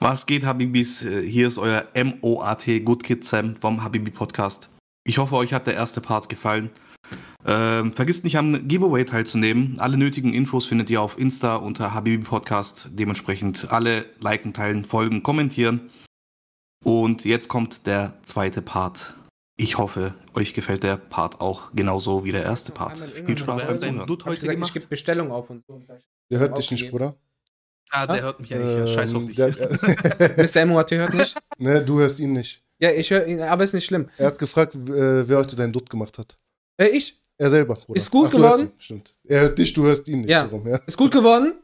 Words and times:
Was 0.00 0.26
geht, 0.26 0.44
Habibis? 0.44 1.00
Hier 1.00 1.48
ist 1.48 1.58
euer 1.58 1.88
MOAT 1.92 2.64
Good 2.84 3.02
Kid 3.02 3.24
Sam 3.24 3.56
vom 3.56 3.82
Habibi 3.82 4.12
Podcast. 4.12 4.68
Ich 5.04 5.18
hoffe, 5.18 5.34
euch 5.34 5.52
hat 5.52 5.66
der 5.66 5.74
erste 5.74 6.00
Part 6.00 6.28
gefallen. 6.28 6.70
Ähm, 7.44 7.92
vergisst 7.92 8.22
nicht 8.22 8.38
am 8.38 8.68
Giveaway 8.68 9.04
teilzunehmen. 9.04 9.80
Alle 9.80 9.96
nötigen 9.96 10.32
Infos 10.32 10.66
findet 10.66 10.88
ihr 10.88 11.02
auf 11.02 11.18
Insta 11.18 11.56
unter 11.56 11.94
Habibi 11.94 12.22
Podcast. 12.22 12.90
Dementsprechend 12.92 13.72
alle 13.72 14.06
liken, 14.20 14.52
teilen, 14.52 14.84
folgen, 14.84 15.24
kommentieren. 15.24 15.90
Und 16.84 17.24
jetzt 17.24 17.48
kommt 17.48 17.84
der 17.86 18.14
zweite 18.22 18.62
Part. 18.62 19.16
Ich 19.56 19.78
hoffe, 19.78 20.14
euch 20.34 20.54
gefällt 20.54 20.84
der 20.84 20.96
Part 20.96 21.40
auch 21.40 21.72
genauso 21.74 22.24
wie 22.24 22.30
der 22.30 22.44
erste 22.44 22.70
Part. 22.70 22.98
Viel 22.98 23.36
Spaß 23.36 23.66
beim 23.66 23.78
Zuhören. 23.80 24.06
Gesagt, 24.06 24.62
ich 24.62 24.72
gebe 24.74 24.86
Bestellung 24.86 25.32
auf 25.32 25.50
und 25.50 25.66
so. 25.66 25.82
Der 26.30 26.38
hört 26.38 26.56
dich 26.56 26.70
nicht, 26.70 26.88
Bruder. 26.88 27.16
Ah, 27.90 28.06
der 28.06 28.22
hört 28.22 28.40
mich 28.40 28.50
ja 28.50 28.58
nicht. 28.58 28.78
Ähm, 28.78 28.86
Scheiß 28.86 29.14
auf 29.14 29.26
dich. 29.26 29.36
Der, 29.36 29.50
Mr. 30.36 30.66
MOAT 30.66 30.90
hört 30.90 31.14
nicht? 31.14 31.36
Ne, 31.58 31.84
du 31.84 31.98
hörst 31.98 32.20
ihn 32.20 32.32
nicht. 32.32 32.62
Ja, 32.80 32.90
ich 32.90 33.10
höre 33.10 33.26
ihn, 33.26 33.42
aber 33.42 33.64
ist 33.64 33.72
nicht 33.72 33.86
schlimm. 33.86 34.08
Er 34.16 34.26
hat 34.26 34.38
gefragt, 34.38 34.74
äh, 34.74 35.28
wer 35.28 35.38
heute 35.38 35.56
deinen 35.56 35.72
Dutt 35.72 35.90
gemacht 35.90 36.16
hat. 36.18 36.36
Äh, 36.80 36.88
ich. 36.88 37.20
Er 37.36 37.50
selber, 37.50 37.74
Bruder. 37.74 37.96
Ist 37.96 38.10
gut 38.10 38.28
Ach, 38.28 38.32
geworden? 38.32 38.72
Stimmt. 38.78 39.14
Er 39.24 39.40
hört 39.42 39.58
dich, 39.58 39.72
du 39.72 39.84
hörst 39.84 40.06
ihn 40.08 40.20
nicht. 40.20 40.30
Ja. 40.30 40.44
Darum, 40.44 40.66
ja. 40.66 40.76
Ist 40.86 40.96
gut 40.96 41.10
geworden? 41.10 41.54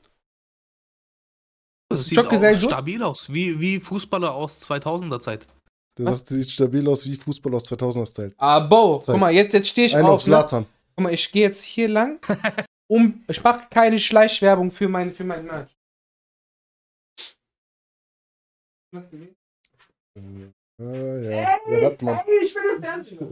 Das 1.88 2.04
sieht 2.04 2.18
auch 2.18 2.56
stabil 2.56 3.02
aus, 3.02 3.32
wie, 3.32 3.58
wie 3.60 3.78
Fußballer 3.78 4.34
aus 4.34 4.62
2000er 4.68 5.20
Zeit. 5.20 5.46
Der 5.96 6.06
sagt, 6.06 6.26
sieht 6.26 6.50
stabil 6.50 6.88
aus 6.88 7.06
wie 7.06 7.14
Fußballer 7.14 7.56
aus 7.56 7.70
2000er 7.70 8.12
Zeit. 8.12 8.34
Ah, 8.36 8.58
Bo, 8.58 9.00
guck 9.04 9.16
mal, 9.16 9.32
jetzt, 9.32 9.52
jetzt 9.52 9.68
stehe 9.68 9.86
ich 9.86 9.96
Ein 9.96 10.04
auf. 10.04 10.26
Ne? 10.26 10.44
Guck 10.50 10.66
mal, 11.04 11.12
ich 11.12 11.30
gehe 11.30 11.42
jetzt 11.42 11.62
hier 11.62 11.88
lang. 11.88 12.18
um, 12.88 13.22
ich 13.28 13.42
mache 13.42 13.66
keine 13.70 14.00
Schleichwerbung 14.00 14.70
für 14.70 14.88
mein, 14.88 15.12
für 15.12 15.24
mein 15.24 15.44
Merch. 15.44 15.70
Was 18.94 19.10
gewesen? 19.10 19.34
Äh, 20.14 20.52
ja, 20.78 21.58
ey, 21.66 21.82
hat 21.82 22.00
man. 22.00 22.16
Ey, 22.18 22.44
ich 22.44 22.54
bin 22.54 22.62
im 22.76 22.82
Fernsehen. 22.82 23.28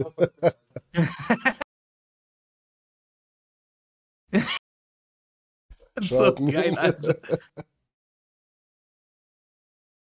so 6.01 6.35
geil, 6.35 6.77
Alter. 6.77 7.17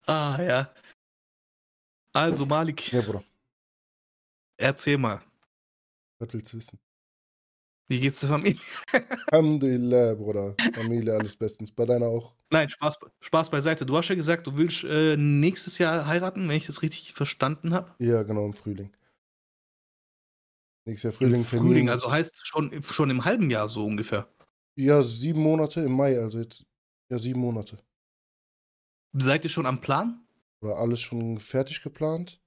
ah, 0.08 0.42
ja. 0.42 0.74
Also, 2.12 2.44
Malik. 2.46 2.92
Ja, 2.92 3.02
Bruder. 3.02 3.22
Erzähl 4.56 4.98
mal. 4.98 5.22
Was 6.18 6.32
willst 6.32 6.52
du 6.52 6.56
wissen? 6.56 6.83
Wie 7.88 8.00
geht's 8.00 8.20
der 8.20 8.30
Familie? 8.30 8.60
Alhamdulillah, 9.30 10.14
Bruder. 10.14 10.54
Familie, 10.72 11.12
alles 11.12 11.36
bestens. 11.36 11.70
Bei 11.70 11.84
deiner 11.84 12.06
auch? 12.06 12.34
Nein, 12.50 12.70
Spaß, 12.70 12.98
Spaß 13.20 13.50
beiseite. 13.50 13.84
Du 13.84 13.96
hast 13.96 14.08
ja 14.08 14.14
gesagt, 14.14 14.46
du 14.46 14.56
willst 14.56 14.84
äh, 14.84 15.16
nächstes 15.16 15.76
Jahr 15.78 16.06
heiraten, 16.06 16.48
wenn 16.48 16.56
ich 16.56 16.66
das 16.66 16.80
richtig 16.80 17.12
verstanden 17.12 17.74
habe. 17.74 17.94
Ja, 17.98 18.22
genau, 18.22 18.46
im 18.46 18.54
Frühling. 18.54 18.90
Nächstes 20.86 21.02
Jahr 21.02 21.12
Frühling. 21.12 21.40
Im 21.40 21.44
Frühling, 21.44 21.90
also 21.90 22.10
heißt 22.10 22.46
schon, 22.46 22.82
schon 22.82 23.10
im 23.10 23.24
halben 23.24 23.50
Jahr 23.50 23.68
so 23.68 23.84
ungefähr. 23.84 24.28
Ja, 24.76 25.02
sieben 25.02 25.40
Monate 25.40 25.82
im 25.82 25.92
Mai, 25.92 26.18
also 26.18 26.38
jetzt, 26.38 26.64
ja, 27.10 27.18
sieben 27.18 27.40
Monate. 27.40 27.78
Seid 29.12 29.44
ihr 29.44 29.50
schon 29.50 29.66
am 29.66 29.80
Plan? 29.80 30.26
Oder 30.62 30.76
alles 30.76 31.00
schon 31.00 31.38
fertig 31.38 31.82
geplant? 31.82 32.40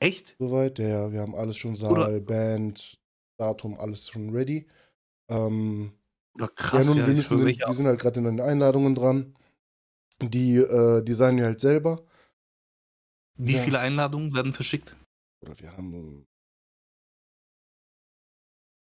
Echt? 0.00 0.36
Soweit, 0.38 0.78
ja, 0.78 1.10
wir 1.12 1.20
haben 1.20 1.34
alles 1.34 1.56
schon 1.56 1.74
Saal, 1.74 1.92
Oder 1.92 2.20
Band, 2.20 2.98
Datum, 3.36 3.78
alles 3.78 4.08
schon 4.08 4.30
ready. 4.30 4.66
Ähm, 5.28 5.92
Oder 6.34 6.48
krass, 6.48 6.80
ja, 6.80 6.84
nun, 6.84 6.98
ja, 6.98 7.06
wir, 7.06 7.14
müssen 7.14 7.38
den, 7.38 7.46
wir 7.46 7.72
sind 7.72 7.86
halt 7.86 8.00
gerade 8.00 8.20
in 8.20 8.24
den 8.24 8.40
Einladungen 8.40 8.94
dran. 8.94 9.36
Die 10.22 10.56
äh, 10.56 11.02
designen 11.02 11.38
wir 11.38 11.46
halt 11.46 11.60
selber. 11.60 12.04
Wie 13.36 13.56
ja. 13.56 13.62
viele 13.62 13.78
Einladungen 13.78 14.34
werden 14.34 14.54
verschickt? 14.54 14.96
Oder 15.42 15.58
wir 15.60 15.76
haben. 15.76 16.26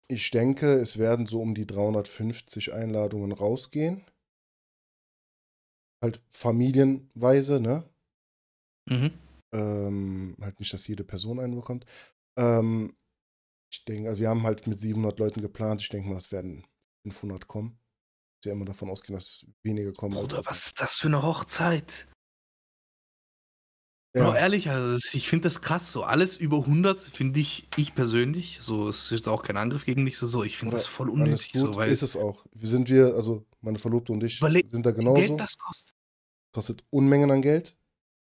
Ich 0.09 0.31
denke, 0.31 0.75
es 0.75 0.99
werden 0.99 1.27
so 1.27 1.41
um 1.41 1.55
die 1.55 1.67
350 1.67 2.73
Einladungen 2.73 3.33
rausgehen. 3.33 4.05
Halt 6.01 6.23
familienweise, 6.31 7.59
ne? 7.59 7.89
Mhm. 8.89 9.11
Ähm, 9.53 10.37
halt 10.41 10.61
nicht, 10.61 10.73
dass 10.73 10.87
jede 10.87 11.03
Person 11.03 11.41
einen 11.41 11.57
bekommt. 11.57 11.87
Ähm, 12.37 12.97
ich 13.77 13.85
denke, 13.85 14.09
also 14.09 14.21
wir 14.21 14.31
haben 14.31 14.43
halt 14.45 14.67
mit 14.67 14.81
700 14.81 15.19
Leuten 15.19 15.43
geplant. 15.43 15.83
Ich 15.83 15.89
denke 15.91 16.09
mal, 16.09 16.17
es 16.17 16.33
werden 16.33 16.65
500 17.03 17.47
kommen. 17.47 17.79
Ich 18.41 18.47
ja 18.47 18.53
immer 18.53 18.65
davon 18.65 18.89
ausgehen, 18.89 19.19
dass 19.19 19.45
weniger 19.63 19.93
kommen. 19.93 20.15
Bruder, 20.15 20.43
was 20.47 20.67
ist 20.67 20.81
das 20.81 20.97
für 20.97 21.09
eine 21.09 21.23
Hochzeit? 21.23 22.07
Ja. 24.15 24.25
Bro, 24.25 24.35
ehrlich, 24.35 24.71
also 24.71 24.97
ich 25.13 25.29
finde 25.29 25.49
das 25.49 25.61
krass. 25.61 25.93
So 25.93 26.05
alles 26.05 26.39
über 26.39 26.59
100 26.59 26.99
finde 26.99 27.39
ich, 27.41 27.69
ich 27.77 27.95
persönlich, 27.95 28.61
so 28.63 28.89
es 28.89 29.05
ist 29.05 29.11
jetzt 29.11 29.29
auch 29.29 29.43
kein 29.43 29.59
Angriff 29.59 29.85
gegen 29.85 30.07
dich, 30.07 30.17
so, 30.17 30.27
so 30.27 30.43
ich 30.43 30.57
finde 30.57 30.77
das 30.77 30.87
voll 30.87 31.11
unnötig. 31.11 31.53
Gut, 31.53 31.75
so, 31.75 31.75
weil 31.75 31.91
ist 31.91 32.03
es 32.03 32.17
auch. 32.17 32.47
Wir 32.53 32.69
sind 32.69 32.89
wir, 32.89 33.15
also 33.15 33.45
meine 33.61 33.79
Verlobte 33.79 34.13
und 34.13 34.23
ich, 34.23 34.39
sind 34.39 34.87
da 34.87 34.93
genauso. 34.93 35.21
Geld 35.21 35.41
das 35.41 35.59
kostet. 35.59 35.95
Kostet 36.53 36.85
Unmengen 36.89 37.31
an 37.31 37.43
Geld. 37.43 37.77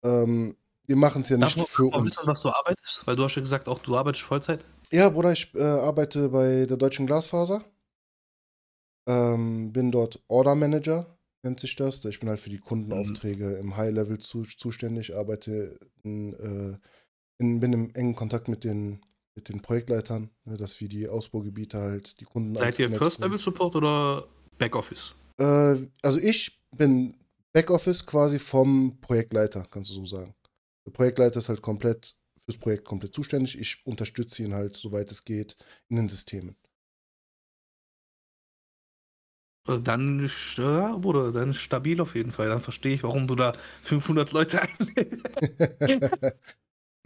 Ähm, 0.03 0.57
wir 0.89 0.97
machen 0.97 1.21
es 1.23 1.29
ja 1.29 1.37
nicht 1.37 1.59
Darf 1.59 1.69
für 1.69 1.85
uns. 1.85 2.17
Wissen, 2.17 2.27
was 2.27 2.41
du 2.41 2.49
arbeitest? 2.49 3.07
Weil 3.07 3.15
du 3.15 3.23
hast 3.23 3.35
ja 3.35 3.43
gesagt, 3.43 3.69
auch 3.69 3.79
du 3.79 3.97
arbeitest 3.97 4.25
Vollzeit. 4.25 4.65
Ja, 4.91 5.11
Bruder, 5.11 5.33
ich 5.33 5.55
äh, 5.55 5.63
arbeite 5.63 6.31
bei 6.31 6.65
der 6.65 6.79
Deutschen 6.79 7.07
Glasfaser. 7.07 7.63
Ähm, 9.07 9.71
bin 9.73 9.93
dort 9.93 10.19
Order 10.29 10.55
Manager, 10.55 11.19
nennt 11.43 11.61
sich 11.61 11.77
das. 11.77 12.03
Ich 12.07 12.21
bin 12.21 12.31
halt 12.31 12.41
für 12.41 12.49
die 12.49 12.59
Kundenaufträge 12.59 13.45
mhm. 13.45 13.57
im 13.57 13.77
High-Level 13.77 14.19
zu, 14.19 14.43
zuständig, 14.43 15.15
arbeite 15.15 15.79
in, 16.03 16.33
äh, 16.33 16.79
in, 17.37 17.61
bin 17.61 17.75
im 17.75 17.95
engen 17.95 18.15
Kontakt 18.15 18.49
mit 18.49 18.65
den, 18.65 19.05
mit 19.35 19.51
den 19.51 19.61
Projektleitern, 19.61 20.31
ne, 20.47 20.57
dass 20.57 20.81
wir 20.81 20.89
die 20.89 21.07
Ausbaugebiete 21.07 21.79
halt, 21.79 22.19
die 22.19 22.25
Kunden 22.25 22.57
Seid 22.57 22.79
ihr 22.79 22.91
First-Level-Support 22.91 23.77
oder 23.77 24.27
Backoffice? 24.57 25.15
Äh, 25.39 25.77
also 26.01 26.19
ich 26.19 26.59
bin 26.75 27.15
Backoffice 27.53 28.07
quasi 28.07 28.39
vom 28.39 28.99
Projektleiter, 29.03 29.67
kannst 29.71 29.91
du 29.91 29.95
so 29.95 30.07
sagen. 30.07 30.35
Der 30.89 30.93
Projektleiter 30.95 31.39
ist 31.41 31.51
halt 31.51 31.61
komplett 31.61 32.17
fürs 32.47 32.57
Projekt 32.57 32.87
komplett 32.87 33.13
zuständig. 33.13 33.59
Ich 33.59 33.85
unterstütze 33.85 34.43
ihn 34.43 34.55
halt, 34.55 34.75
soweit 34.75 35.13
es 35.13 35.23
geht, 35.23 35.55
in 35.91 35.97
den 35.97 36.09
Systemen. 36.09 36.57
Also 39.67 39.83
dann, 39.83 40.31
ja, 40.57 40.97
Bruder, 40.97 41.31
dann 41.31 41.53
stabil 41.53 42.01
auf 42.01 42.15
jeden 42.15 42.33
Fall. 42.33 42.49
Dann 42.49 42.63
verstehe 42.63 42.95
ich, 42.95 43.03
warum 43.03 43.29
du 43.29 43.35
da 43.35 43.53
500 43.83 44.33
Leute 44.33 44.63
einlädst. 44.79 45.27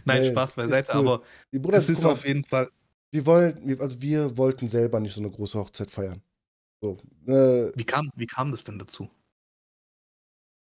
Nein, 0.05 0.21
nee, 0.21 0.31
Spaß 0.31 0.55
beiseite, 0.55 0.91
cool. 0.93 0.99
aber 0.99 1.23
Die 1.51 1.59
Bruder, 1.59 1.79
das 1.79 1.89
ist 1.89 2.01
mal, 2.03 2.13
auf 2.13 2.25
jeden 2.25 2.45
Fall. 2.45 2.71
Wir 3.11 3.25
wollen, 3.25 3.81
also 3.81 4.01
wir 4.01 4.37
wollten 4.37 4.69
selber 4.69 5.01
nicht 5.01 5.13
so 5.13 5.19
eine 5.19 5.29
große 5.29 5.59
Hochzeit 5.59 5.91
feiern. 5.91 6.21
So, 6.81 6.97
äh, 7.27 7.73
wie, 7.75 7.83
kam, 7.83 8.11
wie 8.15 8.27
kam 8.27 8.51
das 8.51 8.63
denn 8.63 8.79
dazu? 8.79 9.09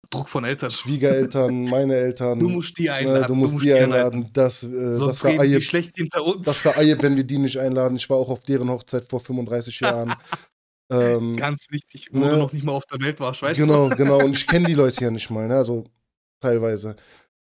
Druck 0.10 0.30
von 0.30 0.44
Eltern. 0.44 0.70
Schwiegereltern, 0.70 1.66
meine 1.70 1.96
Eltern. 1.96 2.40
Du 2.40 2.50
musst 2.50 2.78
die 2.78 2.90
einladen. 2.90 3.24
Äh, 3.24 3.28
du 3.28 3.36
musst, 3.36 3.52
du 3.52 3.56
musst 3.56 3.66
die 3.66 3.74
einladen. 3.74 4.30
Das, 4.34 4.64
äh, 4.64 5.00
das 5.00 5.24
war 5.24 5.40
Eie, 5.40 5.62
schlecht 5.62 5.96
hinter 5.96 6.26
uns. 6.26 6.46
Das 6.46 6.66
war 6.66 6.78
Eie, 6.78 7.02
wenn 7.02 7.16
wir 7.16 7.24
die 7.24 7.38
nicht 7.38 7.58
einladen. 7.58 7.96
Ich 7.96 8.10
war 8.10 8.18
auch 8.18 8.30
auf 8.30 8.44
deren 8.44 8.70
Hochzeit 8.70 9.06
vor 9.06 9.20
35 9.20 9.80
Jahren. 9.82 10.14
ähm, 10.92 11.38
Ganz 11.38 11.62
wichtig, 11.70 12.10
wo 12.12 12.20
ne, 12.20 12.32
du 12.32 12.38
noch 12.38 12.54
nicht 12.54 12.66
mal 12.66 12.74
auf 12.74 12.86
der 12.86 13.00
Welt 13.02 13.20
warst, 13.20 13.42
weißt 13.42 13.60
genau, 13.60 13.90
du? 13.90 13.96
Genau, 13.96 14.18
genau. 14.18 14.26
Und 14.26 14.36
ich 14.36 14.48
kenne 14.48 14.68
die 14.68 14.74
Leute 14.76 15.04
ja 15.04 15.12
nicht 15.12 15.30
mal, 15.30 15.48
ne? 15.48 15.58
Also 15.58 15.84
teilweise. 16.40 16.96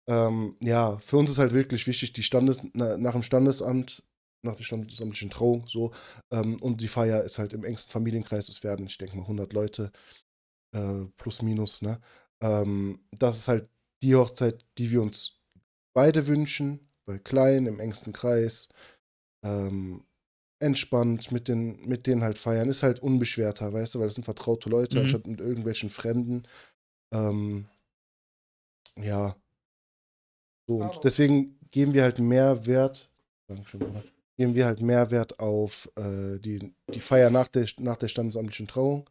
Ähm, 0.08 0.56
ja, 0.62 0.96
für 0.98 1.16
uns 1.18 1.30
ist 1.30 1.38
halt 1.38 1.54
wirklich 1.54 1.86
wichtig, 1.86 2.12
die 2.12 2.22
Standes, 2.22 2.62
na, 2.74 2.96
nach 2.96 3.12
dem 3.12 3.22
Standesamt, 3.22 4.02
nach 4.42 4.54
der 4.54 4.64
standesamtlichen 4.64 5.30
Trauung, 5.30 5.66
so. 5.66 5.92
Ähm, 6.30 6.56
und 6.60 6.80
die 6.80 6.88
Feier 6.88 7.22
ist 7.22 7.38
halt 7.38 7.52
im 7.52 7.64
engsten 7.64 7.90
Familienkreis. 7.90 8.48
Es 8.48 8.62
werden, 8.62 8.86
ich 8.86 8.98
denke 8.98 9.16
mal, 9.16 9.22
100 9.22 9.52
Leute, 9.52 9.90
äh, 10.72 11.06
plus 11.16 11.42
minus, 11.42 11.82
ne? 11.82 12.00
Ähm, 12.42 13.00
das 13.12 13.36
ist 13.36 13.48
halt 13.48 13.70
die 14.02 14.14
Hochzeit, 14.14 14.64
die 14.78 14.90
wir 14.90 15.02
uns 15.02 15.40
beide 15.94 16.26
wünschen, 16.26 16.88
weil 17.06 17.18
klein, 17.20 17.66
im 17.66 17.80
engsten 17.80 18.12
Kreis, 18.12 18.68
ähm, 19.44 20.04
entspannt 20.60 21.30
mit, 21.32 21.48
den, 21.48 21.86
mit 21.86 22.06
denen 22.06 22.22
halt 22.22 22.38
feiern, 22.38 22.68
ist 22.68 22.82
halt 22.82 23.00
unbeschwerter, 23.00 23.72
weißt 23.72 23.94
du, 23.94 23.98
weil 23.98 24.06
das 24.06 24.14
sind 24.14 24.24
vertraute 24.24 24.68
Leute, 24.68 24.96
mhm. 24.96 25.02
anstatt 25.02 25.26
mit 25.26 25.40
irgendwelchen 25.40 25.90
Fremden. 25.90 26.44
Ähm, 27.12 27.66
ja. 28.96 29.36
So, 30.66 30.76
und 30.76 31.04
deswegen 31.04 31.58
geben 31.70 31.92
wir 31.92 32.02
halt 32.02 32.18
mehr 32.18 32.66
Wert, 32.66 33.10
geben 34.36 34.54
wir 34.54 34.66
halt 34.66 34.80
mehr 34.80 35.10
Wert 35.10 35.38
auf 35.38 35.90
äh, 35.96 36.38
die, 36.38 36.72
die 36.92 37.00
Feier 37.00 37.30
nach 37.30 37.48
der, 37.48 37.68
nach 37.78 37.96
der 37.96 38.08
standesamtlichen 38.08 38.68
Trauung 38.68 39.08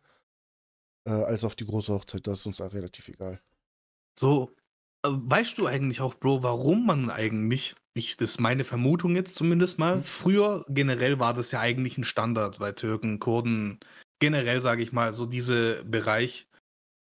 äh, 1.06 1.12
als 1.12 1.44
auf 1.44 1.56
die 1.56 1.66
große 1.66 1.94
Hochzeit. 1.94 2.28
Das 2.28 2.40
ist 2.40 2.46
uns 2.46 2.62
auch 2.62 2.74
relativ 2.74 3.08
egal. 3.08 3.40
So, 4.20 4.52
äh, 5.04 5.10
weißt 5.12 5.58
du 5.58 5.68
eigentlich 5.68 6.02
auch, 6.02 6.16
Bro, 6.16 6.44
warum 6.44 6.86
man 6.86 7.10
eigentlich, 7.10 7.76
ich, 7.94 8.18
das 8.18 8.32
ist 8.32 8.40
meine 8.40 8.64
Vermutung 8.64 9.16
jetzt 9.16 9.36
zumindest 9.36 9.80
mal, 9.80 9.98
mhm. 9.98 10.04
früher 10.04 10.66
generell 10.70 11.20
war 11.20 11.34
das 11.34 11.52
ja 11.52 11.60
eigentlich 11.60 11.98
ein 11.98 12.04
Standard 12.04 12.60
bei 12.60 12.72
Türken, 12.72 13.20
Kurden, 13.20 13.80
generell 14.20 14.62
sage 14.62 14.84
ich 14.84 14.92
mal, 14.92 15.14
so 15.14 15.26
diese 15.26 15.84
Bereich. 15.84 16.48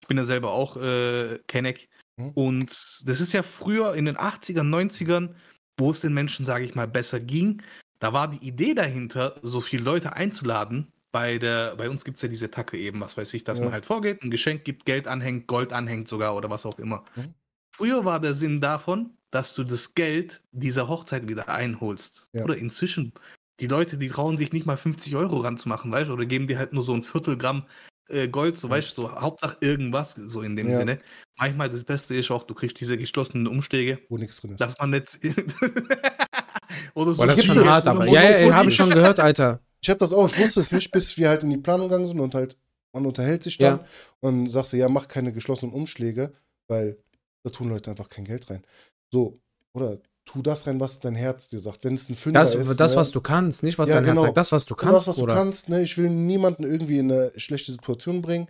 Ich 0.01 0.09
bin 0.09 0.17
ja 0.17 0.25
selber 0.25 0.53
auch 0.53 0.77
äh, 0.77 1.39
Kenneck. 1.47 1.89
Mhm. 2.17 2.31
Und 2.31 3.03
das 3.05 3.21
ist 3.21 3.33
ja 3.33 3.43
früher 3.43 3.95
in 3.95 4.05
den 4.05 4.17
80ern, 4.17 4.69
90ern, 4.69 5.35
wo 5.79 5.91
es 5.91 6.01
den 6.01 6.13
Menschen, 6.13 6.45
sage 6.45 6.65
ich 6.65 6.75
mal, 6.75 6.89
besser 6.89 7.21
ging. 7.21 7.63
Da 7.99 8.13
war 8.13 8.29
die 8.29 8.45
Idee 8.47 8.75
dahinter, 8.75 9.39
so 9.43 9.61
viele 9.61 9.85
Leute 9.85 10.15
einzuladen. 10.15 10.93
Bei, 11.13 11.37
der, 11.39 11.77
bei 11.77 11.91
uns 11.91 12.05
gibt 12.05 12.17
es 12.17 12.23
ja 12.23 12.29
diese 12.29 12.51
Tacke 12.51 12.79
eben, 12.79 13.01
was 13.01 13.17
weiß 13.19 13.33
ich, 13.35 13.45
dass 13.45 13.59
Ja. 13.59 13.65
man 13.65 13.73
halt 13.75 13.85
vorgeht, 13.85 14.23
ein 14.23 14.31
Geschenk 14.31 14.65
gibt, 14.65 14.87
Geld 14.87 15.07
anhängt, 15.07 15.47
Gold 15.47 15.73
anhängt 15.73 16.09
sogar 16.09 16.35
oder 16.35 16.49
was 16.49 16.65
auch 16.65 16.79
immer. 16.79 17.05
Mhm. 17.17 17.35
Früher 17.77 18.05
war 18.07 18.19
der 18.19 18.33
Sinn 18.35 18.61
davon, 18.63 19.11
dass 19.31 19.53
du 19.55 19.63
das 19.63 19.95
Geld 19.95 20.43
dieser 20.53 20.89
Hochzeit 20.89 21.29
wieder 21.29 21.49
einholst. 21.49 22.29
Ja. 22.33 22.45
Oder 22.45 22.57
inzwischen, 22.57 23.13
die 23.61 23.67
Leute, 23.67 23.99
die 23.99 24.09
trauen 24.09 24.39
sich 24.39 24.53
nicht 24.53 24.65
mal 24.67 24.77
50 24.79 25.15
Euro 25.17 25.37
ranzumachen, 25.41 25.93
weißt 25.93 26.09
du, 26.09 26.15
oder 26.15 26.25
geben 26.25 26.47
dir 26.49 26.59
halt 26.59 26.73
nur 26.73 26.83
so 26.85 26.95
ein 26.95 27.03
Viertelgramm 27.03 27.65
äh, 28.09 28.29
Gold, 28.29 28.59
so 28.59 28.69
weißt 28.71 28.97
du, 28.97 29.03
so 29.03 29.13
Hauptsache 29.13 29.57
irgendwas, 29.61 30.13
so 30.27 30.41
in 30.43 30.57
dem 30.57 30.71
Ja. 30.71 30.77
Sinne. 30.77 30.99
Manchmal 31.39 31.69
das 31.69 31.85
Beste 31.85 32.15
ist 32.15 32.31
auch, 32.31 32.45
du 32.45 32.55
kriegst 32.55 32.81
diese 32.81 32.97
geschlossenen 32.99 33.47
Umschläge, 33.47 34.01
Wo 34.09 34.17
nichts 34.19 34.41
drin 34.41 34.53
ist. 34.53 34.61
dass 34.61 34.79
man 34.79 34.91
nicht. 34.91 35.19
oder 36.95 37.15
Boah, 37.15 37.27
das 37.27 37.39
ist 37.39 37.45
schon 37.47 37.65
hart, 37.65 37.85
so 37.85 37.91
aber. 37.91 38.07
Ja, 38.07 38.23
ja, 38.39 38.55
habe 38.55 38.69
ich 38.71 38.75
schon 38.77 38.91
gehört, 38.91 39.21
Alter. 39.21 39.61
Ich 39.83 39.91
habe 39.91 39.99
das 39.99 40.13
auch, 40.13 40.29
ich 40.29 40.39
wusste 40.39 40.61
es 40.61 40.71
nicht, 40.73 40.91
bis 40.93 41.17
wir 41.19 41.29
halt 41.29 41.43
in 41.43 41.51
die 41.51 41.59
Planung 41.59 41.89
gegangen 41.89 42.07
sind 42.09 42.21
und 42.21 42.35
halt, 42.35 42.57
man 42.95 43.05
unterhält 43.07 43.43
sich 43.43 43.59
dann 43.59 43.81
Ja. 43.81 43.87
und 44.21 44.49
sagst 44.49 44.73
du, 44.73 44.77
ja, 44.77 44.89
mach 44.89 45.09
keine 45.09 45.33
geschlossenen 45.33 45.75
Umschläge, 45.75 46.33
weil 46.69 47.03
da 47.45 47.51
tun 47.51 47.69
Leute 47.69 47.91
einfach 47.91 48.09
kein 48.09 48.25
Geld 48.25 48.49
rein. 48.49 48.65
So, 49.13 49.41
oder 49.75 49.99
tu 50.25 50.41
das 50.41 50.67
rein, 50.67 50.79
was 50.79 51.01
dein 51.01 51.17
Herz 51.17 51.49
dir 51.49 51.59
sagt. 51.59 51.83
Wenn 51.85 51.95
es 51.95 52.09
ein 52.09 52.15
Fünfer 52.15 52.41
Das, 52.41 52.55
ist. 52.55 52.79
das 52.81 52.93
ne, 52.93 52.97
was 52.97 53.11
du 53.11 53.21
kannst, 53.21 53.63
nicht 53.65 53.79
was 53.79 53.89
Ja, 53.89 53.97
dein 53.97 54.05
Herz 54.05 54.15
genau. 54.15 54.27
sagt. 54.27 54.37
Das, 54.37 54.53
was 54.53 54.65
du 54.67 54.75
kannst, 54.77 54.95
das, 54.95 55.07
was 55.09 55.17
Bruder. 55.17 55.35
du 55.35 55.41
kannst, 55.41 55.69
ne? 55.69 55.83
Ich 55.83 55.99
will 55.99 56.11
niemanden 56.11 56.63
irgendwie 56.63 56.99
in 56.99 57.11
eine 57.11 57.33
schlechte 57.41 57.73
Situation 57.73 58.23
bringen. 58.23 58.49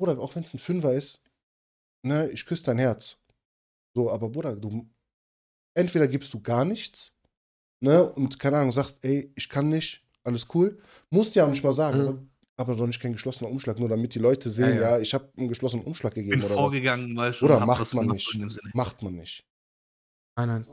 Oder 0.00 0.18
auch 0.20 0.36
wenn 0.36 0.44
es 0.44 0.54
ein 0.54 0.58
Fünfer 0.60 0.92
ist, 0.94 1.20
ne, 2.06 2.30
ich 2.30 2.46
küsse 2.46 2.62
dein 2.62 2.78
Herz. 2.78 3.18
So, 3.96 4.10
aber 4.10 4.28
Bruder, 4.28 4.54
du 4.54 4.88
entweder 5.76 6.06
gibst 6.06 6.32
du 6.34 6.40
gar 6.40 6.64
nichts, 6.64 7.12
ne, 7.80 8.08
und 8.12 8.38
keine 8.38 8.58
Ahnung, 8.58 8.70
sagst, 8.70 9.04
ey, 9.04 9.32
ich 9.34 9.48
kann 9.48 9.68
nicht, 9.68 10.04
alles 10.24 10.46
cool. 10.54 10.78
Musst 11.10 11.34
ja 11.34 11.44
auch 11.44 11.50
nicht 11.50 11.64
mal 11.64 11.72
sagen, 11.72 12.02
Mhm. 12.04 12.30
aber, 12.56 12.74
doch 12.76 12.86
nicht 12.86 13.00
kein 13.00 13.12
geschlossener 13.12 13.50
Umschlag, 13.50 13.78
nur 13.78 13.88
damit 13.88 14.14
die 14.14 14.18
Leute 14.18 14.50
sehen, 14.50 14.76
Ja, 14.76 14.80
ja, 14.82 14.90
ja. 14.96 14.98
ich 15.00 15.14
habe 15.14 15.30
einen 15.36 15.48
geschlossenen 15.48 15.84
Umschlag 15.84 16.14
bin 16.14 16.24
gegeben 16.24 16.42
oder 16.42 16.50
was. 16.54 16.58
vorgegangen, 16.60 17.16
weißt 17.16 17.40
du, 17.40 17.44
Oder 17.46 17.54
und 17.56 17.60
hab 17.62 17.66
macht 17.68 17.94
man 17.94 18.06
nicht. 18.08 18.28
so. 18.50 18.60
Macht 18.74 19.02
man 19.02 19.14
nicht. 19.14 19.44
Nein, 20.36 20.48
nein. 20.48 20.66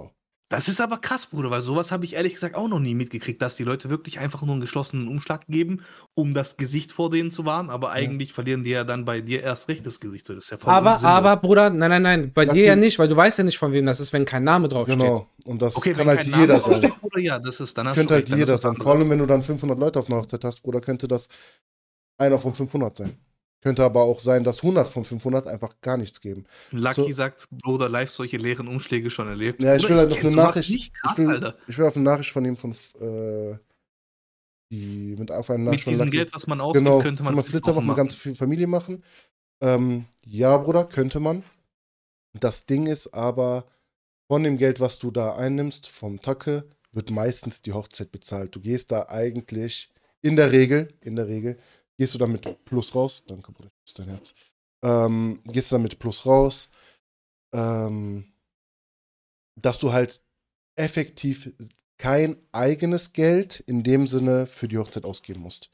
Das 0.48 0.68
ist 0.68 0.80
aber 0.80 1.00
krass, 1.00 1.26
Bruder, 1.26 1.50
weil 1.50 1.64
sowas 1.64 1.92
habe 1.92 2.06
ich 2.06 2.14
ehrlich 2.14 2.36
gesagt 2.36 2.54
auch 2.54 2.68
noch 2.68 2.80
nie 2.80 2.94
mitgekriegt, 2.94 3.42
dass 3.42 3.56
die 3.56 3.64
Leute 3.64 3.90
wirklich 3.90 4.20
einfach 4.20 4.44
nur 4.44 4.52
einen 4.52 4.62
geschlossenen 4.62 5.08
Umschlag 5.08 5.48
geben, 5.48 5.82
um 6.14 6.36
das 6.36 6.56
Gesicht 6.56 6.92
vor 6.92 7.10
denen 7.10 7.32
zu 7.32 7.46
wahren, 7.46 7.72
aber 7.72 7.92
eigentlich 7.92 8.32
verlieren 8.32 8.64
die 8.64 8.70
ja 8.70 8.84
dann 8.84 9.06
bei 9.06 9.22
dir 9.22 9.42
erst 9.42 9.70
recht 9.70 9.88
das 9.88 10.00
Gesicht. 10.00 10.30
Das 10.30 10.38
ist 10.38 10.52
ja 10.52 10.58
voll 10.58 10.72
Aber, 10.72 11.04
aber, 11.04 11.38
Bruder, 11.38 11.72
nein, 11.72 11.90
nein, 11.90 12.02
nein. 12.04 12.32
Bei 12.32 12.46
Lucky- 12.46 12.60
dir 12.60 12.66
ja 12.66 12.76
nicht, 12.76 13.00
weil 13.00 13.08
du 13.08 13.16
weißt 13.16 13.40
ja 13.40 13.44
nicht, 13.44 13.58
von 13.58 13.74
wem 13.74 13.88
das 13.88 14.00
ist, 14.00 14.14
wenn 14.14 14.26
kein 14.26 14.44
Name 14.44 14.68
draufsteht. 14.68 15.00
Genau. 15.00 15.28
Und 15.46 15.64
das 15.64 15.76
okay, 15.76 15.94
kann 15.94 16.08
halt 16.08 16.24
jeder 16.26 16.62
sein. 16.62 16.94
Bruder, 17.02 17.20
ja, 17.20 17.40
das 17.40 17.60
ist 17.60 17.76
dann 17.76 17.88
hast 17.88 17.96
Könnte 17.96 18.10
du 18.10 18.14
halt 18.16 18.30
jeder 18.30 18.58
sein. 18.60 18.76
Vor 18.76 18.94
allem, 18.94 19.10
wenn 19.10 19.20
du 19.20 19.26
dann 19.26 19.42
500 19.42 19.80
Leute 19.80 19.98
auf 19.98 20.08
einer 20.10 20.18
Hochzeit 20.18 20.44
hast, 20.44 20.62
Bruder, 20.62 20.80
könnte 20.80 21.08
das 21.08 21.28
einer 22.20 22.38
von 22.38 22.54
500 22.54 22.96
sein. 22.96 23.18
Könnte 23.66 23.84
aber 23.84 24.04
auch 24.04 24.20
sein, 24.20 24.44
dass 24.44 24.62
100 24.62 24.88
von 24.88 25.04
500 25.06 25.48
einfach 25.48 25.82
gar 25.82 25.98
nichts 25.98 26.22
geben. 26.22 26.46
Lucky 26.70 26.94
so- 27.02 27.12
sagt, 27.14 27.48
Bruder, 27.50 27.90
live 27.90 28.12
solche 28.12 28.38
leeren 28.38 28.68
Umschläge 28.68 29.10
schon 29.10 29.28
erlebt. 29.28 29.60
Ja, 29.60 29.76
ich 29.76 29.90
will 29.90 29.98
halt 29.98 30.12
noch 30.12 30.20
eine 30.20 30.36
Nachricht. 30.36 30.70
Nicht 30.70 30.94
krass, 30.94 31.14
ich, 31.18 31.24
will, 31.24 31.30
Alter. 31.32 31.58
ich 31.68 31.76
will 31.76 31.86
auf 31.88 31.96
eine 31.96 32.06
Nachricht 32.06 32.30
von 32.32 32.46
ihm 32.46 32.58
von 32.58 32.74
äh, 33.00 33.58
die 34.72 35.16
mit 35.18 35.32
auf 35.32 35.50
einer 35.50 35.64
Nachricht 35.64 35.88
Mit 35.88 35.94
diesem 35.94 36.06
Lucky- 36.06 36.18
Geld, 36.18 36.34
was 36.36 36.46
man 36.46 36.62
ausgibt, 36.62 36.86
genau, 36.86 37.02
könnte 37.02 37.18
kann 37.18 37.26
man 37.26 37.36
man 37.36 37.44
Flitterwochen 37.44 37.88
eine 37.90 37.96
ganze 37.96 38.18
Fa- 38.18 38.36
Familie 38.36 38.68
machen. 38.68 39.04
Ähm, 39.62 40.06
ja, 40.24 40.56
Bruder, 40.58 40.86
könnte 40.86 41.20
man. 41.20 41.44
Das 42.40 42.68
Ding 42.68 42.86
ist 42.86 43.16
aber, 43.16 43.66
von 44.28 44.44
dem 44.44 44.58
Geld, 44.58 44.80
was 44.80 45.00
du 45.00 45.10
da 45.10 45.36
einnimmst, 45.38 45.88
vom 45.88 46.22
Tacke, 46.22 46.66
wird 46.92 47.10
meistens 47.10 47.62
die 47.64 47.74
Hochzeit 47.74 48.12
bezahlt. 48.12 48.56
Du 48.56 48.60
gehst 48.60 48.92
da 48.92 49.08
eigentlich, 49.10 49.90
in 50.22 50.36
der 50.36 50.52
Regel, 50.52 50.88
in 51.02 51.16
der 51.16 51.28
Regel, 51.28 51.58
gehst 51.98 52.14
du 52.14 52.18
da 52.18 52.28
mit 52.28 52.66
Plus 52.66 52.94
raus. 52.96 53.24
Danke, 53.28 53.52
Bruder, 53.52 53.70
das 53.84 53.92
ist 53.92 54.00
dein 54.00 54.10
Herz. 54.10 54.34
Ähm, 54.84 55.42
gehst 55.46 55.72
da 55.72 55.78
mit 55.78 56.00
Plus 56.00 56.26
raus. 56.26 56.72
Ähm, 57.54 58.34
dass 59.56 59.80
du 59.80 59.94
halt 59.94 60.22
effektiv 60.76 61.54
kein 61.98 62.36
eigenes 62.52 63.14
Geld 63.14 63.62
in 63.62 63.84
dem 63.84 64.08
Sinne 64.08 64.48
für 64.48 64.68
die 64.68 64.78
Hochzeit 64.78 65.06
ausgeben 65.06 65.42
musst. 65.42 65.70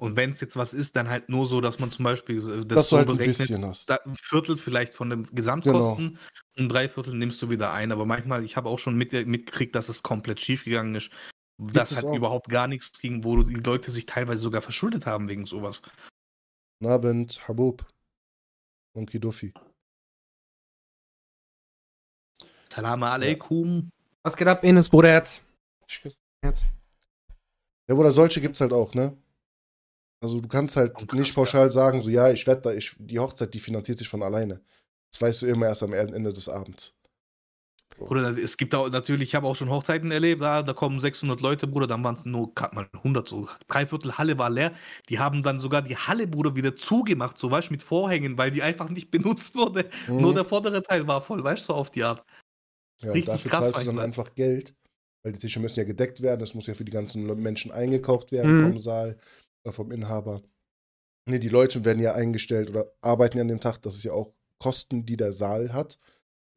Und 0.00 0.16
wenn 0.16 0.30
es 0.32 0.40
jetzt 0.40 0.56
was 0.56 0.74
ist, 0.74 0.94
dann 0.94 1.08
halt 1.08 1.28
nur 1.28 1.48
so, 1.48 1.60
dass 1.60 1.78
man 1.80 1.90
zum 1.90 2.04
Beispiel 2.04 2.40
das 2.40 2.66
dass 2.66 2.88
so 2.88 2.96
du 2.96 2.98
halt 3.00 3.10
ein 3.10 3.16
berechnet, 3.16 3.38
bisschen 3.48 3.64
hast. 3.64 3.90
da- 3.90 3.98
ein 4.04 4.16
Viertel 4.16 4.56
vielleicht 4.56 4.94
von 4.94 5.10
den 5.10 5.24
Gesamtkosten 5.24 6.18
und 6.56 6.68
drei 6.68 6.88
Viertel 6.88 7.14
nimmst 7.14 7.42
du 7.42 7.50
wieder 7.50 7.72
ein. 7.72 7.90
Aber 7.90 8.06
manchmal, 8.06 8.44
ich 8.44 8.56
habe 8.56 8.68
auch 8.68 8.78
schon 8.78 8.96
mit, 8.96 9.12
mitgekriegt, 9.12 9.74
dass 9.74 9.88
es 9.88 10.02
komplett 10.02 10.40
schief 10.40 10.64
gegangen 10.64 10.94
ist. 10.94 11.10
Dass 11.58 11.90
es 11.90 11.98
halt 11.98 12.06
auch. 12.06 12.14
überhaupt 12.14 12.48
gar 12.48 12.68
nichts 12.68 12.92
ging, 12.98 13.24
wo 13.24 13.42
die 13.42 13.54
Leute 13.54 13.90
sich 13.90 14.06
teilweise 14.06 14.40
sogar 14.40 14.62
verschuldet 14.62 15.06
haben 15.06 15.28
wegen 15.28 15.44
sowas. 15.46 15.82
Guten 16.80 16.92
Abend, 16.92 17.48
Habub. 17.48 17.84
Monkey 18.94 19.18
Duffy. 19.18 19.52
Salam 22.72 23.02
alaikum. 23.02 23.90
Was 24.22 24.36
geht 24.36 24.46
ab, 24.46 24.62
Ines, 24.62 24.88
Bruder? 24.88 25.08
Herz? 25.10 25.42
Ich 25.88 26.00
küsse 26.00 26.16
Herz. 26.44 26.62
Ja, 27.88 27.94
Bruder, 27.94 28.12
solche 28.12 28.40
gibt's 28.40 28.60
halt 28.60 28.72
auch, 28.72 28.94
ne? 28.94 29.16
Also 30.22 30.40
du 30.40 30.48
kannst 30.48 30.76
halt 30.76 30.92
Oh, 30.94 31.06
krass, 31.06 31.18
nicht 31.18 31.34
pauschal 31.34 31.70
sagen, 31.70 32.02
so 32.02 32.10
ja, 32.10 32.30
ich 32.30 32.46
werde 32.46 32.62
da, 32.62 32.72
ich, 32.72 32.94
die 32.98 33.18
Hochzeit, 33.18 33.54
die 33.54 33.60
finanziert 33.60 33.98
sich 33.98 34.08
von 34.08 34.22
alleine. 34.22 34.62
Das 35.12 35.22
weißt 35.22 35.42
du 35.42 35.46
immer 35.46 35.66
erst 35.66 35.82
am 35.82 35.92
Ende 35.92 36.32
des 36.32 36.48
Abends. 36.48 36.94
Bruder, 38.06 38.30
es 38.38 38.56
gibt 38.56 38.74
auch 38.74 38.88
natürlich, 38.90 39.30
ich 39.30 39.34
habe 39.34 39.46
auch 39.46 39.54
schon 39.56 39.68
Hochzeiten 39.70 40.10
erlebt, 40.10 40.40
da, 40.40 40.62
da 40.62 40.72
kommen 40.72 41.00
600 41.00 41.40
Leute, 41.40 41.66
Bruder, 41.66 41.86
dann 41.86 42.02
waren 42.04 42.14
es 42.14 42.24
nur 42.24 42.54
gerade 42.54 42.74
mal 42.74 42.88
100, 43.02 43.28
so 43.28 43.48
drei 43.66 43.86
Viertel 43.86 44.16
Halle 44.16 44.38
war 44.38 44.48
leer. 44.50 44.72
Die 45.10 45.18
haben 45.18 45.42
dann 45.42 45.60
sogar 45.60 45.82
die 45.82 45.96
Halle, 45.96 46.26
Bruder, 46.26 46.54
wieder 46.56 46.74
zugemacht, 46.76 47.38
so 47.38 47.50
weißt 47.50 47.68
du, 47.68 47.72
mit 47.74 47.82
Vorhängen, 47.82 48.38
weil 48.38 48.50
die 48.50 48.62
einfach 48.62 48.88
nicht 48.88 49.10
benutzt 49.12 49.54
wurde. 49.54 49.90
Mhm. 50.06 50.20
Nur 50.20 50.34
der 50.34 50.44
vordere 50.44 50.82
Teil 50.82 51.06
war 51.06 51.20
voll, 51.22 51.42
weißt 51.44 51.62
du, 51.68 51.72
so 51.72 51.74
auf 51.74 51.90
die 51.90 52.04
Art. 52.04 52.24
ja, 53.00 53.08
und 53.12 53.14
richtig 53.14 53.26
dafür 53.26 53.50
krass 53.50 53.64
zahlst 53.66 53.80
du 53.82 53.84
dann 53.86 53.98
einfach 53.98 54.34
Geld, 54.34 54.74
weil 55.22 55.32
die 55.32 55.38
Tische 55.38 55.60
müssen 55.60 55.78
ja 55.80 55.84
gedeckt 55.84 56.22
werden, 56.22 56.40
das 56.40 56.54
muss 56.54 56.66
ja 56.66 56.74
für 56.74 56.84
die 56.84 56.92
ganzen 56.92 57.26
Menschen 57.42 57.70
eingekauft 57.72 58.32
werden 58.32 58.50
Mhm. 58.52 58.72
vom 58.72 58.82
Saal 58.82 59.18
oder 59.64 59.72
vom 59.72 59.90
Inhaber. 59.92 60.42
Nee, 61.26 61.38
die 61.38 61.48
Leute 61.50 61.84
werden 61.84 62.00
ja 62.02 62.14
eingestellt 62.14 62.70
oder 62.70 62.92
arbeiten 63.02 63.38
ja 63.38 63.42
an 63.42 63.48
dem 63.48 63.60
Tag, 63.60 63.78
das 63.82 63.96
ist 63.96 64.04
ja 64.04 64.12
auch 64.12 64.32
Kosten, 64.58 65.04
die 65.06 65.16
der 65.16 65.32
Saal 65.32 65.72
hat. 65.72 65.98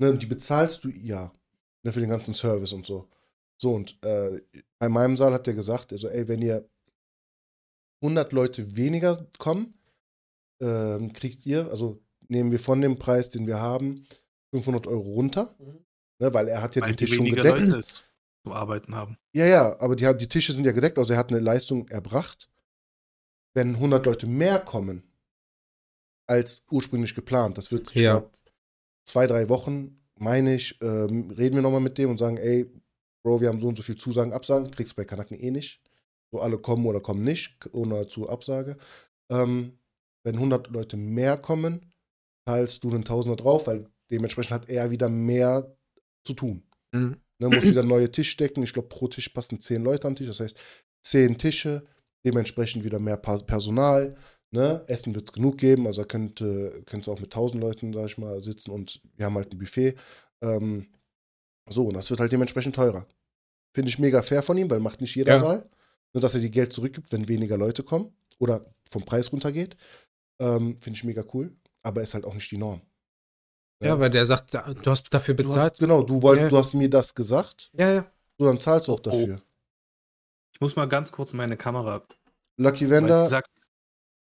Ne, 0.01 0.17
die 0.17 0.25
bezahlst 0.25 0.83
du 0.83 0.89
ja. 0.89 1.31
Ne, 1.83 1.93
für 1.93 1.99
den 1.99 2.09
ganzen 2.09 2.33
Service 2.33 2.73
und 2.73 2.85
so. 2.85 3.07
So, 3.57 3.75
und 3.75 4.03
äh, 4.03 4.41
bei 4.79 4.89
meinem 4.89 5.15
Saal 5.15 5.33
hat 5.33 5.45
der 5.45 5.53
gesagt, 5.53 5.91
also, 5.93 6.07
ey, 6.09 6.27
wenn 6.27 6.41
ihr 6.41 6.67
100 8.01 8.33
Leute 8.33 8.75
weniger 8.75 9.27
kommen, 9.37 9.75
ähm, 10.59 11.13
kriegt 11.13 11.45
ihr, 11.45 11.69
also 11.69 12.01
nehmen 12.27 12.51
wir 12.51 12.59
von 12.59 12.81
dem 12.81 12.97
Preis, 12.97 13.29
den 13.29 13.45
wir 13.45 13.59
haben, 13.59 14.07
500 14.53 14.87
Euro 14.87 15.11
runter. 15.11 15.55
Mhm. 15.59 15.85
Ne, 16.19 16.33
weil 16.33 16.47
er 16.47 16.61
hat 16.63 16.75
ja 16.75 16.81
weil 16.81 16.91
den 16.91 16.97
Tisch 16.97 17.15
schon 17.15 17.25
gedeckt. 17.25 17.59
Leute 17.59 17.85
zu 18.43 18.51
arbeiten 18.51 18.95
haben. 18.95 19.17
Ja, 19.33 19.45
ja, 19.45 19.79
aber 19.79 19.95
die, 19.95 20.17
die 20.17 20.27
Tische 20.27 20.51
sind 20.51 20.65
ja 20.65 20.71
gedeckt, 20.71 20.97
also 20.97 21.13
er 21.13 21.19
hat 21.19 21.29
eine 21.29 21.39
Leistung 21.39 21.87
erbracht. 21.89 22.49
Wenn 23.53 23.75
100 23.75 24.03
Leute 24.05 24.25
mehr 24.25 24.59
kommen 24.59 25.03
als 26.27 26.65
ursprünglich 26.71 27.13
geplant, 27.13 27.57
das 27.59 27.71
wird, 27.71 27.95
ich 27.95 28.01
Ja. 28.01 28.19
glaube, 28.19 28.31
zwei, 29.05 29.27
drei 29.27 29.49
Wochen, 29.49 30.01
meine 30.17 30.55
ich, 30.55 30.79
ähm, 30.81 31.31
reden 31.31 31.55
wir 31.55 31.61
nochmal 31.61 31.81
mit 31.81 31.97
dem 31.97 32.09
und 32.09 32.17
sagen, 32.17 32.37
ey, 32.37 32.71
Bro, 33.23 33.41
wir 33.41 33.49
haben 33.49 33.59
so 33.59 33.67
und 33.67 33.77
so 33.77 33.83
viel 33.83 33.97
Zusagen, 33.97 34.33
Absagen, 34.33 34.71
kriegst 34.71 34.95
bei 34.95 35.05
Kanaken 35.05 35.39
eh 35.39 35.51
nicht. 35.51 35.81
So 36.31 36.39
alle 36.39 36.57
kommen 36.57 36.85
oder 36.85 37.01
kommen 37.01 37.23
nicht, 37.23 37.69
ohne 37.73 38.07
zu 38.07 38.29
Absage. 38.29 38.77
Ähm, 39.31 39.77
wenn 40.23 40.35
100 40.35 40.69
Leute 40.69 40.97
mehr 40.97 41.37
kommen, 41.37 41.93
zahlst 42.47 42.83
du 42.83 42.89
einen 42.89 43.03
Tausender 43.03 43.35
drauf, 43.35 43.67
weil 43.67 43.89
dementsprechend 44.09 44.51
hat 44.51 44.69
er 44.69 44.91
wieder 44.91 45.09
mehr 45.09 45.75
zu 46.25 46.33
tun. 46.33 46.63
Mhm. 46.93 47.17
Ne, 47.39 47.49
muss 47.49 47.65
wieder 47.65 47.83
neue 47.83 48.11
Tischdecken. 48.11 48.63
Ich 48.63 48.73
glaube, 48.73 48.87
pro 48.87 49.07
Tisch 49.07 49.29
passen 49.29 49.59
zehn 49.59 49.83
Leute 49.83 50.07
an 50.07 50.13
den 50.13 50.17
Tisch. 50.17 50.27
Das 50.27 50.39
heißt, 50.39 50.57
zehn 51.03 51.37
Tische, 51.37 51.85
dementsprechend 52.23 52.83
wieder 52.83 52.99
mehr 52.99 53.17
Personal. 53.17 54.15
Ne? 54.53 54.83
Essen 54.87 55.15
wird 55.15 55.25
es 55.29 55.31
genug 55.33 55.57
geben. 55.57 55.87
Also 55.87 56.01
da 56.01 56.07
könnte, 56.07 56.83
könntest 56.85 57.07
du 57.07 57.11
auch 57.13 57.19
mit 57.19 57.31
tausend 57.31 57.61
Leuten, 57.61 57.93
sag 57.93 58.05
ich 58.05 58.17
mal, 58.17 58.41
sitzen 58.41 58.71
und 58.71 59.01
wir 59.15 59.25
haben 59.25 59.35
halt 59.35 59.51
ein 59.53 59.57
Buffet. 59.57 59.95
Ähm, 60.41 60.87
so, 61.69 61.87
und 61.87 61.93
das 61.93 62.09
wird 62.09 62.19
halt 62.19 62.31
dementsprechend 62.31 62.75
teurer. 62.75 63.05
Finde 63.73 63.89
ich 63.89 63.99
mega 63.99 64.21
fair 64.21 64.43
von 64.43 64.57
ihm, 64.57 64.69
weil 64.69 64.81
macht 64.81 64.99
nicht 64.99 65.15
jeder 65.15 65.33
Ja. 65.33 65.39
Saal. 65.39 65.69
Nur, 66.13 66.19
dass 66.21 66.33
er 66.35 66.41
die 66.41 66.51
Geld 66.51 66.73
zurückgibt, 66.73 67.11
wenn 67.13 67.29
weniger 67.29 67.57
Leute 67.57 67.83
kommen 67.83 68.13
oder 68.39 68.65
vom 68.89 69.05
Preis 69.05 69.31
runtergeht. 69.31 69.77
Ähm, 70.41 70.77
Finde 70.81 70.97
ich 70.97 71.03
mega 71.05 71.23
cool. 71.33 71.55
Aber 71.83 72.01
ist 72.01 72.13
halt 72.13 72.25
auch 72.25 72.33
nicht 72.33 72.51
die 72.51 72.57
Norm. 72.57 72.81
Ja, 73.81 73.97
weil 73.99 74.09
der 74.11 74.25
sagt, 74.25 74.53
du 74.53 74.91
hast 74.91 75.11
dafür 75.13 75.33
Du 75.33 75.43
bezahlt. 75.43 75.71
hast, 75.73 75.79
genau, 75.79 76.03
du, 76.03 76.21
wollt, 76.21 76.39
Ja. 76.41 76.47
du 76.49 76.57
hast 76.57 76.73
mir 76.73 76.89
das 76.89 77.15
gesagt. 77.15 77.71
Ja, 77.73 77.91
ja. 77.93 78.11
So, 78.37 78.45
dann 78.45 78.59
zahlst 78.59 78.87
du 78.89 78.91
auch 78.93 78.97
Oh, 78.99 79.09
oh. 79.09 79.09
dafür. 79.09 79.41
Ich 80.53 80.59
muss 80.61 80.75
mal 80.75 80.85
ganz 80.87 81.11
kurz 81.11 81.31
meine 81.33 81.57
Kamera. 81.57 82.03
Lucky 82.57 82.85
weil 82.85 83.01
Wender, 83.01 83.23
ich 83.23 83.29
sag, 83.29 83.45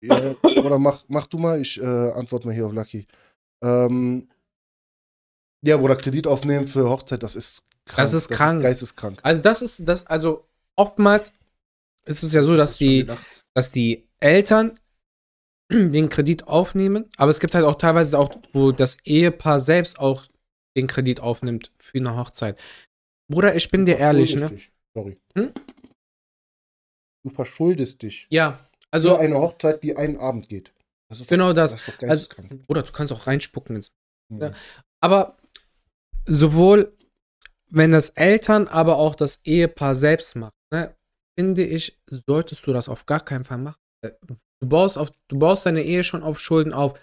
ja, 0.02 0.36
oder 0.64 0.80
mach, 0.80 1.04
mach 1.08 1.28
du 1.28 1.38
mal, 1.38 1.62
ich 1.62 1.80
äh, 1.80 1.86
antworte 1.86 2.48
mal 2.48 2.54
hier 2.54 2.66
auf 2.68 2.74
Lucky. 2.74 3.08
Ähm, 3.64 4.28
Ja, 5.66 5.80
oder 5.80 5.96
Kredit 5.96 6.28
aufnehmen 6.28 6.68
für 6.68 6.88
Hochzeit, 6.90 7.24
das 7.24 7.36
ist 7.36 7.64
krank. 7.86 7.98
Das 7.98 8.14
ist 8.14 8.30
krank. 8.30 8.62
geisteskrank. 8.62 9.20
Also 9.24 9.42
das 9.42 9.64
ist 9.64 9.82
das, 9.88 10.06
also 10.06 10.48
oftmals 10.76 11.32
ist 12.06 12.22
es 12.22 12.34
ja 12.34 12.44
so, 12.44 12.56
dass 12.56 12.78
die, 12.78 13.08
dass 13.56 13.72
die 13.72 14.08
Eltern 14.20 14.80
den 15.72 16.10
Kredit 16.10 16.48
aufnehmen, 16.48 17.10
aber 17.18 17.32
es 17.32 17.40
gibt 17.40 17.56
halt 17.56 17.66
auch 17.66 17.76
teilweise 17.76 18.20
auch, 18.20 18.30
wo 18.54 18.72
das 18.72 18.98
Ehepaar 19.06 19.60
selbst 19.60 19.98
auch 19.98 20.28
den 20.78 20.86
Kredit 20.86 21.20
aufnimmt 21.20 21.72
für 21.76 21.98
eine 21.98 22.16
Hochzeit. 22.16 22.60
Bruder, 23.28 23.56
ich 23.56 23.72
bin 23.72 23.88
dir 23.88 23.98
ehrlich, 23.98 24.36
ne? 24.36 24.56
Sorry. 24.94 25.18
Hm? 25.34 25.52
Du 27.24 27.32
verschuldest 27.32 28.04
dich. 28.04 28.28
Ja, 28.30 28.65
Also 28.96 29.12
also 29.12 29.22
eine 29.22 29.40
Hochzeit, 29.40 29.84
die 29.84 29.96
einen 29.98 30.18
Abend 30.18 30.50
geht. 30.50 30.72
Das 31.10 31.20
ist 31.20 31.28
Genau 31.30 31.50
doch, 31.50 31.56
das. 31.56 31.76
doch 31.76 32.08
Also. 32.08 32.28
Bruder, 32.68 32.84
du 32.84 32.92
kannst 32.92 33.14
auch 33.14 33.28
reinspucken 33.28 33.76
ins 33.76 33.92
Mhm. 34.30 34.42
ja. 34.42 34.52
Aber 35.02 35.38
sowohl 36.26 36.92
wenn 37.70 37.92
das 37.92 38.10
Eltern, 38.10 38.68
aber 38.68 38.98
auch 38.98 39.16
das 39.16 39.42
Ehepaar 39.44 39.96
selbst 39.96 40.36
macht, 40.36 40.54
ne, 40.72 40.96
finde 41.38 41.64
ich, 41.64 42.00
solltest 42.10 42.66
du 42.66 42.74
das 42.74 42.90
auf 42.90 43.06
gar 43.06 43.20
keinen 43.20 43.44
Fall 43.44 43.58
machen. 43.58 43.78
Äh, 44.02 44.12
Du 44.62 44.70
baust, 44.70 44.98
auf, 44.98 45.12
du 45.28 45.38
baust 45.38 45.66
deine 45.66 45.84
Ehe 45.84 46.04
schon 46.04 46.24
auf 46.24 46.40
Schulden 46.40 46.74
auf. 46.74 46.98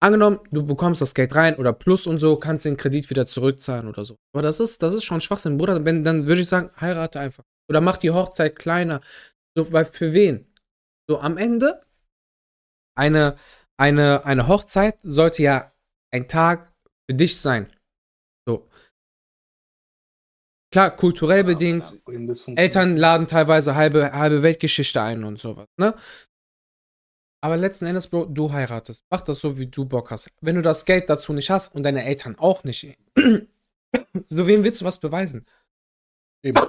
Angenommen, 0.00 0.40
du 0.50 0.64
bekommst 0.64 1.00
das 1.00 1.14
Geld 1.14 1.34
rein 1.34 1.56
oder 1.56 1.72
plus 1.72 2.06
und 2.06 2.18
so, 2.18 2.36
kannst 2.36 2.64
den 2.66 2.76
Kredit 2.76 3.08
wieder 3.08 3.26
zurückzahlen 3.26 3.88
oder 3.88 4.04
so. 4.04 4.16
Aber 4.34 4.42
das 4.42 4.60
ist, 4.60 4.82
das 4.82 4.92
ist 4.92 5.04
schon 5.04 5.20
Schwachsinn, 5.20 5.56
Bruder. 5.56 5.84
Wenn, 5.84 6.04
dann 6.04 6.26
würde 6.26 6.42
ich 6.42 6.48
sagen, 6.48 6.70
heirate 6.80 7.18
einfach. 7.20 7.44
Oder 7.70 7.80
mach 7.80 7.96
die 7.96 8.10
Hochzeit 8.10 8.56
kleiner. 8.56 9.00
So, 9.56 9.72
weil 9.72 9.86
für 9.86 10.12
wen? 10.12 10.46
So, 11.08 11.18
am 11.18 11.36
Ende, 11.36 11.84
eine, 12.96 13.36
eine, 13.76 14.24
eine 14.24 14.48
Hochzeit 14.48 14.98
sollte 15.02 15.42
ja 15.42 15.72
ein 16.12 16.28
Tag 16.28 16.72
für 17.08 17.16
dich 17.16 17.40
sein. 17.40 17.72
So. 18.46 18.68
Klar, 20.72 20.96
kulturell 20.96 21.44
bedingt, 21.44 22.00
Eltern 22.56 22.96
laden 22.96 23.26
teilweise 23.26 23.74
halbe, 23.74 24.12
halbe 24.12 24.42
Weltgeschichte 24.42 25.02
ein 25.02 25.24
und 25.24 25.38
sowas, 25.38 25.68
ne? 25.76 25.94
Aber 27.44 27.56
letzten 27.56 27.86
Endes, 27.86 28.06
Bro, 28.06 28.26
du 28.26 28.52
heiratest. 28.52 29.04
Mach 29.10 29.20
das 29.20 29.40
so, 29.40 29.58
wie 29.58 29.66
du 29.66 29.84
Bock 29.84 30.12
hast. 30.12 30.30
Wenn 30.40 30.54
du 30.54 30.62
das 30.62 30.84
Geld 30.84 31.10
dazu 31.10 31.32
nicht 31.32 31.50
hast 31.50 31.74
und 31.74 31.82
deine 31.82 32.04
Eltern 32.04 32.38
auch 32.38 32.62
nicht, 32.62 32.96
so 33.16 34.46
wem 34.46 34.62
willst 34.62 34.80
du 34.80 34.84
was 34.84 35.00
beweisen? 35.00 35.44
Eben. 36.44 36.60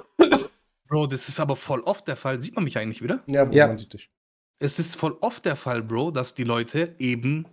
Bro, 0.88 1.06
das 1.06 1.28
ist 1.28 1.38
aber 1.38 1.54
voll 1.56 1.80
oft 1.82 2.08
der 2.08 2.16
Fall. 2.16 2.42
Sieht 2.42 2.56
man 2.56 2.64
mich 2.64 2.76
eigentlich 2.76 3.02
wieder? 3.02 3.22
Ja, 3.26 3.44
Bruder, 3.44 3.56
Ja. 3.56 3.66
man 3.68 3.78
sieht 3.78 3.92
dich. 3.92 4.10
Es 4.64 4.78
ist 4.78 4.96
voll 4.96 5.16
oft 5.20 5.44
der 5.44 5.56
Fall, 5.56 5.82
Bro, 5.82 6.12
dass 6.12 6.34
die 6.34 6.44
Leute 6.44 6.94
eben 6.98 7.46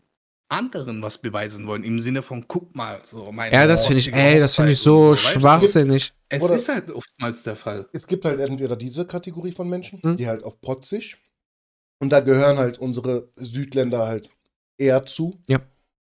anderen 0.49 1.01
was 1.01 1.17
beweisen 1.17 1.67
wollen. 1.67 1.83
Im 1.83 1.99
Sinne 1.99 2.21
von, 2.23 2.47
guck 2.47 2.73
mal, 2.75 3.01
so 3.05 3.31
meine 3.31 3.53
Ja, 3.53 3.67
das 3.67 3.85
finde 3.85 3.99
ich, 3.99 4.13
ey, 4.13 4.39
das 4.39 4.55
finde 4.55 4.71
ich 4.71 4.79
so 4.79 5.09
du? 5.11 5.15
schwachsinnig. 5.17 6.13
Es 6.29 6.41
Oder- 6.41 6.55
ist 6.55 6.69
halt 6.69 6.89
oftmals 6.91 7.43
der 7.43 7.55
Fall. 7.55 7.87
Es 7.93 8.07
gibt 8.07 8.23
halt 8.25 8.39
entweder 8.39 8.75
diese 8.75 9.05
Kategorie 9.05 9.51
von 9.51 9.67
Menschen, 9.69 10.01
Hm. 10.01 10.17
die 10.17 10.27
halt 10.27 10.43
auf 10.43 10.59
protzig. 10.61 11.17
Und 11.99 12.11
da 12.11 12.19
gehören 12.21 12.57
halt 12.57 12.79
unsere 12.79 13.29
Südländer 13.35 14.07
halt 14.07 14.29
eher 14.77 15.05
zu. 15.05 15.39
Ja. 15.47 15.61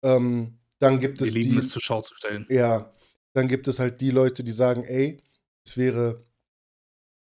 Ähm, 0.03 0.59
dann 0.79 0.99
gibt 0.99 1.19
Wir 1.19 1.27
es 1.27 1.33
lieben 1.33 1.51
die. 1.53 1.57
es 1.57 1.69
zur 1.69 1.81
Schau 1.81 2.01
zu 2.01 2.15
stellen. 2.15 2.45
Ja, 2.49 2.91
dann 3.33 3.47
gibt 3.47 3.67
es 3.67 3.79
halt 3.79 3.99
die 4.01 4.11
Leute, 4.11 4.43
die 4.43 4.51
sagen, 4.51 4.83
ey, 4.83 5.21
es 5.65 5.75
wäre, 5.77 6.23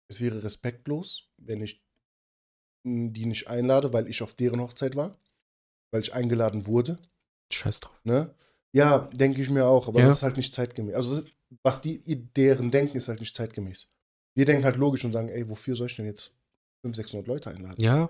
es 0.09 0.21
wäre 0.21 0.43
respektlos, 0.43 1.31
wenn 1.39 1.63
ich 1.63 1.83
die 2.87 3.27
nicht 3.27 3.49
einlade, 3.49 3.93
weil 3.93 4.09
ich 4.09 4.23
auf 4.23 4.35
deren 4.35 4.61
Hochzeit 4.61 4.95
war, 4.97 5.19
weil 5.91 6.01
ich 6.03 6.15
eingeladen 6.15 6.67
wurde. 6.67 6.99
Scheiß 7.53 7.81
drauf. 7.81 7.99
Ne? 8.05 8.35
Ja, 8.73 8.99
denke 9.13 9.43
ich 9.43 9.51
mir 9.51 9.67
auch, 9.67 9.89
aber 9.89 10.01
Ja. 10.01 10.07
das 10.07 10.19
ist 10.19 10.23
halt 10.23 10.37
nicht 10.37 10.55
zeitgemäß. 10.55 10.95
Also 10.95 11.23
was 11.63 11.81
die 11.81 12.01
deren 12.35 12.71
denken, 12.71 12.97
ist 12.97 13.09
halt 13.09 13.21
nicht 13.21 13.35
zeitgemäß. 13.35 13.89
Wir 14.35 14.45
denken 14.45 14.65
halt 14.65 14.77
logisch 14.77 15.05
und 15.05 15.13
sagen, 15.13 15.29
ey, 15.29 15.49
wofür 15.49 15.77
soll 15.77 15.87
ich 15.87 15.97
denn 15.97 16.07
jetzt 16.07 16.33
500, 16.83 16.97
600 16.97 17.27
Leute 17.27 17.51
einladen? 17.51 17.83
Ja, 17.83 18.09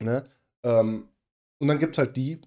Ne? 0.00 0.28
Ähm, 0.64 1.08
und 1.58 1.68
dann 1.68 1.78
gibt 1.78 1.94
es 1.94 1.98
halt 1.98 2.16
die, 2.16 2.40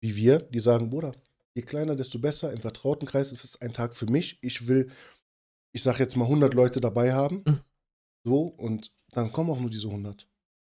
wie 0.00 0.16
wir, 0.16 0.38
die 0.40 0.60
sagen, 0.60 0.90
Bruder, 0.90 1.12
je 1.54 1.62
kleiner, 1.62 1.94
desto 1.94 2.18
besser. 2.18 2.52
Im 2.52 2.60
vertrauten 2.60 3.06
Kreis 3.06 3.32
ist 3.32 3.44
es 3.44 3.60
ein 3.60 3.72
Tag 3.72 3.94
für 3.94 4.06
mich. 4.06 4.38
Ich 4.42 4.66
will, 4.66 4.90
ich 5.72 5.82
sag 5.82 5.98
jetzt 5.98 6.16
mal 6.16 6.24
100 6.24 6.54
Leute 6.54 6.80
dabei 6.80 7.12
haben. 7.12 7.42
Mhm. 7.46 7.60
So, 8.24 8.42
und 8.46 8.92
dann 9.10 9.30
kommen 9.32 9.50
auch 9.50 9.60
nur 9.60 9.70
diese 9.70 9.88
100. 9.88 10.26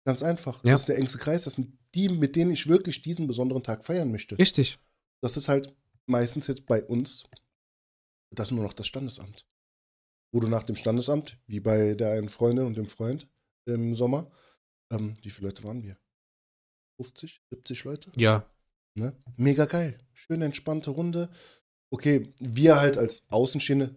Ganz 0.08 0.24
einfach. 0.24 0.64
Ja. 0.64 0.72
Das 0.72 0.82
ist 0.82 0.88
der 0.88 0.98
engste 0.98 1.18
Kreis. 1.18 1.44
Das 1.44 1.56
sind 1.56 1.78
die, 1.94 2.08
mit 2.08 2.38
denen 2.38 2.52
ich 2.52 2.68
wirklich 2.70 3.02
diesen 3.02 3.28
besonderen 3.28 3.62
Tag 3.62 3.84
feiern 3.84 4.10
möchte. 4.10 4.40
richtig. 4.40 4.80
Das 5.20 5.36
ist 5.36 5.50
halt 5.50 5.76
meistens 6.06 6.48
jetzt 6.48 6.66
bei 6.66 6.82
uns 6.82 7.26
das 8.32 8.52
nur 8.52 8.64
noch 8.64 8.72
das 8.72 8.88
Standesamt. 8.88 9.46
Wo 10.32 10.40
du 10.40 10.48
nach 10.48 10.64
dem 10.64 10.78
Standesamt, 10.78 11.38
wie 11.48 11.60
bei 11.60 11.94
der 11.94 12.12
einen 12.12 12.30
Freundin 12.30 12.66
und 12.66 12.78
dem 12.78 12.88
Freund 12.88 13.28
im 13.66 13.96
Sommer, 13.96 14.32
ähm, 14.92 15.14
wie 15.24 15.30
viele 15.30 15.50
Leute 15.50 15.66
waren 15.66 15.84
wir? 15.84 15.98
50, 17.02 17.42
70 17.50 17.84
Leute? 17.84 18.12
Ja. 18.16 18.50
Ne? 18.94 19.14
Mega 19.36 19.66
geil. 19.66 20.00
Schöne, 20.14 20.46
entspannte 20.46 20.92
Runde. 20.92 21.30
Okay, 21.90 22.34
wir 22.40 22.80
halt 22.80 22.98
als 22.98 23.30
Außenstehende, 23.30 23.94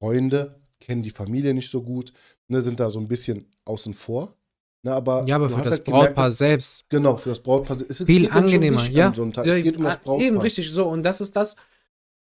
Freunde, 0.00 0.60
kennen 0.80 1.04
die 1.04 1.10
Familie 1.10 1.54
nicht 1.54 1.70
so 1.70 1.80
gut, 1.80 2.12
ne, 2.48 2.60
sind 2.60 2.80
da 2.80 2.90
so 2.90 2.98
ein 2.98 3.06
bisschen 3.06 3.46
außen 3.64 3.94
vor. 3.94 4.36
Ne, 4.84 4.92
aber 4.92 5.24
Ja, 5.26 5.36
aber 5.36 5.48
für 5.48 5.56
das 5.62 5.70
halt 5.72 5.84
gemerkt, 5.86 6.06
Brautpaar 6.08 6.26
dass- 6.26 6.38
selbst 6.38 6.84
Genau, 6.90 7.16
für 7.16 7.30
das 7.30 7.40
Brautpaar. 7.40 7.76
Es 7.76 8.00
ist- 8.00 8.06
viel 8.06 8.24
dann 8.24 8.32
schon 8.32 8.42
angenehmer, 8.44 8.84
ja. 8.84 9.08
an 9.08 9.14
So 9.14 9.24
ja 9.24 9.56
es 9.56 9.62
geht 9.62 9.76
um 9.78 9.84
das 9.84 9.96
Brautpaar. 9.96 10.26
Eben 10.26 10.38
richtig 10.38 10.70
so. 10.70 10.86
Und 10.88 11.02
das 11.02 11.20
ist 11.22 11.34
das, 11.36 11.56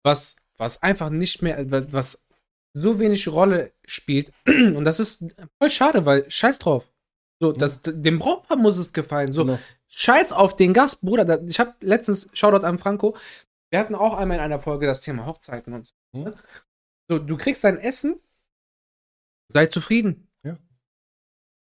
was, 0.05 0.37
was 0.59 0.83
einfach 0.83 1.09
nicht 1.09 1.41
mehr, 1.41 1.65
was 1.93 2.25
so 2.75 2.99
wenig 2.99 3.27
Rolle 3.29 3.73
spielt. 3.87 4.33
Und 4.47 4.85
das 4.85 5.01
ist 5.01 5.25
voll 5.59 5.71
schade, 5.71 6.05
weil 6.05 6.31
scheiß 6.31 6.59
drauf. 6.59 6.91
So, 7.41 7.53
das, 7.53 7.81
dem 7.83 8.19
Brautpaar 8.19 8.57
muss 8.59 8.77
es 8.77 8.93
gefallen. 8.93 9.33
So, 9.33 9.45
Genau. 9.45 9.59
Scheiß 9.89 10.33
auf 10.33 10.55
den 10.57 10.73
Gast, 10.75 11.01
Bruder. 11.03 11.43
Ich 11.47 11.59
habe 11.59 11.75
letztens, 11.81 12.29
Shoutout 12.33 12.65
an 12.67 12.79
Franco, 12.79 13.17
wir 13.71 13.79
hatten 13.79 13.95
auch 13.95 14.15
einmal 14.15 14.39
in 14.39 14.43
einer 14.45 14.61
Folge 14.61 14.87
das 14.87 15.01
Thema 15.01 15.27
Hochzeiten 15.27 15.73
und 15.73 15.87
so. 15.87 15.93
Hm. 16.15 16.25
ne? 16.25 16.35
So, 17.11 17.19
du 17.19 17.37
kriegst 17.37 17.65
dein 17.65 17.79
Essen, 17.79 18.21
sei 19.49 19.67
zufrieden. 19.67 20.29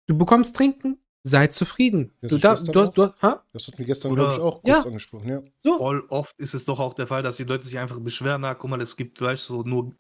Ja. 0.07 0.13
Du 0.13 0.17
bekommst 0.17 0.55
Trinken, 0.55 0.98
sei 1.24 1.48
zufrieden. 1.48 2.12
Das 2.22 2.29
Du, 2.29 2.39
gestern 2.39 2.74
du, 2.74 2.79
hast, 2.81 2.98
du 2.98 3.03
hast, 3.03 3.22
ha? 3.22 3.43
Das 3.53 3.67
hat 3.67 3.79
mir 3.79 3.86
gestern, 3.86 4.15
glaube 4.15 4.33
ich, 4.33 4.39
auch 4.39 4.62
Ja. 4.65 4.75
kurz 4.75 4.88
angesprochen, 4.88 5.29
ja. 5.29 5.41
So. 5.63 5.77
Voll 5.77 6.05
oft 6.10 6.38
ist 6.39 6.53
es 6.53 6.65
doch 6.65 6.79
auch 6.79 6.93
der 6.93 7.07
Fall, 7.07 7.24
dass 7.24 7.38
die 7.38 7.45
Leute 7.45 7.65
sich 7.65 7.79
einfach 7.79 8.00
beschweren, 8.00 8.41
na, 8.41 8.53
guck 8.53 8.69
mal, 8.69 8.81
es 8.81 8.95
gibt, 8.95 9.22
weißt 9.22 9.50
du, 9.50 9.53
so 9.53 9.63
nur 9.63 9.93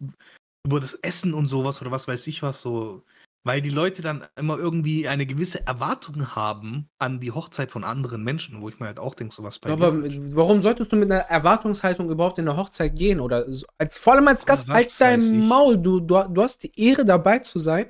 über 0.65 0.79
das 0.79 0.93
Essen 0.95 1.33
und 1.33 1.47
sowas 1.47 1.81
oder 1.81 1.91
was 1.91 2.07
weiß 2.07 2.27
ich 2.27 2.43
was, 2.43 2.61
so. 2.61 3.03
Weil 3.45 3.61
die 3.61 3.69
Leute 3.69 4.01
dann 4.01 4.25
immer 4.37 4.57
irgendwie 4.57 5.09
eine 5.09 5.25
gewisse 5.25 5.67
Erwartung 5.67 6.33
haben 6.33 6.87
an 6.97 7.19
die 7.19 7.31
Hochzeit 7.31 7.71
von 7.71 7.83
anderen 7.83 8.23
Menschen, 8.23 8.61
wo 8.61 8.69
ich 8.69 8.79
mir 8.79 8.85
halt 8.85 8.99
auch 8.99 9.15
denke, 9.15 9.35
sowas 9.35 9.59
bei 9.59 9.69
Aber 9.69 9.93
warum 10.33 10.61
solltest 10.61 10.93
du 10.93 10.95
mit 10.95 11.11
einer 11.11 11.23
Erwartungshaltung 11.23 12.09
überhaupt 12.09 12.39
in 12.39 12.47
eine 12.47 12.57
Hochzeit 12.57 12.95
gehen? 12.95 13.19
Oder 13.19 13.45
als, 13.77 13.97
vor 13.97 14.13
allem 14.13 14.29
als 14.29 14.45
Gast, 14.45 14.69
halt 14.69 14.93
dein. 14.97 15.45
Maul. 15.45 15.77
Du, 15.77 15.99
du, 15.99 16.23
du 16.29 16.41
hast 16.41 16.63
die 16.63 16.71
Ehre, 16.77 17.03
dabei 17.03 17.39
zu 17.39 17.59
sein. 17.59 17.87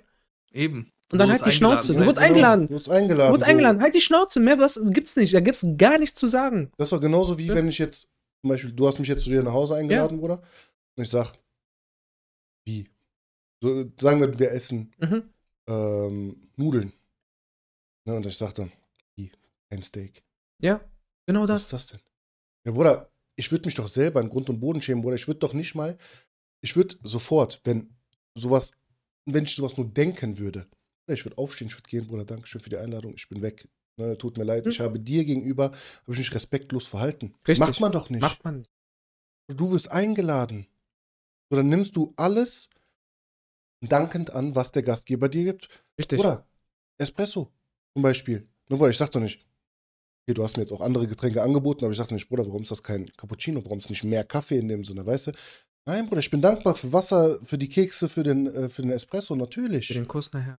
Eben. 0.51 0.89
Und 1.13 1.20
dann 1.20 1.32
halt 1.32 1.46
die 1.46 1.51
Schnauze. 1.51 1.93
Du 1.93 2.00
wurdest 2.00 2.17
eingeladen. 2.20 2.67
Du 2.67 2.74
wurdest 2.74 2.89
eingeladen. 2.89 3.27
Du 3.27 3.32
wurdest 3.34 3.46
so. 3.46 3.51
eingeladen. 3.51 3.82
Halt 3.82 3.96
die 3.96 4.01
Schnauze. 4.01 4.39
Mehr 4.39 4.60
was 4.60 4.82
gibt's 4.89 5.15
nicht. 5.15 5.34
Da 5.34 5.39
gibt's 5.39 5.65
gar 5.77 5.98
nichts 5.98 6.20
zu 6.20 6.27
sagen. 6.27 6.72
Das 6.77 6.88
ist 6.88 6.91
doch 6.91 7.00
genauso 7.01 7.38
wie 7.38 7.48
Ja. 7.48 7.55
wenn 7.55 7.67
ich 7.67 7.77
jetzt, 7.77 8.10
zum 8.41 8.50
Beispiel, 8.50 8.72
du 8.74 8.88
hast 8.88 9.00
mich 9.00 9.08
jetzt 9.08 9.24
zu 9.24 9.29
dir 9.29 9.41
nach 9.43 9.53
Hause 9.53 9.75
eingeladen, 9.75 10.20
Bruder. 10.20 10.41
Und 10.98 11.03
ich 11.03 11.10
sag, 11.10 11.34
wie? 12.65 12.89
So, 13.62 13.86
sagen 14.00 14.20
wir, 14.22 14.38
wir 14.39 14.51
essen 14.51 14.91
Mhm. 15.00 15.24
ähm, 15.67 16.50
Nudeln. 16.58 16.91
Ne, 18.05 18.15
und 18.15 18.25
ich 18.25 18.38
sag 18.38 18.53
dann, 18.55 18.72
wie? 19.15 19.32
Ein 19.70 19.82
Steak. 19.84 20.24
Ja, 20.62 20.82
genau 21.25 21.41
Was 21.43 21.48
das. 21.48 21.63
ist 21.63 21.74
das 21.74 21.88
denn? 21.88 22.00
Ja, 22.65 22.72
Bruder, 22.74 23.10
ich 23.36 23.51
würde 23.51 23.65
mich 23.65 23.75
doch 23.75 23.88
selber 23.88 24.20
in 24.22 24.29
Grund 24.29 24.50
und 24.50 24.60
Boden 24.60 24.82
schämen, 24.82 25.01
Bruder. 25.01 25.15
Ich 25.15 25.27
würde 25.27 25.39
doch 25.39 25.53
nicht 25.53 25.74
mal, 25.75 25.98
ich 26.62 26.75
würde 26.75 26.96
sofort, 27.03 27.62
wenn 27.63 27.89
sowas, 28.36 28.72
wenn 29.25 29.46
ich 29.46 29.55
sowas 29.55 29.77
nur 29.77 29.88
denken 29.88 30.38
würde, 30.38 30.67
ich 31.07 31.25
würde 31.25 31.38
aufstehen, 31.38 31.67
ich 31.67 31.75
würde 31.75 31.89
gehen, 31.89 32.07
Bruder, 32.07 32.25
danke 32.25 32.48
schön 32.48 32.62
für 32.62 32.69
die 32.69 32.77
Einladung, 32.77 33.13
ich 33.15 33.27
bin 33.27 33.41
weg. 33.41 33.67
Ne, 33.98 34.17
tut 34.17 34.38
mir 34.38 34.43
leid, 34.43 34.63
Hm. 34.65 34.72
ich 34.72 34.79
habe 34.79 35.00
dir 35.00 35.24
gegenüber, 35.24 35.65
habe 35.65 36.13
ich 36.13 36.17
mich 36.17 36.33
respektlos 36.33 36.88
verhalten. 36.88 37.36
Richtig. 37.48 37.60
Macht 37.67 37.79
man 37.79 37.91
doch 37.91 38.10
nicht. 38.10 38.22
Macht 38.22 38.43
man 38.43 38.60
nicht. 38.60 38.69
Du 39.48 39.72
wirst 39.72 39.91
eingeladen. 39.91 40.65
So, 41.51 41.57
dann 41.57 41.69
nimmst 41.69 41.95
du 41.95 42.13
alles 42.15 42.69
dankend 43.81 44.31
an, 44.31 44.55
was 44.55 44.72
der 44.72 44.81
Gastgeber 44.83 45.29
dir 45.29 45.43
gibt. 45.43 45.69
Richtig. 46.00 46.19
Oder 46.19 46.48
Espresso 46.98 47.51
zum 47.93 48.01
Beispiel. 48.03 48.48
Nur 48.69 48.79
weil 48.79 48.91
ich 48.91 48.98
sag 48.98 49.12
doch 49.12 49.19
nicht, 49.19 49.45
okay, 50.25 50.33
du 50.33 50.43
hast 50.43 50.55
mir 50.57 50.63
jetzt 50.63 50.72
auch 50.72 50.81
andere 50.81 51.05
Getränke 51.07 51.43
angeboten, 51.43 51.83
aber 51.83 51.91
ich 51.91 51.98
sag 51.98 52.05
doch 52.07 52.13
nicht, 52.13 52.29
Bruder, 52.29 52.48
warum 52.48 52.62
ist 52.63 52.72
das 52.72 52.81
kein 52.81 53.12
Cappuccino? 53.13 53.63
Warum 53.63 53.79
ist 53.79 53.89
nicht 53.89 54.03
mehr 54.03 54.24
Kaffee 54.24 54.57
in 54.57 54.69
dem 54.69 54.83
Sinne, 54.83 55.05
weißt 55.05 55.27
du? 55.27 55.31
Nein, 55.86 56.07
Bruder, 56.07 56.19
ich 56.22 56.31
bin 56.31 56.41
dankbar 56.41 56.75
für 56.75 56.93
Wasser, 56.93 57.39
für 57.43 57.57
die 57.57 57.67
Kekse, 57.67 58.07
für 58.07 58.24
den, 58.24 58.48
äh, 58.48 58.69
für 58.69 58.81
den 58.81 58.91
Espresso, 58.91 59.36
natürlich. 59.36 59.88
Für 59.88 59.93
den 59.95 60.07
Kuss 60.07 60.31
nachher. 60.31 60.57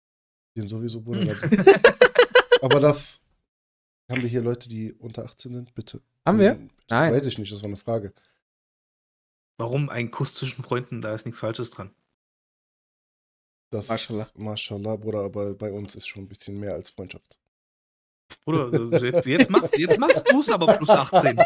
Den 0.57 0.69
sowieso, 0.69 1.01
Bruder. 1.01 1.37
aber 2.63 2.81
das 2.81 3.21
haben 4.11 4.23
wir 4.23 4.29
hier 4.29 4.43
Leute, 4.43 4.69
die 4.69 4.93
unter 4.93 5.25
18 5.25 5.53
sind, 5.53 5.75
bitte. 5.75 6.01
Haben 6.25 6.39
wir? 6.39 6.59
Nein. 6.89 7.13
Weiß 7.13 7.27
ich 7.27 7.39
nicht, 7.39 7.53
das 7.53 7.63
war 7.63 7.69
eine 7.69 7.77
Frage. 7.77 8.13
Warum 9.59 9.89
ein 9.89 10.11
Kuss 10.11 10.35
zwischen 10.35 10.63
Freunden? 10.63 11.01
Da 11.01 11.15
ist 11.15 11.27
nichts 11.27 11.41
Falsches 11.41 11.71
dran. 11.71 11.91
Das, 13.71 13.89
Mashallah. 13.89 14.29
Mashallah, 14.35 14.97
Bruder, 14.97 15.21
aber 15.21 15.55
bei 15.55 15.73
uns 15.73 15.95
ist 15.95 16.07
schon 16.07 16.25
ein 16.25 16.29
bisschen 16.29 16.59
mehr 16.61 16.75
als 16.75 16.91
Freundschaft. 16.91 17.39
Oder 18.47 18.65
also 18.67 19.05
jetzt, 19.05 19.27
jetzt 19.27 19.51
machst, 19.51 19.77
jetzt 19.77 19.99
machst 19.99 20.25
du 20.31 20.41
es 20.41 20.49
aber 20.49 20.77
plus 20.77 20.89
18. 20.89 21.41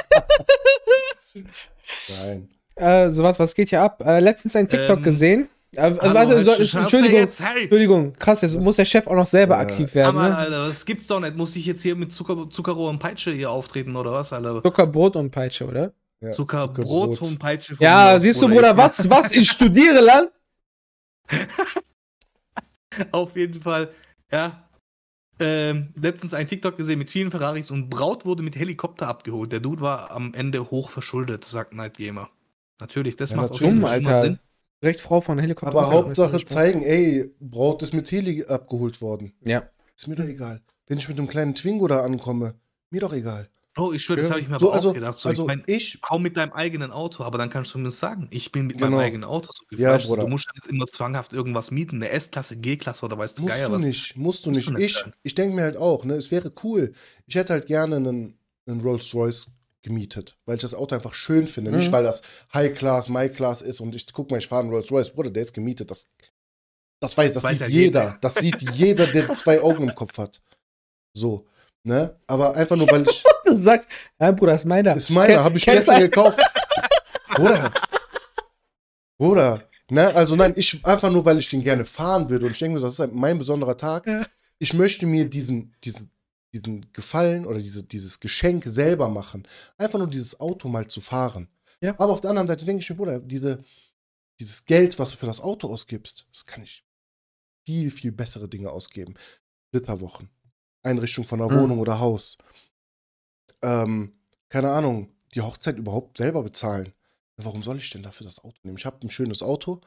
Nein. 2.09 2.49
Äh, 2.77 3.11
sowas, 3.12 3.38
was 3.38 3.55
geht 3.55 3.71
hier 3.71 3.83
ab? 3.83 4.03
Äh, 4.05 4.21
letztens 4.21 4.57
ein 4.57 4.69
TikTok 4.69 4.99
Ähm, 4.99 5.03
gesehen. 5.03 5.49
Äh, 5.77 5.95
Hallo, 6.01 6.15
warte, 6.15 6.45
so, 6.45 6.79
Entschuldigung, 6.79 7.19
Jetzt, 7.19 7.41
hey. 7.41 7.63
Entschuldigung, 7.65 8.15
krass, 8.15 8.41
jetzt 8.41 8.57
Was? 8.57 8.65
muss 8.65 8.77
der 8.77 8.87
Chef 8.87 9.07
auch 9.07 9.15
noch 9.15 9.27
selber 9.27 9.55
Ja. 9.57 9.61
aktiv 9.61 9.95
werden. 9.95 10.17
Mann, 10.17 10.31
Ne? 10.31 10.37
Alter, 10.37 10.67
das 10.67 10.85
gibt's 10.87 11.07
doch 11.09 11.21
nicht. 11.21 11.37
Muss 11.37 11.55
ich 11.57 11.67
jetzt 11.67 11.83
hier 11.83 11.95
mit 11.95 12.11
Zucker, 12.13 12.49
Zuckerrohr 12.49 12.89
und 12.89 12.99
Peitsche 12.99 13.33
hier 13.33 13.51
auftreten 13.51 13.95
oder 13.95 14.13
was, 14.13 14.33
Alter? 14.33 14.63
Zucker, 14.63 14.87
Brot 14.87 15.17
und 15.17 15.31
Peitsche, 15.31 15.67
oder? 15.67 15.93
Ja, 16.21 16.33
Zuckerbrot 16.33 17.21
und 17.21 17.39
Peitsche. 17.39 17.77
Ja, 17.81 18.13
mir 18.15 18.21
siehst 18.21 18.41
du, 18.41 18.49
Bruder. 18.49 18.73
Bruder, 18.73 18.77
was, 18.79 19.09
was? 19.11 19.33
Ich 19.33 19.51
studiere 19.51 20.01
lang? 20.01 20.29
Auf 23.13 23.37
jeden 23.37 23.61
Fall, 23.61 23.91
ja. 24.33 24.65
Ähm, 25.41 25.93
letztens 25.95 26.35
ein 26.35 26.49
TikTok 26.49 26.77
gesehen 26.77 26.99
mit 26.99 27.11
vielen 27.13 27.31
Ferraris 27.31 27.71
und 27.71 27.89
Braut 27.91 28.25
wurde 28.25 28.43
mit 28.43 28.57
Helikopter 28.57 29.07
abgeholt. 29.07 29.53
Der 29.53 29.61
Dude 29.61 29.81
war 29.83 30.11
am 30.11 30.35
Ende 30.35 30.71
hoch 30.71 30.91
verschuldet, 30.91 31.45
sagt 31.45 31.75
Night 31.75 31.97
Gamer. 31.99 32.29
Natürlich, 32.81 33.15
das 33.15 33.31
Ja, 33.31 33.37
macht 33.37 33.51
natürlich. 33.53 33.69
jeden 33.69 33.81
Dumm, 33.83 33.89
Alter. 33.91 34.23
Sinn. 34.23 34.39
Direkt 34.82 35.00
Frau 35.00 35.20
von 35.20 35.38
Helikopter. 35.38 35.76
Aber 35.76 35.90
Hauptsache 35.92 36.44
zeigen, 36.44 36.82
ey, 36.82 37.30
Braut 37.40 37.82
ist 37.82 37.92
mit 37.94 38.11
Heli 38.11 38.44
abgeholt 38.44 39.00
worden. 39.00 39.32
Ja. 39.44 39.64
Ist 39.97 40.06
mir 40.06 40.14
doch 40.14 40.25
egal. 40.25 40.62
Wenn 40.87 40.99
ich 40.99 41.08
mit 41.08 41.18
einem 41.18 41.28
kleinen 41.28 41.54
Twingo 41.54 41.88
da 41.88 42.02
ankomme, 42.02 42.54
mir 42.90 43.00
doch 43.00 43.12
egal. 43.12 43.49
Bro, 43.75 43.92
ich 43.92 44.02
schwöre, 44.02 44.20
das 44.20 44.30
habe 44.30 44.40
ich 44.40 44.49
mir 44.49 44.58
so, 44.58 44.68
aber 44.68 44.75
also, 44.76 44.88
auch 44.90 44.94
gedacht. 44.94 45.18
So, 45.20 45.28
also 45.28 45.42
ich 45.42 45.47
mein, 45.47 45.62
ich, 45.66 46.00
kaum 46.00 46.23
mit 46.23 46.37
deinem 46.37 46.52
eigenen 46.52 46.90
Auto, 46.90 47.23
aber 47.23 47.38
dann 47.38 47.49
kannst 47.50 47.70
du 47.70 47.73
zumindest 47.73 48.00
sagen, 48.00 48.26
ich 48.30 48.50
bin 48.50 48.66
mit 48.66 48.78
Genau. 48.78 48.90
meinem 48.92 49.00
eigenen 49.06 49.25
Auto 49.25 49.50
so 49.52 49.76
Ja. 49.76 49.97
Bruder. 49.99 50.23
du 50.23 50.28
musst 50.28 50.47
ja 50.47 50.52
nicht 50.54 50.66
immer 50.73 50.87
zwanghaft 50.87 51.32
irgendwas 51.32 51.70
mieten, 51.70 51.97
eine 51.97 52.08
S-Klasse, 52.11 52.56
G-Klasse 52.56 53.04
oder 53.04 53.18
weißt 53.18 53.38
du 53.38 53.42
musst 53.42 53.54
Geier 53.56 53.68
du 53.68 53.75
was. 53.75 53.82
nicht, 53.82 54.16
musst 54.16 54.47
du 54.47 54.50
Musst 54.50 54.56
nicht. 54.56 54.68
du 54.68 54.73
nicht 54.73 54.85
Ich, 54.85 54.99
sein. 54.99 55.12
ich 55.23 55.35
denke 55.37 55.54
mir 55.54 55.62
halt 55.62 55.76
auch, 55.76 56.04
ne, 56.04 56.14
es 56.14 56.30
wäre 56.32 56.52
cool. 56.64 56.92
Ich 57.26 57.35
hätte 57.37 57.52
halt 57.52 57.66
gerne 57.66 57.97
einen, 57.97 58.38
einen 58.66 58.80
Rolls 58.80 59.14
Royce 59.14 59.47
gemietet, 59.88 60.37
weil 60.47 60.54
ich 60.57 60.62
das 60.62 60.75
Auto 60.75 60.95
einfach 60.95 61.14
schön 61.14 61.47
finde. 61.49 61.73
Nicht, 61.73 61.88
Mhm. 61.88 61.92
weil 61.92 62.04
das 62.04 62.23
High 62.54 62.73
Class, 62.78 63.09
My 63.09 63.28
Class 63.28 63.62
ist 63.62 63.80
und 63.80 63.95
ich 63.95 64.07
guck 64.12 64.30
mal, 64.30 64.38
ich 64.38 64.47
fahre 64.47 64.62
einen 64.62 64.71
Rolls 64.71 64.90
Royce, 64.92 65.11
Bruder, 65.11 65.30
der 65.30 65.42
ist 65.42 65.52
gemietet. 65.52 65.90
Das, 65.90 66.07
das 67.00 67.16
weiß, 67.16 67.35
das 67.35 67.42
Weiß 67.42 67.59
sieht 67.59 67.66
ja 67.66 67.66
jeder. 67.68 68.02
jeder. 68.04 68.18
Das 68.21 68.35
sieht 68.37 68.62
jeder, 68.73 69.07
der 69.07 69.33
zwei 69.35 69.61
Augen 69.61 69.88
im 69.88 69.95
Kopf 69.95 70.16
hat. 70.18 70.40
So, 71.16 71.47
ne? 71.85 72.16
Aber 72.28 72.54
einfach 72.57 72.76
nur, 72.76 72.87
weil 72.90 73.09
ich. 73.09 73.25
Du 73.45 73.57
sagst, 73.57 73.88
ja, 74.21 74.30
Bruder, 74.30 74.54
ist 74.54 74.66
meiner. 74.66 74.95
Ist 74.95 75.09
meiner, 75.09 75.42
habe 75.42 75.57
ich 75.57 75.64
gestern 75.64 76.00
gekauft. 76.00 76.38
Bruder. 77.35 77.73
Bruder. 79.18 79.62
Ne, 79.90 80.14
also 80.14 80.37
nein, 80.37 80.52
ich 80.57 80.85
einfach 80.85 81.11
nur, 81.11 81.25
weil 81.25 81.38
ich 81.38 81.49
den 81.49 81.62
gerne 81.64 81.87
fahren 81.87 82.28
würde 82.28 82.45
und 82.45 82.52
ich 82.52 82.59
denke, 82.59 82.78
das 82.78 82.92
ist 82.92 82.99
halt 82.99 83.14
mein 83.14 83.38
besonderer 83.38 83.76
Tag. 83.78 84.07
Ja. 84.07 84.26
Ich 84.59 84.75
möchte 84.75 85.07
mir 85.07 85.25
diesen, 85.30 85.75
diesen, 85.83 86.11
diesen 86.52 86.93
Gefallen 86.93 87.47
oder 87.47 87.59
diese, 87.59 87.83
dieses 87.85 88.21
Geschenk 88.21 88.64
selber 88.64 89.09
machen. 89.09 89.47
Einfach 89.76 89.99
nur 89.99 90.09
dieses 90.09 90.38
Auto 90.40 90.69
mal 90.69 90.87
zu 90.87 91.00
fahren. 91.00 91.49
Ja. 91.81 91.93
Aber 91.99 92.12
auf 92.12 92.21
der 92.21 92.31
anderen 92.31 92.49
Seite 92.49 92.64
denke 92.64 92.83
ich 92.83 92.90
mir, 92.90 92.97
Bruder, 92.97 93.21
diese, 93.21 93.59
dieses 94.40 94.64
Geld, 94.64 94.99
was 94.99 95.11
du 95.12 95.17
für 95.19 95.26
das 95.26 95.40
Auto 95.40 95.73
ausgibst, 95.73 96.26
das 96.33 96.47
kann 96.47 96.62
ich 96.62 96.85
viel, 97.67 97.90
viel 97.90 98.12
bessere 98.12 98.49
Dinge 98.49 98.71
ausgeben. 98.71 99.14
Flitterwochen. 99.71 100.31
Einrichtung 100.83 101.25
von 101.25 101.40
einer 101.40 101.52
Mhm. 101.52 101.61
Wohnung 101.61 101.78
oder 101.81 102.00
Haus. 102.00 102.38
Ähm, 103.62 104.14
keine 104.49 104.71
Ahnung, 104.71 105.12
die 105.35 105.40
Hochzeit 105.43 105.76
überhaupt 105.76 106.17
selber 106.17 106.43
bezahlen. 106.43 106.93
Warum 107.37 107.62
soll 107.62 107.76
ich 107.78 107.90
denn 107.90 108.02
dafür 108.02 108.25
das 108.25 108.43
Auto 108.43 108.59
nehmen? 108.62 108.78
Ich 108.78 108.87
habe 108.87 109.07
ein 109.07 109.11
schönes 109.11 109.43
Auto, 109.43 109.81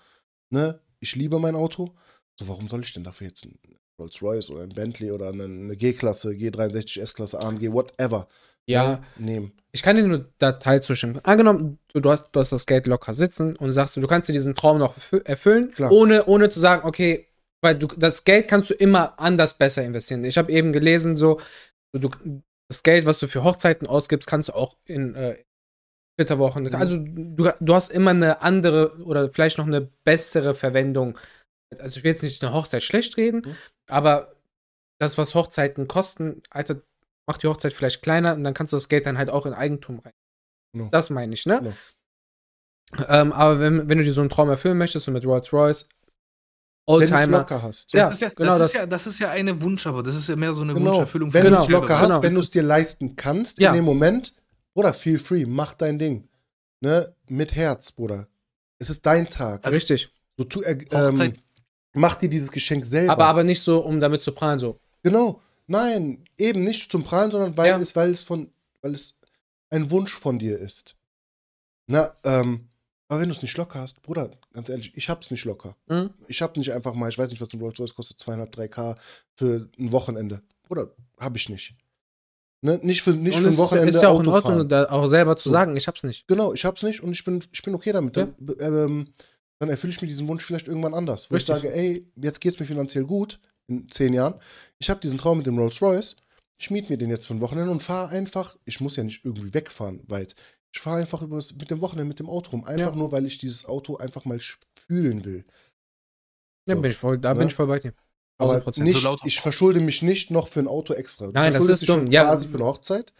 ne? 0.49 0.81
Ich 0.99 1.15
liebe 1.15 1.39
mein 1.39 1.55
Auto. 1.55 1.95
So, 2.39 2.47
warum 2.47 2.67
soll 2.67 2.81
ich 2.81 2.93
denn 2.93 3.03
dafür 3.03 3.27
jetzt 3.27 3.43
ein 3.45 3.59
Rolls 4.01 4.21
Royce 4.21 4.49
oder 4.49 4.63
ein 4.63 4.69
Bentley 4.69 5.11
oder 5.11 5.29
eine, 5.29 5.43
eine 5.45 5.75
G-Klasse, 5.77 6.29
G63 6.29 7.01
S-Klasse, 7.01 7.39
AMG, 7.39 7.71
whatever 7.71 8.27
Ja, 8.67 8.99
ne, 9.17 9.25
nehmen? 9.25 9.51
ich 9.71 9.83
kann 9.83 9.95
dir 9.95 10.03
nur 10.03 10.25
da 10.39 10.53
Teil 10.53 10.81
zustimmen. 10.81 11.19
Angenommen, 11.23 11.79
du, 11.93 12.09
hast, 12.11 12.29
du 12.31 12.39
hast 12.39 12.51
das 12.51 12.65
Geld 12.65 12.87
locker 12.87 13.13
sitzen 13.13 13.55
und 13.55 13.71
sagst 13.71 13.95
du, 13.95 14.01
du 14.01 14.07
kannst 14.07 14.27
dir 14.27 14.33
diesen 14.33 14.55
Traum 14.55 14.79
noch 14.79 14.97
erfü- 14.97 15.25
erfüllen, 15.25 15.71
Klar. 15.73 15.91
ohne, 15.91 16.25
ohne 16.25 16.49
zu 16.49 16.59
sagen, 16.59 16.85
okay, 16.85 17.27
weil 17.63 17.75
du, 17.75 17.87
das 17.87 18.23
Geld 18.25 18.47
kannst 18.47 18.69
du 18.69 18.73
immer 18.73 19.19
anders 19.19 19.53
besser 19.57 19.83
investieren. 19.83 20.25
Ich 20.25 20.37
habe 20.37 20.51
eben 20.51 20.73
gelesen, 20.73 21.15
so, 21.15 21.39
du, 21.93 22.09
das 22.69 22.83
Geld, 22.83 23.05
was 23.05 23.19
du 23.19 23.27
für 23.27 23.43
Hochzeiten 23.43 23.87
ausgibst, 23.87 24.27
kannst 24.27 24.49
du 24.49 24.53
auch 24.53 24.75
in 24.85 25.13
äh, 25.15 25.37
Flitterwochen. 26.19 26.63
Mhm. 26.63 26.75
Also 26.75 26.97
du, 26.97 27.49
du 27.59 27.73
hast 27.75 27.91
immer 27.91 28.11
eine 28.11 28.41
andere 28.41 28.97
oder 29.03 29.29
vielleicht 29.29 29.57
noch 29.57 29.67
eine 29.67 29.81
bessere 30.03 30.53
Verwendung. 30.55 31.17
Also 31.79 31.97
ich 31.99 32.03
will 32.03 32.11
jetzt 32.11 32.23
nicht 32.23 32.43
eine 32.43 32.53
Hochzeit 32.53 32.83
schlecht 32.83 33.15
reden, 33.17 33.43
Mhm. 33.45 33.55
Aber 33.91 34.35
das, 34.99 35.17
was 35.17 35.35
Hochzeiten 35.35 35.87
kosten, 35.87 36.41
Alter, 36.49 36.81
macht 37.27 37.43
die 37.43 37.47
Hochzeit 37.47 37.73
vielleicht 37.73 38.01
kleiner 38.01 38.33
und 38.35 38.43
dann 38.43 38.53
kannst 38.53 38.73
du 38.73 38.77
das 38.77 38.89
Geld 38.89 39.05
dann 39.05 39.17
halt 39.17 39.29
auch 39.29 39.45
in 39.45 39.53
Eigentum 39.53 39.99
rein. 39.99 40.13
Genau. 40.73 40.89
Das 40.91 41.09
meine 41.09 41.33
ich, 41.33 41.45
ne? 41.45 41.59
Genau. 41.59 43.05
Ähm, 43.09 43.31
aber 43.31 43.59
wenn, 43.59 43.89
wenn 43.89 43.97
du 43.97 44.03
dir 44.03 44.13
so 44.13 44.21
einen 44.21 44.29
Traum 44.29 44.49
erfüllen 44.49 44.77
möchtest, 44.77 45.05
so 45.05 45.11
mit 45.11 45.25
Rolls 45.25 45.51
Royce, 45.53 45.87
Wenn 46.87 46.97
du 46.99 47.03
es 47.05 47.11
Oldtimer, 47.11 47.37
locker 47.39 47.61
hast. 47.61 47.93
Ja, 47.93 48.05
das, 48.07 48.15
ist 48.15 48.21
ja, 48.21 48.29
genau 48.29 48.57
das, 48.57 48.67
ist 48.67 48.73
das. 48.75 48.79
ja, 48.81 48.85
das 48.85 49.07
ist 49.07 49.19
ja 49.19 49.29
eine 49.29 49.61
Wunsch, 49.61 49.87
aber 49.87 50.03
das 50.03 50.15
ist 50.15 50.27
ja 50.27 50.35
mehr 50.35 50.53
so 50.53 50.61
eine 50.61 50.73
Genau. 50.73 50.91
Wunscherfüllung 50.91 51.33
Wenn 51.33 51.45
du 51.51 51.57
es 51.59 51.67
locker 51.69 51.99
hast, 51.99 52.07
genau. 52.09 52.23
wenn 52.23 52.33
du 52.33 52.39
es 52.41 52.49
dir 52.49 52.63
leisten 52.63 53.15
kannst 53.15 53.59
Ja. 53.59 53.69
in 53.69 53.75
dem 53.77 53.85
Moment, 53.85 54.33
Bruder, 54.73 54.93
feel 54.93 55.19
free, 55.19 55.45
mach 55.45 55.73
dein 55.73 55.99
Ding. 55.99 56.27
Ne? 56.81 57.15
Mit 57.29 57.53
Herz, 57.55 57.91
Bruder. 57.91 58.27
Es 58.79 58.89
ist 58.89 59.05
dein 59.05 59.29
Tag. 59.29 59.65
richtig. 59.67 60.11
So, 60.37 60.43
tu, 60.45 60.61
äh, 60.63 60.71
ähm, 60.91 61.13
Hochzeit- 61.13 61.39
mach 61.93 62.15
dir 62.15 62.29
dieses 62.29 62.51
Geschenk 62.51 62.85
selber. 62.85 63.11
Aber, 63.13 63.25
aber 63.25 63.43
nicht 63.43 63.61
so, 63.61 63.79
um 63.79 63.99
damit 63.99 64.21
zu 64.21 64.31
prahlen, 64.31 64.59
so. 64.59 64.79
Genau. 65.03 65.41
Nein, 65.67 66.23
eben 66.37 66.63
nicht 66.63 66.91
zum 66.91 67.03
Prahlen, 67.03 67.31
sondern 67.31 67.55
weil 67.55 67.69
Ja. 67.69 67.79
es, 67.79 67.95
weil 67.95 68.11
es 68.11 68.23
von, 68.23 68.51
weil 68.81 68.93
es 68.93 69.15
ein 69.69 69.89
Wunsch 69.91 70.13
von 70.17 70.37
dir 70.39 70.57
ist. 70.59 70.95
Na, 71.87 72.15
ähm, 72.23 72.67
aber 73.07 73.21
wenn 73.21 73.29
du 73.29 73.35
es 73.35 73.41
nicht 73.41 73.55
locker 73.57 73.79
hast, 73.81 74.01
Bruder, 74.01 74.31
ganz 74.53 74.69
ehrlich, 74.69 74.91
ich 74.95 75.09
hab's 75.09 75.31
nicht 75.31 75.43
locker. 75.45 75.75
Mhm. 75.87 76.11
Ich 76.27 76.41
hab 76.41 76.55
nicht 76.57 76.71
einfach 76.71 76.93
mal, 76.93 77.09
ich 77.09 77.17
weiß 77.17 77.29
nicht, 77.29 77.41
was 77.41 77.53
ein 77.53 77.59
Rolls 77.59 77.79
Royce 77.79 77.93
kostet, 77.95 78.19
200, 78.19 78.53
3K 78.55 78.95
für 79.35 79.69
ein 79.79 79.91
Wochenende. 79.91 80.41
Bruder, 80.63 80.93
hab 81.19 81.35
ich 81.35 81.49
nicht. 81.49 81.73
Ne? 82.61 82.79
Nicht 82.83 83.01
für, 83.01 83.11
nicht 83.11 83.35
und 83.35 83.41
für 83.41 83.47
ein 83.47 83.53
es 83.53 83.57
Wochenende 83.57 83.89
ist 83.93 84.01
ja 84.01 84.09
auch 84.09 84.19
in 84.19 84.27
Auto 84.27 84.35
Ordnung, 84.35 84.53
fahren. 84.57 84.69
da 84.69 84.89
auch 84.89 85.07
selber 85.07 85.35
zu 85.35 85.49
So. 85.49 85.53
sagen, 85.53 85.75
ich 85.75 85.87
hab's 85.87 86.03
nicht. 86.03 86.27
Genau, 86.27 86.53
ich 86.53 86.63
hab's 86.63 86.83
nicht 86.83 87.01
und 87.01 87.11
ich 87.11 87.23
bin, 87.23 87.43
ich 87.51 87.61
bin 87.61 87.73
okay 87.75 87.91
damit. 87.91 88.15
Ja. 88.17 88.27
Ähm, 88.59 89.07
dann 89.61 89.69
erfülle 89.69 89.93
ich 89.93 90.01
mir 90.01 90.07
diesen 90.07 90.27
Wunsch 90.27 90.43
vielleicht 90.43 90.67
irgendwann 90.67 90.95
anders. 90.95 91.29
Wo 91.29 91.35
Richtig. 91.35 91.55
ich 91.55 91.61
sage, 91.61 91.73
ey, 91.73 92.07
jetzt 92.15 92.41
geht's 92.41 92.59
mir 92.59 92.65
finanziell 92.65 93.05
gut, 93.05 93.39
in 93.67 93.87
zehn 93.91 94.11
Jahren. 94.11 94.33
Ich 94.79 94.89
habe 94.89 94.99
diesen 94.99 95.19
Traum 95.19 95.37
mit 95.37 95.45
dem 95.45 95.57
Rolls 95.59 95.79
Royce. 95.83 96.15
Ich 96.59 96.71
miete 96.71 96.91
mir 96.91 96.97
den 96.97 97.11
jetzt 97.11 97.27
für 97.27 97.35
ein 97.35 97.41
Wochenende 97.41 97.71
und 97.71 97.83
fahre 97.83 98.09
einfach, 98.09 98.57
ich 98.65 98.81
muss 98.81 98.95
ja 98.95 99.03
nicht 99.03 99.23
irgendwie 99.23 99.53
wegfahren 99.53 100.01
weit. 100.07 100.33
Ich 100.73 100.79
fahre 100.79 100.97
einfach 100.99 101.21
übers, 101.21 101.53
mit 101.53 101.69
dem 101.69 101.79
Wochenende 101.79 102.07
mit 102.07 102.17
dem 102.19 102.27
Auto 102.27 102.51
rum. 102.51 102.63
Einfach 102.63 102.91
Ja. 102.91 102.95
nur, 102.95 103.11
weil 103.11 103.25
ich 103.27 103.37
dieses 103.37 103.65
Auto 103.65 103.97
einfach 103.97 104.25
mal 104.25 104.39
fühlen 104.87 105.25
will. 105.25 105.45
Ja, 106.67 106.75
So. 106.75 106.81
bin 106.81 106.89
ich 106.91 106.97
voll, 106.97 107.19
da 107.19 107.33
Ne? 107.33 107.39
bin 107.39 107.47
ich 107.49 107.53
voll 107.53 107.67
bei 107.67 107.79
dir. 107.79 107.93
Aber 108.39 108.53
1000%. 108.55 108.83
nicht, 108.83 109.07
ich 109.25 109.41
verschulde 109.41 109.79
mich 109.79 110.01
nicht 110.01 110.31
noch 110.31 110.47
für 110.47 110.59
ein 110.61 110.67
Auto 110.67 110.93
extra. 110.95 111.27
Du 111.27 111.31
Nein, 111.33 111.53
das 111.53 111.67
ist 111.67 111.87
dumm. 111.87 112.07
Ja. 112.09 112.23
quasi 112.23 112.47
für 112.47 112.57
eine 112.57 112.65
Hochzeit 112.65 113.13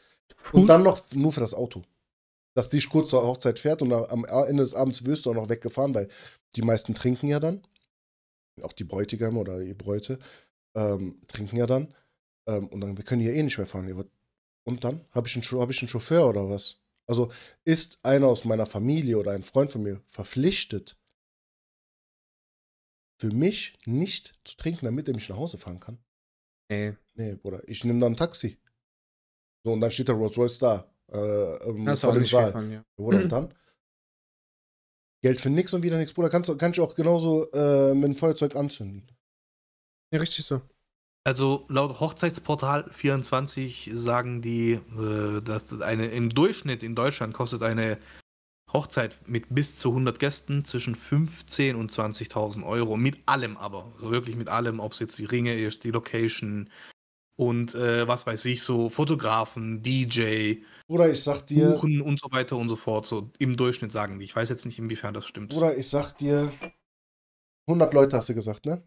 und 0.53 0.65
dann 0.65 0.81
noch 0.81 1.03
nur 1.13 1.31
für 1.31 1.41
das 1.41 1.53
Auto. 1.53 1.83
Dass 2.53 2.69
dich 2.69 2.89
kurz 2.89 3.09
zur 3.09 3.23
Hochzeit 3.23 3.59
fährt 3.59 3.81
und 3.81 3.93
am 3.93 4.25
Ende 4.25 4.63
des 4.63 4.73
Abends 4.73 5.05
wirst 5.05 5.25
du 5.25 5.31
auch 5.31 5.35
noch 5.35 5.49
weggefahren, 5.49 5.93
weil 5.95 6.09
die 6.55 6.61
meisten 6.61 6.93
trinken 6.93 7.27
ja 7.27 7.39
dann. 7.39 7.61
Auch 8.61 8.73
die 8.73 8.83
Bräutigame 8.83 9.39
oder 9.39 9.59
die 9.59 9.73
Bräute 9.73 10.19
ähm, 10.75 11.21
trinken 11.27 11.57
ja 11.57 11.65
dann. 11.65 11.93
Ähm, 12.47 12.67
und 12.67 12.81
dann 12.81 12.97
wir 12.97 13.05
können 13.05 13.21
ja 13.21 13.31
eh 13.31 13.41
nicht 13.41 13.57
mehr 13.57 13.67
fahren. 13.67 14.09
Und 14.63 14.83
dann? 14.83 15.05
Habe 15.11 15.27
ich, 15.27 15.35
einen 15.35 15.61
hab 15.61 15.69
ich 15.69 15.81
einen 15.81 15.87
Chauffeur 15.89 16.27
oder 16.27 16.49
was? 16.49 16.81
Also 17.07 17.31
ist 17.63 17.99
einer 18.03 18.27
aus 18.27 18.45
meiner 18.45 18.65
Familie 18.65 19.17
oder 19.17 19.31
ein 19.31 19.43
Freund 19.43 19.71
von 19.71 19.83
mir 19.83 20.01
verpflichtet, 20.09 20.97
für 23.19 23.31
mich 23.31 23.77
nicht 23.85 24.39
zu 24.43 24.55
trinken, 24.57 24.85
damit 24.85 25.07
er 25.07 25.13
mich 25.13 25.29
nach 25.29 25.37
Hause 25.37 25.57
fahren 25.57 25.79
kann? 25.79 25.97
Nee, 26.69 26.95
Nee, 27.15 27.35
Bruder, 27.35 27.61
ich 27.67 27.83
nehme 27.83 27.99
dann 27.99 28.13
ein 28.13 28.17
Taxi. 28.17 28.57
So, 29.63 29.73
und 29.73 29.81
dann 29.81 29.91
steht 29.91 30.07
der 30.07 30.15
Rolls 30.15 30.37
Royce 30.37 30.59
da. 30.59 30.90
Äh, 31.11 31.17
ähm, 31.69 31.85
das 31.85 31.99
ist 31.99 32.01
vor 32.01 32.11
auch 32.11 32.15
dem 32.15 32.25
Saal. 32.25 32.51
von, 32.51 32.71
ja. 32.71 32.83
Und 32.95 33.29
dann? 33.29 33.53
Geld 35.23 35.39
für 35.39 35.49
nix 35.49 35.73
und 35.73 35.83
wieder 35.83 35.97
nix, 35.97 36.13
Bruder. 36.13 36.29
Kannst, 36.29 36.49
du- 36.49 36.57
kann 36.57 36.71
ich 36.71 36.79
auch 36.79 36.95
genauso 36.95 37.49
äh, 37.51 37.93
mit 37.93 38.05
dem 38.05 38.15
Feuerzeug 38.15 38.55
anzünden. 38.55 39.07
Ja, 40.11 40.19
richtig 40.19 40.45
so. 40.45 40.61
Also 41.23 41.65
laut 41.69 41.99
Hochzeitsportal 41.99 42.89
24 42.91 43.91
sagen 43.93 44.41
die, 44.41 44.71
äh, 44.73 45.41
dass 45.41 45.79
eine 45.81 46.07
im 46.07 46.29
Durchschnitt 46.29 46.81
in 46.81 46.95
Deutschland 46.95 47.35
kostet 47.35 47.61
eine 47.61 47.99
Hochzeit 48.73 49.15
mit 49.27 49.53
bis 49.53 49.75
zu 49.75 49.89
100 49.89 50.17
Gästen 50.17 50.65
zwischen 50.65 50.95
15 50.95 51.75
und 51.75 51.91
20.000 51.91 52.65
Euro. 52.65 52.97
Mit 52.97 53.19
allem 53.27 53.57
aber. 53.57 53.91
Also 53.97 54.09
wirklich 54.11 54.35
mit 54.35 54.49
allem, 54.49 54.79
ob 54.79 54.93
es 54.93 54.99
jetzt 54.99 55.19
die 55.19 55.25
Ringe 55.25 55.59
ist, 55.59 55.83
die 55.83 55.91
Location 55.91 56.69
und 57.41 57.73
äh, 57.73 58.07
was 58.07 58.27
weiß 58.27 58.45
ich, 58.45 58.61
so 58.61 58.91
Fotografen, 58.91 59.81
DJ, 59.81 60.57
Bruder, 60.87 61.09
ich 61.09 61.23
sag 61.23 61.41
dir, 61.47 61.71
Buchen 61.71 61.99
und 62.01 62.19
so 62.19 62.31
weiter 62.31 62.55
und 62.55 62.69
so 62.69 62.75
fort. 62.75 63.07
So 63.07 63.31
im 63.39 63.57
Durchschnitt 63.57 63.91
sagen 63.91 64.19
die. 64.19 64.25
Ich 64.25 64.35
weiß 64.35 64.47
jetzt 64.49 64.63
nicht, 64.67 64.77
inwiefern 64.77 65.15
das 65.15 65.25
stimmt. 65.25 65.49
Bruder, 65.51 65.75
ich 65.75 65.89
sag 65.89 66.13
dir, 66.19 66.53
100 67.67 67.95
Leute 67.95 68.17
hast 68.17 68.29
du 68.29 68.35
gesagt, 68.35 68.67
ne? 68.67 68.83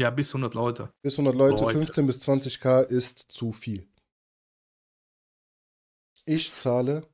Ja, 0.00 0.10
bis 0.10 0.30
100 0.30 0.54
Leute. 0.54 0.92
Bis 1.02 1.16
100 1.16 1.36
Leute, 1.36 1.62
ich- 1.62 1.70
15 1.70 2.06
bis 2.08 2.18
20k 2.26 2.82
ist 2.82 3.18
zu 3.30 3.52
viel. 3.52 3.86
Ich 6.24 6.56
zahle 6.56 7.06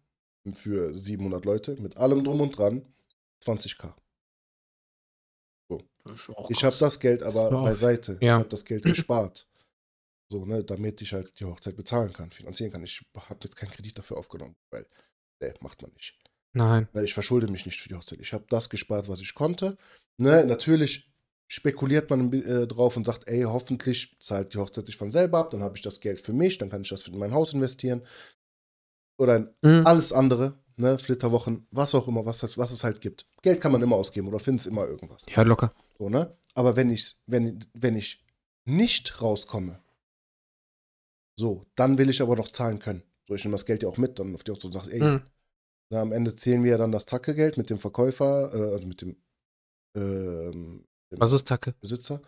für 0.54 0.94
700 0.94 1.44
Leute 1.44 1.76
mit 1.82 1.98
allem 1.98 2.24
drum 2.24 2.40
und 2.40 2.56
dran 2.56 2.82
20k. 3.44 3.92
Das 6.04 6.14
ist 6.14 6.30
auch 6.30 6.50
Ich 6.50 6.64
habe 6.64 6.74
das 6.80 6.98
Geld 6.98 7.22
aber 7.22 7.52
auch- 7.52 7.62
beiseite. 7.64 8.14
Ich 8.20 8.26
ja. 8.26 8.38
habe 8.38 8.48
das 8.48 8.64
Geld 8.64 8.82
gespart. 8.85 9.46
So, 10.32 10.46
ne, 10.46 10.64
damit 10.64 11.02
ich 11.02 11.12
halt 11.12 11.38
die 11.38 11.44
Hochzeit 11.44 11.76
bezahlen 11.76 12.10
kann, 12.10 12.30
finanzieren 12.30 12.72
kann. 12.72 12.82
Ich 12.82 13.02
habe 13.28 13.40
jetzt 13.44 13.54
keinen 13.54 13.70
Kredit 13.70 13.98
dafür 13.98 14.16
aufgenommen, 14.16 14.56
weil, 14.70 14.86
ne, 15.40 15.52
macht 15.60 15.82
man 15.82 15.92
nicht. 15.92 16.18
Nein. 16.54 16.88
Ne, 16.94 17.04
ich 17.04 17.12
verschulde 17.12 17.48
mich 17.48 17.66
nicht 17.66 17.78
für 17.82 17.90
die 17.90 17.94
Hochzeit. 17.94 18.18
Ich 18.18 18.32
habe 18.32 18.46
das 18.48 18.70
gespart, 18.70 19.08
was 19.08 19.20
ich 19.20 19.34
konnte. 19.34 19.76
Ne, 20.16 20.46
natürlich 20.46 21.12
spekuliert 21.48 22.08
man 22.08 22.32
äh, 22.32 22.66
drauf 22.66 22.96
und 22.96 23.04
sagt, 23.04 23.28
ey, 23.28 23.42
hoffentlich 23.42 24.16
zahlt 24.20 24.54
die 24.54 24.58
Hochzeit 24.58 24.86
sich 24.86 24.96
von 24.96 25.12
selber 25.12 25.36
ab, 25.38 25.50
dann 25.50 25.62
habe 25.62 25.76
ich 25.76 25.82
das 25.82 26.00
Geld 26.00 26.22
für 26.22 26.32
mich, 26.32 26.56
dann 26.56 26.70
kann 26.70 26.80
ich 26.80 26.88
das 26.88 27.06
in 27.08 27.18
mein 27.18 27.34
Haus 27.34 27.52
investieren. 27.52 28.00
Oder 29.18 29.36
in 29.36 29.48
Mhm. 29.62 29.86
alles 29.86 30.14
andere, 30.14 30.58
ne, 30.76 30.98
Flitterwochen, 30.98 31.66
was 31.70 31.94
auch 31.94 32.08
immer, 32.08 32.24
was, 32.24 32.42
es- 32.42 32.56
was 32.56 32.70
es 32.70 32.84
halt 32.84 33.02
gibt. 33.02 33.26
Geld 33.42 33.60
kann 33.60 33.72
man 33.72 33.82
immer 33.82 33.96
ausgeben 33.96 34.28
oder 34.28 34.40
findet 34.40 34.66
immer 34.66 34.86
irgendwas. 34.86 35.26
Ja, 35.28 35.42
locker. 35.42 35.74
So, 35.98 36.08
ne? 36.08 36.34
Aber 36.54 36.74
wenn 36.76 36.88
ich, 36.88 37.16
wenn, 37.26 37.62
wenn 37.74 37.96
ich 37.96 38.24
nicht 38.64 39.20
rauskomme, 39.20 39.78
so, 41.38 41.64
dann 41.76 41.98
will 41.98 42.10
ich 42.10 42.20
aber 42.22 42.36
noch 42.36 42.48
zahlen 42.48 42.78
können. 42.78 43.02
So, 43.26 43.34
ich 43.34 43.44
nehme 43.44 43.54
das 43.54 43.64
Geld 43.64 43.82
ja 43.82 43.88
auch 43.88 43.98
mit, 43.98 44.18
dann 44.18 44.34
auf 44.34 44.44
die 44.44 44.50
und 44.50 44.72
sage, 44.72 44.90
ey, 44.92 45.00
Mhm. 45.02 45.22
na, 45.90 46.00
am 46.00 46.12
Ende 46.12 46.34
zählen 46.34 46.62
wir 46.64 46.72
ja 46.72 46.78
dann 46.78 46.92
das 46.92 47.06
Tackegeld 47.06 47.56
mit 47.56 47.70
dem 47.70 47.78
Verkäufer, 47.78 48.52
äh, 48.54 48.72
also 48.72 48.86
mit 48.86 49.00
dem, 49.00 49.16
ähm, 49.96 50.84
dem 51.10 51.20
Was 51.20 51.32
ist 51.32 51.48
Tacke? 51.48 51.74
Besitzer. 51.80 52.20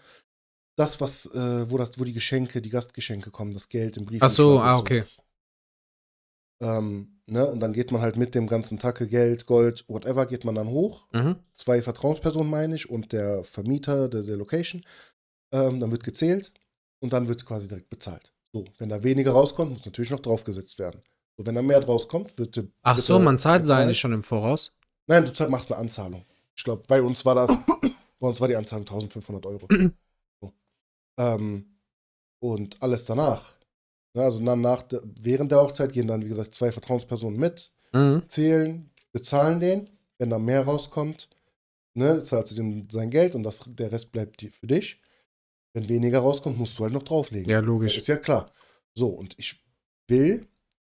Das, 0.77 1.01
was, 1.01 1.27
äh, 1.27 1.71
wo, 1.71 1.79
das, 1.79 1.99
wo 1.99 2.05
die 2.05 2.13
Geschenke, 2.13 2.61
die 2.61 2.71
Gastgeschenke 2.71 3.31
kommen, 3.31 3.53
das 3.53 3.69
Geld 3.69 3.97
im 3.97 4.07
Brief. 4.07 4.23
Ach 4.23 4.29
so, 4.31 4.59
ah, 4.59 4.79
okay. 4.79 5.05
Ähm, 6.61 7.21
ne? 7.27 7.47
Und 7.47 7.61
dann 7.61 7.73
geht 7.73 7.93
man 7.93 8.01
halt 8.01 8.17
mit 8.17 8.35
dem 8.35 8.47
ganzen 8.47 8.79
Tacke, 8.79 9.07
Geld, 9.07 9.47
Gold, 9.47 9.85
whatever, 9.89 10.27
geht 10.27 10.45
man 10.45 10.55
dann 10.55 10.69
hoch. 10.69 11.07
Mhm. 11.13 11.37
Zwei 11.57 11.83
Vertrauenspersonen, 11.83 12.51
meine 12.51 12.75
ich, 12.75 12.89
und 12.89 13.13
der 13.13 13.45
Vermieter 13.45 14.09
der, 14.09 14.23
der 14.23 14.37
Location. 14.37 14.83
Ähm, 15.53 15.81
dann 15.81 15.91
wird 15.91 16.05
gezählt 16.05 16.53
und 17.01 17.13
dann 17.13 17.29
wird 17.29 17.45
quasi 17.45 17.69
direkt 17.69 17.91
bezahlt. 17.91 18.33
So, 18.55 18.65
wenn 18.79 18.89
da 18.89 19.03
weniger 19.03 19.33
rauskommt, 19.33 19.73
muss 19.73 19.85
natürlich 19.85 20.13
noch 20.13 20.21
draufgesetzt 20.21 20.79
werden. 20.79 21.03
So, 21.37 21.45
wenn 21.45 21.57
da 21.57 21.63
mehr 21.63 21.85
rauskommt, 21.85 22.39
wird. 22.39 22.57
wird 22.57 22.71
Ach 22.83 22.97
so, 23.01 23.19
man 23.19 23.37
zahlt 23.37 23.65
es 23.65 23.71
eigentlich 23.71 23.99
schon 23.99 24.13
im 24.13 24.23
Voraus. 24.23 24.73
Nein, 25.09 25.25
du 25.25 25.49
machst 25.49 25.73
eine 25.73 25.81
Anzahlung. 25.81 26.25
Ich 26.57 26.63
glaube, 26.63 26.85
bei 26.87 27.03
uns 27.03 27.25
war 27.25 27.35
das, 27.35 27.51
bei 28.21 28.29
uns 28.29 28.41
war 28.41 28.47
die 28.47 28.55
Anzahlung 28.55 28.87
1500 28.87 29.45
Euro. 29.47 29.67
so. 30.41 30.53
ähm, 31.19 31.67
und 32.39 32.81
alles 32.81 33.05
danach. 33.07 33.51
Ne, 34.15 34.23
also 34.23 34.39
dann 34.39 34.61
nach, 34.61 34.83
der- 34.85 35.03
während 35.21 35.51
der 35.51 35.61
Hochzeit 35.61 35.93
gehen 35.93 36.07
dann, 36.07 36.23
wie 36.23 36.29
gesagt, 36.29 36.55
zwei 36.55 36.71
Vertrauenspersonen 36.71 37.39
mit, 37.39 37.73
Mhm. 37.93 38.23
zählen, 38.29 38.91
bezahlen 39.13 39.59
den. 39.59 39.91
Wenn 40.19 40.31
da 40.31 40.39
mehr 40.39 40.63
rauskommt, 40.65 41.29
ne, 41.95 42.23
zahlst 42.23 42.53
du 42.53 42.57
dem 42.57 42.89
sein 42.89 43.11
Geld 43.11 43.35
und 43.35 43.43
das, 43.43 43.63
der 43.67 43.91
Rest 43.91 44.13
bleibt 44.13 44.41
die- 44.43 44.51
für 44.51 44.69
dich. 44.69 45.01
Wenn 45.75 45.89
weniger 45.89 46.21
rauskommt, 46.21 46.57
musst 46.59 46.79
du 46.79 46.85
halt 46.85 46.93
noch 46.93 47.03
drauflegen. 47.03 47.51
Ja, 47.51 47.61
Das 47.61 47.67
logisch. 47.67 47.97
ist 47.99 48.07
ja 48.07 48.17
klar. 48.17 48.53
So, 48.95 49.09
und 49.09 49.37
ich 49.39 49.61
will, 50.09 50.47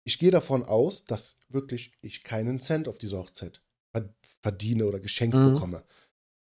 ich 0.04 0.18
gehe 0.18 0.30
davon 0.30 0.64
aus, 0.64 1.04
dass 1.04 1.36
wirklich 1.48 1.92
ich 2.00 2.24
keinen 2.24 2.58
Cent 2.60 2.88
auf 2.88 2.96
dieser 2.98 3.18
Hochzeit 3.18 3.62
ver- 3.92 4.12
verdiene 4.42 4.86
oder 4.86 4.98
geschenkt 4.98 5.36
Mhm. 5.36 5.52
bekomme. 5.54 5.84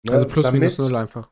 Ne, 0.03 0.13
Also 0.13 0.27
plus 0.27 0.45
damit- 0.45 0.61
minus 0.61 0.79
null 0.79 0.95
einfach. 0.97 1.31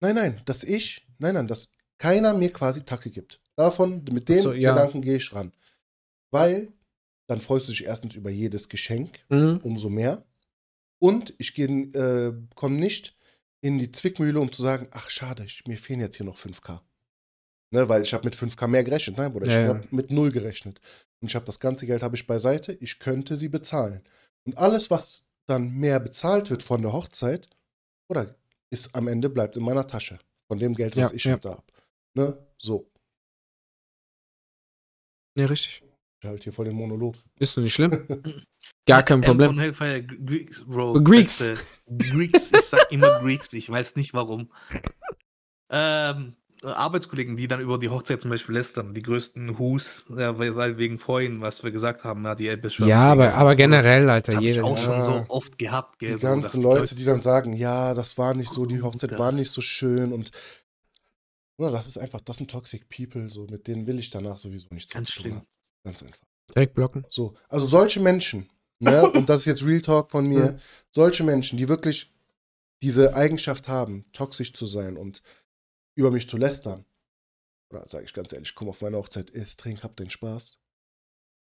Nein, 0.00 0.14
nein, 0.14 0.40
dass 0.46 0.64
ich, 0.64 1.06
nein, 1.18 1.34
nein, 1.34 1.46
dass 1.48 1.68
keiner 1.98 2.32
mir 2.34 2.50
quasi 2.50 2.82
Tacke 2.84 3.10
gibt. 3.10 3.40
Davon, 3.54 4.02
mit 4.10 4.28
dem 4.28 4.40
so, 4.40 4.52
ja. 4.52 4.72
Gedanken 4.72 5.02
gehe 5.02 5.16
ich 5.16 5.32
ran. 5.34 5.52
Weil 6.30 6.72
dann 7.28 7.40
freust 7.42 7.68
du 7.68 7.72
dich 7.72 7.84
erstens 7.84 8.14
über 8.14 8.30
jedes 8.30 8.68
Geschenk, 8.70 9.18
Mhm. 9.28 9.60
umso 9.62 9.90
mehr. 9.90 10.24
Und 10.98 11.34
ich 11.38 11.56
äh, 11.58 12.32
komme 12.54 12.76
nicht 12.76 13.14
in 13.62 13.78
die 13.78 13.90
Zwickmühle, 13.90 14.38
um 14.40 14.52
zu 14.52 14.62
sagen, 14.62 14.88
ach 14.90 15.08
schade, 15.08 15.44
ich, 15.44 15.64
mir 15.66 15.78
fehlen 15.78 16.00
jetzt 16.00 16.16
hier 16.16 16.26
noch 16.26 16.36
5K. 16.36 16.80
Ne, 17.70 17.88
weil 17.88 18.02
ich 18.02 18.12
habe 18.12 18.24
mit 18.24 18.36
5K 18.36 18.66
mehr 18.68 18.84
gerechnet, 18.84 19.16
nein, 19.16 19.32
Bruder, 19.32 19.46
ich 19.46 19.54
Ja, 19.54 19.60
ja. 19.62 19.68
habe 19.68 19.88
mit 19.90 20.10
null 20.10 20.30
gerechnet. 20.30 20.80
Und 21.22 21.28
ich 21.28 21.34
habe 21.34 21.46
das 21.46 21.58
ganze 21.58 21.86
Geld 21.86 22.02
habe 22.02 22.16
ich 22.16 22.26
beiseite, 22.26 22.72
ich 22.74 22.98
könnte 22.98 23.36
sie 23.36 23.48
bezahlen. 23.48 24.02
Und 24.44 24.58
alles, 24.58 24.90
was 24.90 25.22
dann 25.46 25.70
mehr 25.72 26.00
bezahlt 26.00 26.50
wird 26.50 26.62
von 26.62 26.82
der 26.82 26.92
Hochzeit, 26.92 27.48
oder 28.10 28.34
ist 28.70 28.94
am 28.94 29.08
Ende 29.08 29.30
bleibt 29.30 29.56
in 29.56 29.62
meiner 29.62 29.86
Tasche. 29.86 30.18
Von 30.50 30.58
dem 30.58 30.74
Geld, 30.74 30.96
was 30.96 31.10
Ja, 31.12 31.16
ich 31.16 31.24
ja. 31.24 31.36
da 31.36 31.50
habe. 31.52 31.62
Ne? 32.14 32.46
So, 32.58 32.90
Ja, 35.38 35.46
richtig. 35.46 35.82
ich 36.20 36.28
halte 36.28 36.42
hier 36.44 36.52
voll 36.52 36.66
den 36.66 36.74
Monolog. 36.76 37.16
Ist 37.38 37.56
doch 37.56 37.62
nicht 37.62 37.72
schlimm. 37.74 38.06
Gar 38.86 39.02
kein 39.04 39.22
M 39.22 39.28
Problem. 39.30 39.50
Von 39.50 39.58
Hellfire 39.60 40.02
Greeks, 40.02 40.64
Bro. 40.64 40.94
Greeks. 41.04 41.38
Beste. 41.48 41.64
Greeks, 42.10 42.50
ich 42.52 42.60
sag 42.62 42.90
immer 42.90 43.20
Greeks, 43.20 43.52
ich 43.52 43.68
weiß 43.70 43.96
nicht 43.96 44.14
warum. 44.14 44.50
Ähm, 45.70 46.36
Arbeitskollegen, 46.64 47.36
die 47.36 47.48
dann 47.48 47.60
über 47.60 47.78
die 47.78 47.88
Hochzeit 47.88 48.20
zum 48.20 48.30
Beispiel 48.30 48.54
lästern, 48.54 48.94
die 48.94 49.02
größten 49.02 49.58
Hus, 49.58 50.06
ja, 50.16 50.38
weil 50.38 50.78
wegen 50.78 50.98
vorhin, 50.98 51.40
was 51.40 51.62
wir 51.64 51.72
gesagt 51.72 52.04
haben, 52.04 52.24
ja, 52.24 52.34
die 52.34 52.46
Elbis 52.48 52.78
Ja, 52.78 53.10
aber, 53.10 53.34
aber 53.34 53.56
generell, 53.56 54.08
Alter, 54.08 54.32
Das 54.32 54.36
hab 54.36 54.42
ich 54.42 54.48
jeder. 54.50 54.64
auch 54.64 54.78
schon 54.78 54.92
Ja. 54.92 55.00
so 55.00 55.24
oft 55.28 55.58
gehabt, 55.58 55.98
gell, 55.98 56.12
Die 56.14 56.18
so, 56.18 56.26
ganzen 56.28 56.60
die 56.60 56.66
Leute, 56.66 56.94
die 56.94 57.04
dann 57.04 57.20
sagen, 57.20 57.52
ja, 57.52 57.94
das 57.94 58.16
war 58.16 58.34
nicht 58.34 58.52
so, 58.52 58.64
die 58.66 58.80
Hochzeit 58.80 59.10
Bruder. 59.10 59.22
war 59.22 59.32
nicht 59.32 59.50
so 59.50 59.60
schön 59.60 60.12
und 60.12 60.30
oder 61.58 61.70
das 61.72 61.86
ist 61.86 61.98
einfach, 61.98 62.20
das 62.20 62.36
sind 62.38 62.50
Toxic 62.50 62.88
People, 62.88 63.28
so 63.28 63.46
mit 63.46 63.66
denen 63.66 63.86
will 63.86 63.98
ich 63.98 64.10
danach 64.10 64.38
sowieso 64.38 64.68
nichts 64.70 64.92
Ganz 64.92 65.08
zu 65.08 65.14
tun 65.14 65.22
schlimm. 65.22 65.36
haben. 65.36 65.46
Ganz 65.84 66.02
einfach. 66.02 66.26
Direkt 66.54 66.74
blocken. 66.74 67.04
So, 67.08 67.34
also 67.48 67.66
solche 67.66 68.00
Menschen, 68.00 68.48
ne, 68.82 69.10
und 69.12 69.28
das 69.28 69.40
ist 69.40 69.46
jetzt 69.46 69.64
Real 69.66 69.80
Talk 69.80 70.10
von 70.10 70.26
mir, 70.26 70.52
Mhm. 70.52 70.58
solche 70.90 71.24
Menschen, 71.24 71.56
die 71.58 71.68
wirklich 71.68 72.12
diese 72.82 73.14
Eigenschaft 73.14 73.68
haben, 73.68 74.04
toxisch 74.12 74.52
zu 74.52 74.66
sein 74.66 74.96
und 74.96 75.22
über 75.94 76.10
mich 76.10 76.28
zu 76.28 76.36
lästern, 76.36 76.84
oder 77.70 77.86
sage 77.86 78.04
ich 78.04 78.12
ganz 78.12 78.32
ehrlich, 78.32 78.54
komm 78.54 78.68
auf 78.68 78.82
meine 78.82 78.96
Hochzeit, 78.96 79.30
isst, 79.30 79.60
trink, 79.60 79.82
hab 79.84 79.96
den 79.96 80.10
Spaß, 80.10 80.58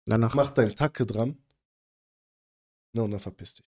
Danach. 0.07 0.35
mach 0.35 0.51
deinen 0.51 0.77
Tacke 0.77 1.07
dran, 1.07 1.37
ne, 2.93 3.03
und 3.03 3.11
dann 3.11 3.21
verpiss 3.21 3.55
dich. 3.55 3.65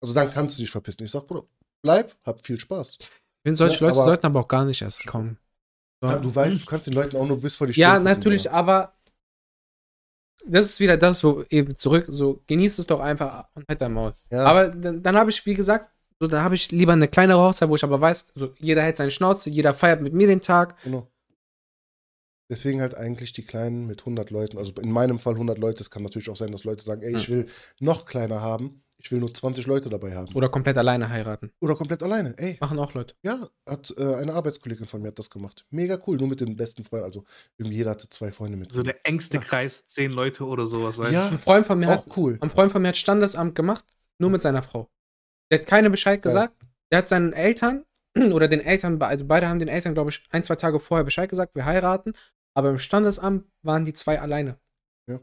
Also 0.00 0.14
dann 0.14 0.30
kannst 0.30 0.58
du 0.58 0.62
dich 0.62 0.70
verpissen. 0.70 1.04
Ich 1.04 1.10
sag, 1.10 1.26
Bruder, 1.26 1.46
bleib, 1.82 2.14
hab 2.24 2.44
viel 2.44 2.58
Spaß. 2.60 2.98
Ich 3.00 3.08
finde, 3.42 3.56
solche 3.56 3.76
Ja, 3.76 3.80
Leute 3.88 3.92
aber- 3.98 4.04
sollten 4.04 4.26
aber 4.26 4.40
auch 4.40 4.48
gar 4.48 4.64
nicht 4.64 4.82
erst 4.82 5.06
kommen. 5.06 5.38
So. 6.02 6.08
Ja, 6.08 6.18
du 6.18 6.34
weißt, 6.34 6.60
du 6.60 6.66
kannst 6.66 6.86
den 6.86 6.92
Leuten 6.94 7.16
auch 7.16 7.26
nur 7.26 7.40
bis 7.40 7.56
vor 7.56 7.66
die 7.66 7.72
Ja, 7.72 7.90
Stirn 7.90 8.04
gucken, 8.04 8.18
natürlich, 8.18 8.50
aber 8.50 8.92
das 10.46 10.66
ist 10.66 10.80
wieder 10.80 10.96
das, 10.96 11.24
wo 11.24 11.44
eben 11.50 11.76
zurück, 11.76 12.06
so 12.08 12.42
genieß 12.46 12.78
es 12.78 12.86
doch 12.86 13.00
einfach 13.00 13.46
und 13.54 13.64
halt 13.68 13.80
dein 13.80 13.92
Maul. 13.92 14.14
Ja, 14.30 14.44
Aber 14.44 14.68
dann, 14.68 15.02
dann 15.02 15.16
habe 15.16 15.30
ich, 15.30 15.44
wie 15.46 15.54
gesagt, 15.54 15.90
so, 16.20 16.26
da 16.28 16.42
habe 16.42 16.54
ich 16.54 16.70
lieber 16.70 16.92
eine 16.92 17.08
kleinere 17.08 17.40
Hochzeit, 17.40 17.68
wo 17.68 17.76
ich 17.76 17.84
aber 17.84 18.00
weiß, 18.00 18.32
so, 18.34 18.54
jeder 18.58 18.82
hält 18.82 18.96
seine 18.96 19.10
Schnauze, 19.10 19.50
jeder 19.50 19.74
feiert 19.74 20.00
mit 20.00 20.12
mir 20.12 20.26
den 20.26 20.40
Tag. 20.40 20.80
genau. 20.82 21.08
Deswegen 22.50 22.82
halt 22.82 22.94
eigentlich 22.94 23.32
die 23.32 23.44
Kleinen 23.44 23.86
mit 23.86 24.00
100 24.00 24.30
Leuten, 24.30 24.58
also 24.58 24.74
in 24.74 24.92
meinem 24.92 25.18
Fall 25.18 25.32
100 25.32 25.56
Leute, 25.56 25.80
es 25.80 25.90
kann 25.90 26.02
natürlich 26.02 26.28
auch 26.28 26.36
sein, 26.36 26.52
dass 26.52 26.64
Leute 26.64 26.84
sagen, 26.84 27.00
ey, 27.00 27.16
ich 27.16 27.30
will 27.30 27.48
noch 27.80 28.04
kleiner 28.04 28.42
haben, 28.42 28.83
ich 29.04 29.12
will 29.12 29.18
nur 29.20 29.32
20 29.32 29.66
Leute 29.66 29.90
dabei 29.90 30.16
haben. 30.16 30.34
Oder 30.34 30.48
komplett 30.48 30.78
alleine 30.78 31.10
heiraten. 31.10 31.52
Oder 31.60 31.76
komplett 31.76 32.02
alleine, 32.02 32.36
ey. 32.38 32.56
Machen 32.60 32.78
auch 32.78 32.94
Leute. 32.94 33.14
Ja, 33.22 33.46
hat 33.68 33.92
äh, 33.98 34.14
eine 34.14 34.32
Arbeitskollegin 34.32 34.86
von 34.86 35.02
mir 35.02 35.08
hat 35.08 35.18
das 35.18 35.28
gemacht. 35.28 35.66
Mega 35.70 35.98
cool, 36.06 36.16
nur 36.16 36.28
mit 36.28 36.40
den 36.40 36.56
besten 36.56 36.84
Freunden, 36.84 37.04
also 37.04 37.24
irgendwie 37.58 37.76
jeder 37.76 37.90
hatte 37.90 38.08
zwei 38.08 38.32
Freunde 38.32 38.56
mit. 38.56 38.72
So 38.72 38.82
der 38.82 39.06
engste 39.06 39.36
Ja. 39.36 39.42
Kreis, 39.42 39.86
zehn 39.86 40.10
Leute 40.10 40.44
oder 40.44 40.66
sowas. 40.66 40.96
weißt 40.96 41.12
Ja. 41.12 41.28
Ein 41.28 41.38
Freund 41.38 41.66
von 41.66 41.78
mir 41.78 41.88
hat, 41.88 42.06
auch 42.10 42.16
cool. 42.16 42.38
ein 42.40 42.48
Freund 42.48 42.72
von 42.72 42.80
mir 42.80 42.88
hat 42.88 42.96
Standesamt 42.96 43.54
gemacht, 43.54 43.84
nur 44.18 44.30
mit 44.30 44.40
seiner 44.40 44.62
Frau. 44.62 44.88
Der 45.52 45.58
hat 45.60 45.66
keine 45.66 45.90
Bescheid 45.90 46.22
gesagt. 46.22 46.56
Der 46.90 46.98
hat 47.00 47.08
seinen 47.10 47.34
Eltern 47.34 47.84
oder 48.32 48.48
den 48.48 48.60
Eltern, 48.60 49.00
also 49.02 49.26
beide 49.26 49.48
haben 49.48 49.58
den 49.58 49.68
Eltern, 49.68 49.92
glaube 49.92 50.10
ich, 50.10 50.22
ein, 50.30 50.42
zwei 50.44 50.56
Tage 50.56 50.80
vorher 50.80 51.04
Bescheid 51.04 51.28
gesagt, 51.28 51.54
wir 51.54 51.66
heiraten. 51.66 52.14
Aber 52.56 52.70
im 52.70 52.78
Standesamt 52.78 53.46
waren 53.62 53.84
die 53.84 53.92
zwei 53.92 54.18
alleine. 54.18 54.58
Ja. 55.10 55.20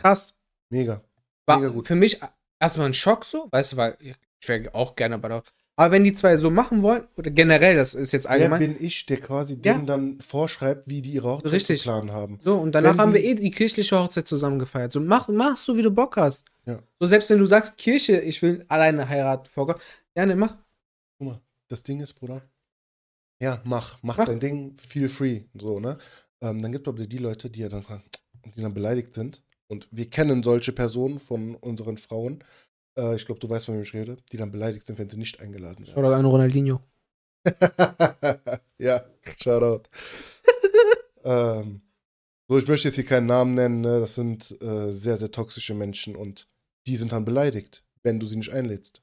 Krass. 0.00 0.34
Mega. 0.72 1.02
War 1.46 1.58
Mega 1.58 1.70
gut. 1.70 1.86
für 1.86 1.94
mich 1.96 2.20
erstmal 2.60 2.86
ein 2.86 2.94
Schock 2.94 3.24
so, 3.24 3.48
weißt 3.50 3.72
du, 3.72 3.76
weil 3.76 3.96
ich 4.00 4.14
wäre 4.48 4.74
auch 4.74 4.96
gerne 4.96 5.18
bei 5.18 5.28
der. 5.28 5.42
Aber 5.76 5.92
wenn 5.92 6.02
die 6.02 6.12
zwei 6.12 6.36
so 6.36 6.50
machen 6.50 6.82
wollen, 6.82 7.06
oder 7.16 7.30
generell, 7.30 7.76
das 7.76 7.94
ist 7.94 8.10
jetzt 8.12 8.24
Wer 8.24 8.32
allgemein. 8.32 8.58
bin 8.58 8.76
ich, 8.84 9.06
der 9.06 9.20
quasi 9.20 9.52
Ja. 9.62 9.74
denen 9.74 9.86
dann 9.86 10.20
vorschreibt, 10.20 10.88
wie 10.88 11.02
die 11.02 11.12
ihre 11.12 11.28
Hochzeit 11.28 11.52
Richtig. 11.52 11.78
zu 11.82 11.84
planen 11.84 12.10
haben? 12.10 12.40
So, 12.42 12.56
und 12.58 12.74
danach 12.74 12.94
Wenn 12.94 13.00
haben 13.00 13.14
wir 13.14 13.22
eh 13.22 13.36
die 13.36 13.52
kirchliche 13.52 13.96
Hochzeit 13.96 14.26
zusammen 14.26 14.58
gefeiert. 14.58 14.90
So, 14.90 15.00
mach, 15.00 15.28
mach 15.28 15.56
so, 15.56 15.76
wie 15.76 15.82
du 15.82 15.92
Bock 15.92 16.16
hast. 16.16 16.44
Ja. 16.66 16.80
So, 16.98 17.06
selbst 17.06 17.30
wenn 17.30 17.38
du 17.38 17.46
sagst, 17.46 17.78
Kirche, 17.78 18.18
ich 18.20 18.42
will 18.42 18.64
alleine 18.68 19.08
heiraten 19.08 19.48
vor 19.48 19.68
Gott. 19.68 19.80
Ja, 20.16 20.26
ne, 20.26 20.34
mach. 20.34 20.56
Guck 21.18 21.28
mal, 21.28 21.40
das 21.68 21.84
Ding 21.84 22.00
ist, 22.00 22.14
Bruder. 22.14 22.42
Ja, 23.40 23.62
mach, 23.64 23.98
mach, 24.02 24.18
Mach. 24.18 24.26
dein 24.26 24.40
Ding, 24.40 24.76
feel 24.78 25.08
free. 25.08 25.42
So, 25.54 25.78
ne? 25.78 25.96
Ähm, 26.40 26.60
dann 26.60 26.72
gibt 26.72 26.88
es 26.88 26.92
aber 26.92 27.06
die 27.06 27.18
Leute, 27.18 27.50
die 27.50 27.60
ja 27.60 27.68
dann, 27.68 27.84
die 28.56 28.60
dann 28.62 28.74
beleidigt 28.74 29.14
sind. 29.14 29.44
Und 29.70 29.88
wir 29.90 30.08
kennen 30.08 30.42
solche 30.42 30.72
Personen 30.72 31.18
von 31.18 31.54
unseren 31.56 31.98
Frauen. 31.98 32.42
Äh, 32.98 33.16
ich 33.16 33.26
glaube, 33.26 33.40
du 33.40 33.48
weißt, 33.48 33.66
von 33.66 33.74
wem 33.74 33.82
ich 33.82 33.94
rede, 33.94 34.16
die 34.32 34.36
dann 34.36 34.50
beleidigt 34.50 34.86
sind, 34.86 34.98
wenn 34.98 35.10
sie 35.10 35.18
nicht 35.18 35.40
eingeladen 35.40 35.86
werden. 35.86 35.98
Oder 35.98 36.16
ein 36.16 36.24
Ronaldinho. 36.24 36.80
ja, 38.78 39.04
Shoutout. 39.40 39.88
ähm, 41.24 41.82
so, 42.48 42.58
ich 42.58 42.66
möchte 42.66 42.88
jetzt 42.88 42.94
hier 42.94 43.04
keinen 43.04 43.26
Namen 43.26 43.54
nennen, 43.54 43.82
ne? 43.82 44.00
das 44.00 44.14
sind 44.14 44.60
äh, 44.62 44.90
sehr, 44.90 45.18
sehr 45.18 45.30
toxische 45.30 45.74
Menschen 45.74 46.16
und 46.16 46.48
die 46.86 46.96
sind 46.96 47.12
dann 47.12 47.26
beleidigt, 47.26 47.84
wenn 48.02 48.18
du 48.18 48.26
sie 48.26 48.36
nicht 48.36 48.52
einlädst. 48.52 49.02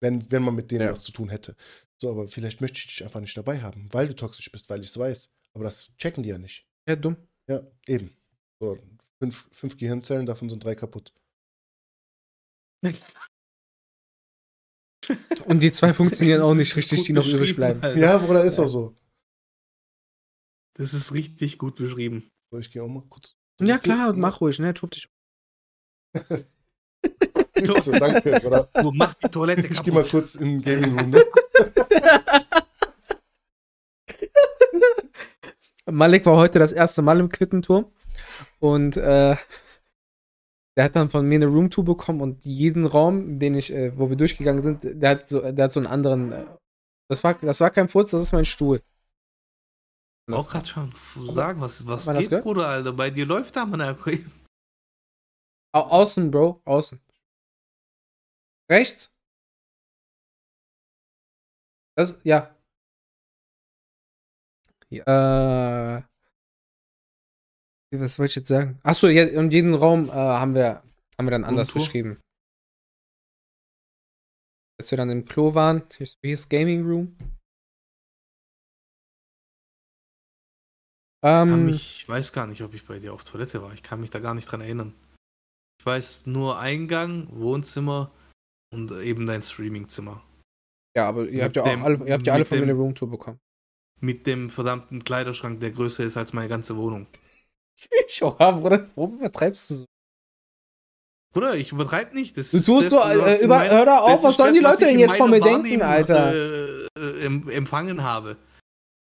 Wenn, 0.00 0.30
wenn 0.30 0.42
man 0.42 0.54
mit 0.54 0.70
denen 0.70 0.82
Ja. 0.86 0.92
was 0.92 1.02
zu 1.02 1.12
tun 1.12 1.28
hätte. 1.28 1.56
So, 2.00 2.10
aber 2.10 2.28
vielleicht 2.28 2.60
möchte 2.60 2.78
ich 2.78 2.86
dich 2.86 3.04
einfach 3.04 3.20
nicht 3.20 3.36
dabei 3.36 3.60
haben, 3.60 3.88
weil 3.92 4.08
du 4.08 4.14
toxisch 4.14 4.50
bist, 4.50 4.68
weil 4.70 4.80
ich 4.80 4.90
es 4.90 4.98
weiß. 4.98 5.30
Aber 5.54 5.64
das 5.64 5.90
checken 5.96 6.22
die 6.22 6.28
ja 6.28 6.38
nicht. 6.38 6.66
Ja, 6.88 6.94
dumm. 6.96 7.16
Ja, 7.48 7.60
eben. 7.86 8.16
So, 8.60 8.78
fünf, 9.18 9.46
fünf 9.52 9.76
Gehirnzellen, 9.76 10.26
davon 10.26 10.48
sind 10.50 10.62
drei 10.64 10.74
kaputt. 10.74 11.12
Und 15.46 15.60
die 15.60 15.72
zwei 15.72 15.94
funktionieren 15.94 16.42
auch 16.42 16.54
nicht 16.54 16.76
richtig, 16.76 17.02
die 17.04 17.12
noch 17.12 17.26
übrig 17.26 17.56
bleiben. 17.56 17.82
Alter. 17.82 17.98
Ja, 17.98 18.18
Bruder, 18.18 18.44
ist 18.44 18.58
Ja. 18.58 18.64
auch 18.64 18.68
so. 18.68 18.94
Das 20.74 20.92
ist 20.94 21.12
richtig 21.12 21.58
gut 21.58 21.76
beschrieben. 21.76 22.30
So, 22.50 22.58
ich 22.58 22.70
gehe 22.70 22.82
auch 22.82 22.88
mal 22.88 23.02
kurz. 23.08 23.34
Ja, 23.60 23.78
klar, 23.78 24.12
mach 24.12 24.40
ruhig, 24.40 24.58
ne? 24.58 24.74
Tob 24.74 24.90
dich. 24.92 25.08
So, 27.82 27.90
danke, 27.90 28.38
Bruder. 28.40 28.68
Du 28.80 28.92
mach 28.92 29.14
die 29.14 29.28
Toilette 29.28 29.66
Ich 29.66 29.82
gehe 29.82 29.92
mal 29.92 30.04
kaputt. 30.04 30.10
kurz 30.30 30.36
in 30.36 30.60
den 30.60 30.62
Gaming 30.62 30.96
Room. 30.96 31.10
Ne? 31.10 31.24
Malik 35.90 36.26
war 36.26 36.36
heute 36.36 36.58
das 36.58 36.72
erste 36.72 37.02
Mal 37.02 37.20
im 37.20 37.28
Quittenturm 37.28 37.90
und 38.60 38.96
äh, 38.96 39.36
der 40.76 40.84
hat 40.84 40.96
dann 40.96 41.08
von 41.08 41.26
mir 41.26 41.36
eine 41.36 41.46
Roomtour 41.46 41.84
bekommen 41.84 42.20
und 42.20 42.44
jeden 42.44 42.86
Raum, 42.86 43.38
den 43.38 43.54
ich, 43.54 43.72
äh, 43.72 43.96
wo 43.98 44.08
wir 44.08 44.16
durchgegangen 44.16 44.62
sind, 44.62 44.80
der 44.84 45.10
hat 45.10 45.28
so, 45.28 45.40
der 45.40 45.64
hat 45.64 45.72
so 45.72 45.80
einen 45.80 45.86
anderen. 45.86 46.32
Äh, 46.32 46.46
das 47.08 47.24
war, 47.24 47.34
das 47.34 47.60
war 47.60 47.70
kein 47.70 47.88
Furz, 47.88 48.10
das 48.10 48.22
ist 48.22 48.32
mein 48.32 48.44
Stuhl. 48.44 48.82
Auch 50.30 50.48
gerade 50.48 50.66
schon 50.66 50.94
sagen, 51.16 51.60
was, 51.60 51.86
was 51.86 52.04
das 52.04 52.18
geht, 52.18 52.28
gehört? 52.28 52.44
Bruder, 52.44 52.68
Alter. 52.68 52.92
Bei 52.92 53.08
dir 53.08 53.24
läuft 53.24 53.56
da, 53.56 53.64
Mann. 53.64 53.80
Au 55.72 55.80
außen, 55.80 56.30
Bro, 56.30 56.60
außen. 56.64 57.00
Rechts? 58.70 59.16
Das, 61.96 62.20
ja. 62.24 62.54
Ja 64.90 65.98
äh, 65.98 66.02
was 67.96 68.18
wollte 68.18 68.30
ich 68.30 68.36
jetzt 68.36 68.48
sagen? 68.48 68.78
Achso, 68.82 69.08
ja, 69.08 69.24
und 69.38 69.52
jeden 69.52 69.74
Raum 69.74 70.08
äh, 70.08 70.12
haben 70.12 70.54
wir 70.54 70.82
haben 71.18 71.26
wir 71.26 71.30
dann 71.32 71.44
anders 71.44 71.72
beschrieben. 71.72 72.20
Als 74.80 74.90
wir 74.92 74.98
dann 74.98 75.10
im 75.10 75.24
Klo 75.24 75.54
waren, 75.54 75.82
hier 75.96 76.04
ist, 76.04 76.18
hier 76.22 76.34
ist 76.34 76.48
Gaming 76.48 76.84
Room. 76.86 77.16
Ähm, 81.24 81.66
mich, 81.66 82.02
ich 82.02 82.08
weiß 82.08 82.32
gar 82.32 82.46
nicht, 82.46 82.62
ob 82.62 82.74
ich 82.74 82.86
bei 82.86 82.98
dir 83.00 83.12
auf 83.12 83.24
Toilette 83.24 83.60
war. 83.62 83.72
Ich 83.72 83.82
kann 83.82 84.00
mich 84.00 84.10
da 84.10 84.20
gar 84.20 84.34
nicht 84.34 84.46
dran 84.50 84.60
erinnern. 84.60 84.94
Ich 85.80 85.86
weiß 85.86 86.26
nur 86.26 86.58
Eingang, 86.58 87.28
Wohnzimmer 87.32 88.12
und 88.72 88.92
eben 88.92 89.26
dein 89.26 89.42
Streamingzimmer. 89.42 90.22
ja, 90.96 91.08
aber 91.08 91.24
ihr 91.24 91.32
mit 91.32 91.42
habt 91.44 91.56
ja 91.56 91.64
dem- 91.64 91.80
auch 91.80 91.84
alle, 91.86 92.06
ihr 92.06 92.14
habt 92.14 92.26
ja 92.26 92.34
alle 92.34 92.44
von 92.44 92.58
mir 92.58 92.66
dem- 92.66 92.70
eine 92.70 92.78
Roomtour 92.78 93.10
bekommen. 93.10 93.40
Mit 94.00 94.26
dem 94.26 94.48
verdammten 94.50 95.02
Kleiderschrank, 95.02 95.60
der 95.60 95.70
größer 95.72 96.04
ist 96.04 96.16
als 96.16 96.32
meine 96.32 96.48
ganze 96.48 96.76
Wohnung. 96.76 97.06
Oha, 98.20 98.50
Bruder, 98.52 98.86
warum 98.94 99.18
übertreibst 99.18 99.70
du 99.70 99.74
so? 99.74 99.84
Bruder, 101.34 101.56
ich 101.56 101.72
übertreibe 101.72 102.14
nicht. 102.14 102.36
Das 102.36 102.50
Du 102.50 102.60
tust 102.60 102.90
das, 102.92 103.02
so, 103.02 103.08
äh, 103.08 103.36
in 103.38 103.44
über, 103.44 103.58
mein- 103.58 103.70
hör 103.70 103.84
doch 103.86 104.00
auf, 104.02 104.22
was 104.22 104.36
sollen 104.36 104.54
die 104.54 104.60
Leute 104.60 104.84
ich 104.84 104.90
denn 104.90 104.98
jetzt 104.98 105.16
von 105.16 105.30
mir 105.30 105.40
denken, 105.40 105.82
Alter? 105.82 106.32
Äh, 106.32 106.86
äh, 106.98 107.24
em- 107.26 107.48
empfangen 107.48 108.02
habe. 108.02 108.36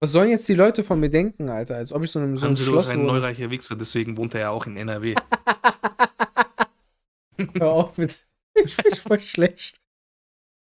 Was 0.01 0.11
sollen 0.11 0.29
jetzt 0.29 0.47
die 0.47 0.53
Leute 0.55 0.83
von 0.83 0.99
mir 0.99 1.09
denken, 1.09 1.49
Alter? 1.49 1.75
Als 1.75 1.91
ob 1.91 2.03
ich 2.03 2.11
so 2.11 2.19
in 2.19 2.25
einem, 2.25 2.37
so 2.37 2.47
Angelo 2.47 2.65
Schloss 2.71 2.87
ist 2.87 2.91
ein 2.93 3.05
neureicher 3.05 3.49
Wichser, 3.49 3.75
deswegen 3.75 4.15
wohnt 4.17 4.33
er 4.35 4.41
ja 4.41 4.49
auch 4.51 4.65
in 4.67 4.77
NRW. 4.77 5.15
Hör 7.53 7.71
auf 7.71 7.97
mit. 7.97 8.25
Ich 8.63 8.75
bin 8.75 8.95
voll 8.95 9.19
schlecht. 9.19 9.77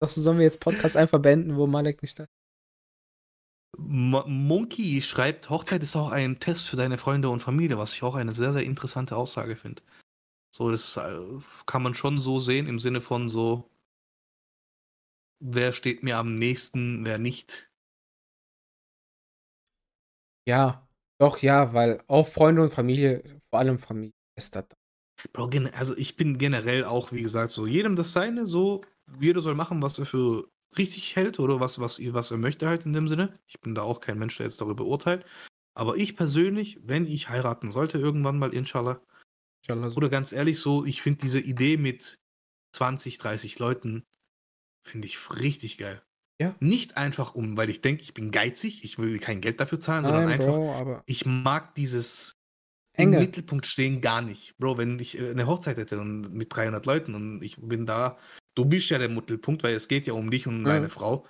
Doch, 0.01 0.10
so 0.10 0.21
sollen 0.21 0.39
wir 0.39 0.43
jetzt 0.43 0.60
Podcast 0.60 0.97
einfach 0.97 1.19
beenden, 1.19 1.56
wo 1.56 1.67
Malek 1.67 2.01
nicht 2.01 2.19
da 2.19 2.23
ist. 2.25 2.30
Monkey 3.78 5.02
schreibt, 5.02 5.50
Hochzeit 5.50 5.84
ist 5.84 5.96
auch 5.96 6.10
ein 6.10 6.40
Test 6.40 6.68
für 6.68 6.76
deine 6.76 6.98
Freunde 6.98 7.30
und 7.30 7.42
Familie, 7.42 7.78
was 7.78 7.94
ich 7.94 8.04
auch 8.04 8.16
eine 8.16 8.32
sehr, 8.32 8.52
sehr 8.52 8.63
interessante 8.63 9.16
Aussage 9.16 9.56
finde. 9.56 9.84
So, 10.54 10.72
das 10.72 10.98
äh, 10.98 11.20
kann 11.66 11.84
man 11.84 11.94
schon 11.94 12.20
so 12.20 12.40
sehen, 12.40 12.68
im 12.68 12.80
Sinne 12.80 13.02
von 13.02 13.30
so, 13.30 13.70
wer 15.40 15.74
steht 15.74 16.04
mir 16.04 16.18
am 16.18 16.36
nächsten, 16.36 17.06
wer 17.06 17.20
nicht. 17.20 17.70
Ja, 20.48 20.88
doch, 21.20 21.40
ja, 21.40 21.74
weil 21.74 22.02
auch 22.08 22.28
Freunde 22.28 22.63
und 22.63 22.74
Familie, 22.74 23.42
vor 23.50 23.60
allem 23.60 23.78
Familie, 23.78 24.13
ist 24.36 24.56
das. 24.56 24.66
Bro, 25.34 25.50
also 25.74 25.98
ich 25.98 26.16
bin 26.16 26.38
generell 26.38 26.86
auch, 26.86 27.12
wie 27.12 27.22
gesagt, 27.22 27.52
so 27.52 27.66
jedem 27.66 27.96
das 27.96 28.13
Seine, 28.13 28.46
so 28.46 28.82
jeder 29.20 29.42
soll 29.42 29.56
machen, 29.56 29.82
was 29.82 29.98
er 30.00 30.06
für 30.06 30.50
richtig 30.77 31.15
hält 31.15 31.39
oder 31.39 31.60
was, 31.60 31.80
was, 31.80 31.99
was 31.99 32.32
er 32.32 32.38
möchte 32.38 32.67
halt 32.67 32.86
in 32.86 32.93
dem 32.93 33.08
Sinne. 33.08 33.38
Ich 33.47 33.60
bin 33.60 33.75
da 33.75 33.84
auch 33.84 34.01
kein 34.01 34.17
Mensch, 34.19 34.38
der 34.38 34.47
jetzt 34.47 34.62
darüber 34.62 34.86
urteilt. 34.86 35.25
Aber 35.75 35.95
ich 35.97 36.15
persönlich, 36.15 36.80
wenn 36.82 37.06
ich 37.06 37.30
heiraten 37.30 37.71
sollte, 37.71 37.99
irgendwann 37.99 38.39
mal, 38.39 38.53
inshallah, 38.53 38.99
Inshallah. 39.67 39.93
Oder 39.95 40.10
ganz 40.10 40.32
ehrlich, 40.32 40.60
so, 40.60 40.86
ich 40.86 41.01
finde 41.01 41.19
diese 41.19 41.39
Idee 41.39 41.77
mit 41.77 42.19
20, 42.75 43.17
30 43.17 43.60
Leuten, 43.60 44.03
finde 44.86 45.08
ich 45.08 45.17
richtig 45.32 45.77
geil. 45.77 46.01
Ja. 46.39 46.56
Nicht 46.60 46.97
einfach 46.97 47.34
um, 47.34 47.58
weil 47.58 47.69
ich 47.69 47.82
denke, 47.82 48.03
ich 48.03 48.13
bin 48.13 48.32
geizig, 48.32 48.84
ich 48.84 48.99
will 48.99 49.19
kein 49.19 49.41
Geld 49.41 49.60
dafür 49.60 49.80
zahlen, 49.80 50.06
sondern 50.06 50.25
Nein, 50.25 50.39
einfach, 50.39 50.53
Bro, 50.53 50.73
aber 50.73 51.03
ich 51.08 51.25
mag 51.25 51.73
dieses 51.75 52.34
im 52.95 53.13
enge. 53.13 53.19
Mittelpunkt 53.19 53.65
stehen 53.65 54.01
gar 54.01 54.21
nicht. 54.21 54.56
Bro, 54.58 54.77
wenn 54.77 54.99
ich 54.99 55.17
äh, 55.17 55.32
eine 55.32 55.47
Hochzeit 55.47 55.77
hätte 55.77 55.99
und 55.99 56.34
mit 56.34 56.56
300 56.56 56.86
Leuten 56.86 57.15
und 57.15 57.43
ich 57.43 57.58
bin 57.60 57.86
da, 57.86 58.17
du 58.58 58.65
bist 58.65 58.89
ja 58.89 58.98
der 58.98 59.10
Mittelpunkt, 59.10 59.63
weil 59.63 59.76
es 59.76 59.88
geht 59.88 60.08
ja 60.08 60.13
um 60.13 60.32
dich 60.32 60.48
und 60.48 60.56
um 60.58 60.63
deine 60.63 60.89
Frau. 60.89 61.26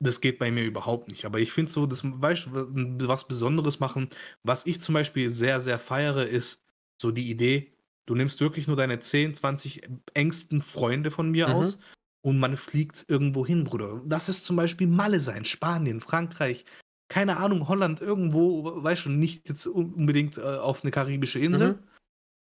Das 0.00 0.20
geht 0.20 0.38
bei 0.38 0.50
mir 0.50 0.64
überhaupt 0.64 1.08
nicht. 1.08 1.24
Aber 1.24 1.38
ich 1.38 1.52
finde 1.52 1.70
so, 1.70 1.86
das 1.86 2.02
weißt, 2.04 2.46
du, 2.46 3.08
was 3.08 3.26
Besonderes 3.28 3.80
machen. 3.80 4.08
Was 4.42 4.66
ich 4.66 4.80
zum 4.80 4.94
Beispiel 4.94 5.30
sehr, 5.30 5.60
sehr 5.60 5.78
feiere, 5.78 6.26
ist 6.26 6.62
so 7.00 7.10
die 7.10 7.30
Idee, 7.30 7.72
du 8.06 8.14
nimmst 8.14 8.40
wirklich 8.40 8.66
nur 8.66 8.76
deine 8.76 9.00
10, 9.00 9.34
20 9.34 9.82
engsten 10.14 10.62
Freunde 10.62 11.10
von 11.10 11.30
mir 11.30 11.48
Mhm. 11.48 11.54
aus 11.54 11.78
und 12.24 12.38
man 12.38 12.56
fliegt 12.56 13.04
irgendwo 13.08 13.44
hin, 13.46 13.64
Bruder. 13.64 14.00
Das 14.06 14.28
ist 14.28 14.44
zum 14.44 14.56
Beispiel 14.56 14.86
Malle 14.86 15.20
sein, 15.20 15.44
Spanien, 15.44 16.00
Frankreich, 16.00 16.64
keine 17.08 17.36
Ahnung, 17.36 17.68
Holland, 17.68 18.00
irgendwo, 18.00 18.82
weißt 18.82 19.04
du, 19.06 19.10
nicht 19.10 19.48
jetzt 19.48 19.66
un- 19.66 19.92
unbedingt 19.94 20.38
äh, 20.38 20.42
auf 20.42 20.82
eine 20.82 20.90
karibische 20.90 21.38
Insel. 21.38 21.74
Mhm. 21.74 21.78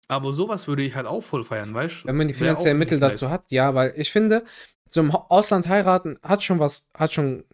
Aber 0.09 0.33
sowas 0.33 0.69
würde 0.69 0.83
ich 0.83 0.95
halt 0.95 1.07
auch 1.07 1.23
voll 1.23 1.45
feiern, 1.45 1.75
weißt 1.75 2.05
du? 2.05 2.09
Wenn 2.09 2.17
man 2.17 2.29
die 2.29 2.35
finanziellen 2.35 2.79
Mittel 2.79 3.01
dazu 3.01 3.29
hat, 3.31 3.45
ja, 3.49 3.75
weil 3.75 3.93
ich 3.97 4.13
finde, 4.13 4.45
zum 4.89 5.11
Ausland 5.11 5.67
heiraten 5.69 6.19
hat 6.23 6.43
schon 6.45 6.61
was, 6.61 6.87
hat 6.97 7.13
schon 7.13 7.45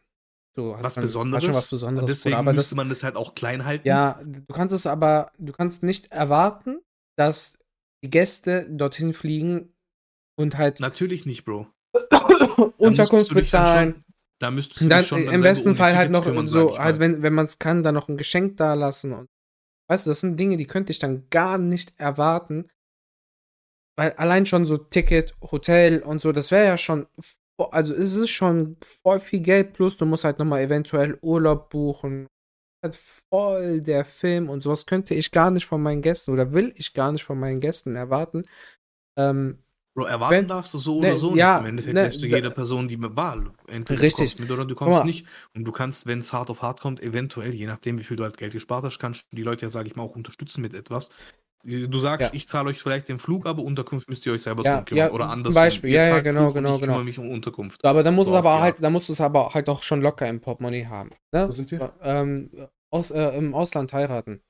so, 0.54 0.76
hat 0.76 0.84
Was 0.84 0.96
man- 0.96 1.04
Besonderes. 1.06 1.42
Hat 1.42 1.46
schon 1.46 1.54
was 1.54 1.68
Besonderes. 1.68 2.10
Deswegen 2.10 2.36
aber 2.36 2.52
müsste 2.52 2.74
das, 2.74 2.76
man 2.76 2.88
das 2.90 3.02
halt 3.02 3.16
auch 3.16 3.34
klein 3.34 3.64
halten. 3.64 3.88
ja, 3.88 4.20
du 4.22 4.52
kannst 4.52 4.74
es 4.74 4.86
aber, 4.86 5.32
du 5.38 5.52
kannst 5.52 5.82
nicht 5.82 6.12
erwarten, 6.12 6.80
dass 7.16 7.58
die 8.04 8.10
Gäste 8.10 8.66
dorthin 8.68 9.14
fliegen 9.14 9.72
und 10.36 10.58
halt 10.58 10.80
Natürlich 10.80 11.24
nicht, 11.24 11.44
Bro. 11.46 11.68
Unterkunft 12.78 13.32
bezahlen. 13.32 13.92
Schon, 13.94 14.04
da 14.40 14.50
müsstest 14.50 14.80
du 14.80 14.88
dann 14.88 15.04
schon 15.04 15.24
dann 15.24 15.34
im 15.34 15.40
besten 15.42 15.74
Fall 15.74 15.96
halt 15.96 16.10
noch 16.10 16.24
kümmern, 16.24 16.48
so, 16.48 16.78
halt 16.78 16.98
wenn, 16.98 17.22
wenn 17.22 17.32
man 17.32 17.44
es 17.46 17.58
kann, 17.58 17.82
dann 17.82 17.94
noch 17.94 18.08
ein 18.08 18.16
Geschenk 18.16 18.56
da 18.56 18.74
lassen. 18.74 19.12
Und, 19.12 19.28
weißt 19.92 20.06
du, 20.06 20.10
das 20.10 20.20
sind 20.20 20.40
Dinge, 20.40 20.56
die 20.56 20.66
könnte 20.66 20.90
ich 20.90 20.98
dann 20.98 21.28
gar 21.28 21.58
nicht 21.58 21.92
erwarten. 21.98 22.70
Weil 23.98 24.12
allein 24.12 24.46
schon 24.46 24.64
so 24.64 24.78
Ticket, 24.78 25.34
Hotel 25.42 26.02
und 26.02 26.22
so, 26.22 26.32
das 26.32 26.50
wäre 26.50 26.64
ja 26.64 26.78
schon, 26.78 27.06
also 27.58 27.94
es 27.94 28.16
ist 28.16 28.30
schon 28.30 28.78
voll 28.82 29.20
viel 29.20 29.40
Geld, 29.40 29.74
plus 29.74 29.98
du 29.98 30.06
musst 30.06 30.24
halt 30.24 30.38
nochmal 30.38 30.62
eventuell 30.62 31.18
Urlaub 31.20 31.68
buchen. 31.68 32.26
Halt 32.82 32.96
voll 32.96 33.82
der 33.82 34.06
Film 34.06 34.48
und 34.48 34.62
sowas 34.62 34.86
könnte 34.86 35.14
ich 35.14 35.30
gar 35.30 35.50
nicht 35.50 35.66
von 35.66 35.82
meinen 35.82 36.00
Gästen 36.00 36.32
oder 36.32 36.52
will 36.52 36.72
ich 36.76 36.94
gar 36.94 37.12
nicht 37.12 37.24
von 37.24 37.38
meinen 37.38 37.60
Gästen 37.60 37.94
erwarten. 37.94 38.44
Ähm, 39.18 39.62
Bro, 39.94 40.04
erwarten 40.06 40.34
wenn- 40.36 40.46
darfst 40.48 40.72
du 40.72 40.78
so 40.78 41.00
ne, 41.00 41.08
oder 41.08 41.16
so 41.18 41.36
ja, 41.36 41.54
nicht. 41.54 41.60
Im 41.60 41.66
Endeffekt 41.66 41.94
ne, 41.94 42.02
lässt 42.04 42.22
du 42.22 42.26
jeder 42.26 42.50
Person 42.50 42.88
die 42.88 42.98
Wahl. 43.00 43.50
Entweder 43.66 44.00
Richtig. 44.00 44.30
du 44.36 44.36
kommst 44.36 44.40
mit 44.40 44.50
oder 44.50 44.64
du 44.64 44.74
mal. 44.74 44.78
kommst 44.78 45.04
nicht. 45.04 45.26
Und 45.54 45.64
du 45.64 45.72
kannst, 45.72 46.06
wenn 46.06 46.20
es 46.20 46.32
hart 46.32 46.48
auf 46.48 46.62
hart 46.62 46.80
kommt, 46.80 47.00
eventuell, 47.02 47.54
je 47.54 47.66
nachdem, 47.66 47.98
wie 47.98 48.04
viel 48.04 48.16
du 48.16 48.22
halt 48.22 48.38
Geld 48.38 48.52
gespart 48.52 48.84
hast, 48.84 48.98
kannst 48.98 49.30
du 49.32 49.36
die 49.36 49.42
Leute 49.42 49.66
ja, 49.66 49.70
sage 49.70 49.88
ich 49.88 49.96
mal, 49.96 50.02
auch 50.02 50.16
unterstützen 50.16 50.62
mit 50.62 50.72
etwas. 50.72 51.10
Du 51.64 51.98
sagst, 52.00 52.28
Ja. 52.30 52.34
ich 52.34 52.48
zahle 52.48 52.70
euch 52.70 52.82
vielleicht 52.82 53.08
den 53.08 53.18
Flug, 53.20 53.46
aber 53.46 53.62
Unterkunft 53.62 54.08
müsst 54.08 54.26
ihr 54.26 54.32
euch 54.32 54.42
selber 54.42 54.64
Ja, 54.64 54.76
drum 54.76 54.84
kümmern. 54.86 54.98
ja, 55.06 55.12
oder 55.12 55.24
zum 55.26 55.32
andersrum. 55.32 55.54
Beispiel. 55.54 55.90
Ja, 55.90 56.08
ja, 56.08 56.20
genau, 56.20 56.44
Flug 56.46 56.54
genau, 56.54 56.74
ich 56.74 56.80
genau. 56.80 56.92
kümmere 56.94 57.04
mich 57.04 57.18
um 57.20 57.30
Unterkunft. 57.30 57.84
Aber 57.84 58.02
dann 58.02 58.14
muss 58.16 58.26
So 58.26 58.32
es 58.32 58.38
aber 58.38 58.60
halt, 58.60 58.76
dann 58.82 58.92
musst 58.92 59.08
du 59.08 59.12
es 59.12 59.20
aber 59.20 59.54
halt 59.54 59.68
auch 59.68 59.82
schon 59.84 60.00
locker 60.00 60.26
im 60.26 60.40
Portemonnaie 60.40 60.86
haben. 60.86 61.10
Ne? 61.32 61.46
Wo 61.46 61.52
sind 61.52 61.70
wir? 61.70 61.92
Ähm, 62.02 62.50
aus, 62.90 63.10
äh, 63.12 63.36
Im 63.38 63.54
Ausland 63.54 63.92
heiraten. 63.92 64.40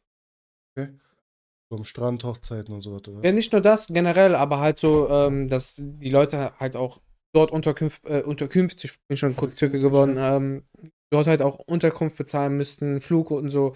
So 1.73 1.79
am 1.79 1.85
Strand, 1.85 2.23
Hochzeiten 2.23 2.75
und 2.75 2.83
so 2.83 2.95
weiter. 2.95 3.13
Ja, 3.23 3.33
nicht 3.33 3.51
nur 3.51 3.63
das, 3.63 3.87
generell, 3.87 4.35
aber 4.35 4.61
halt 4.61 4.79
so, 4.79 5.09
ähm, 5.09 5.49
dass 5.49 5.77
die 5.79 6.11
Leute 6.11 6.53
halt 6.61 6.77
auch 6.77 7.01
dort 7.35 7.51
Unterkunft, 7.51 8.05
äh, 8.05 8.21
Unterkünfte, 8.21 8.87
ich 8.87 8.99
bin 9.09 9.17
schon 9.17 9.37
kurz 9.37 9.57
Türke 9.57 9.81
geworden, 9.81 10.17
ähm, 10.19 10.65
dort 11.11 11.27
halt 11.27 11.41
auch 11.41 11.61
Unterkunft 11.61 12.19
bezahlen 12.19 12.59
müssten, 12.59 13.01
Flug 13.01 13.31
und 13.31 13.49
so. 13.49 13.75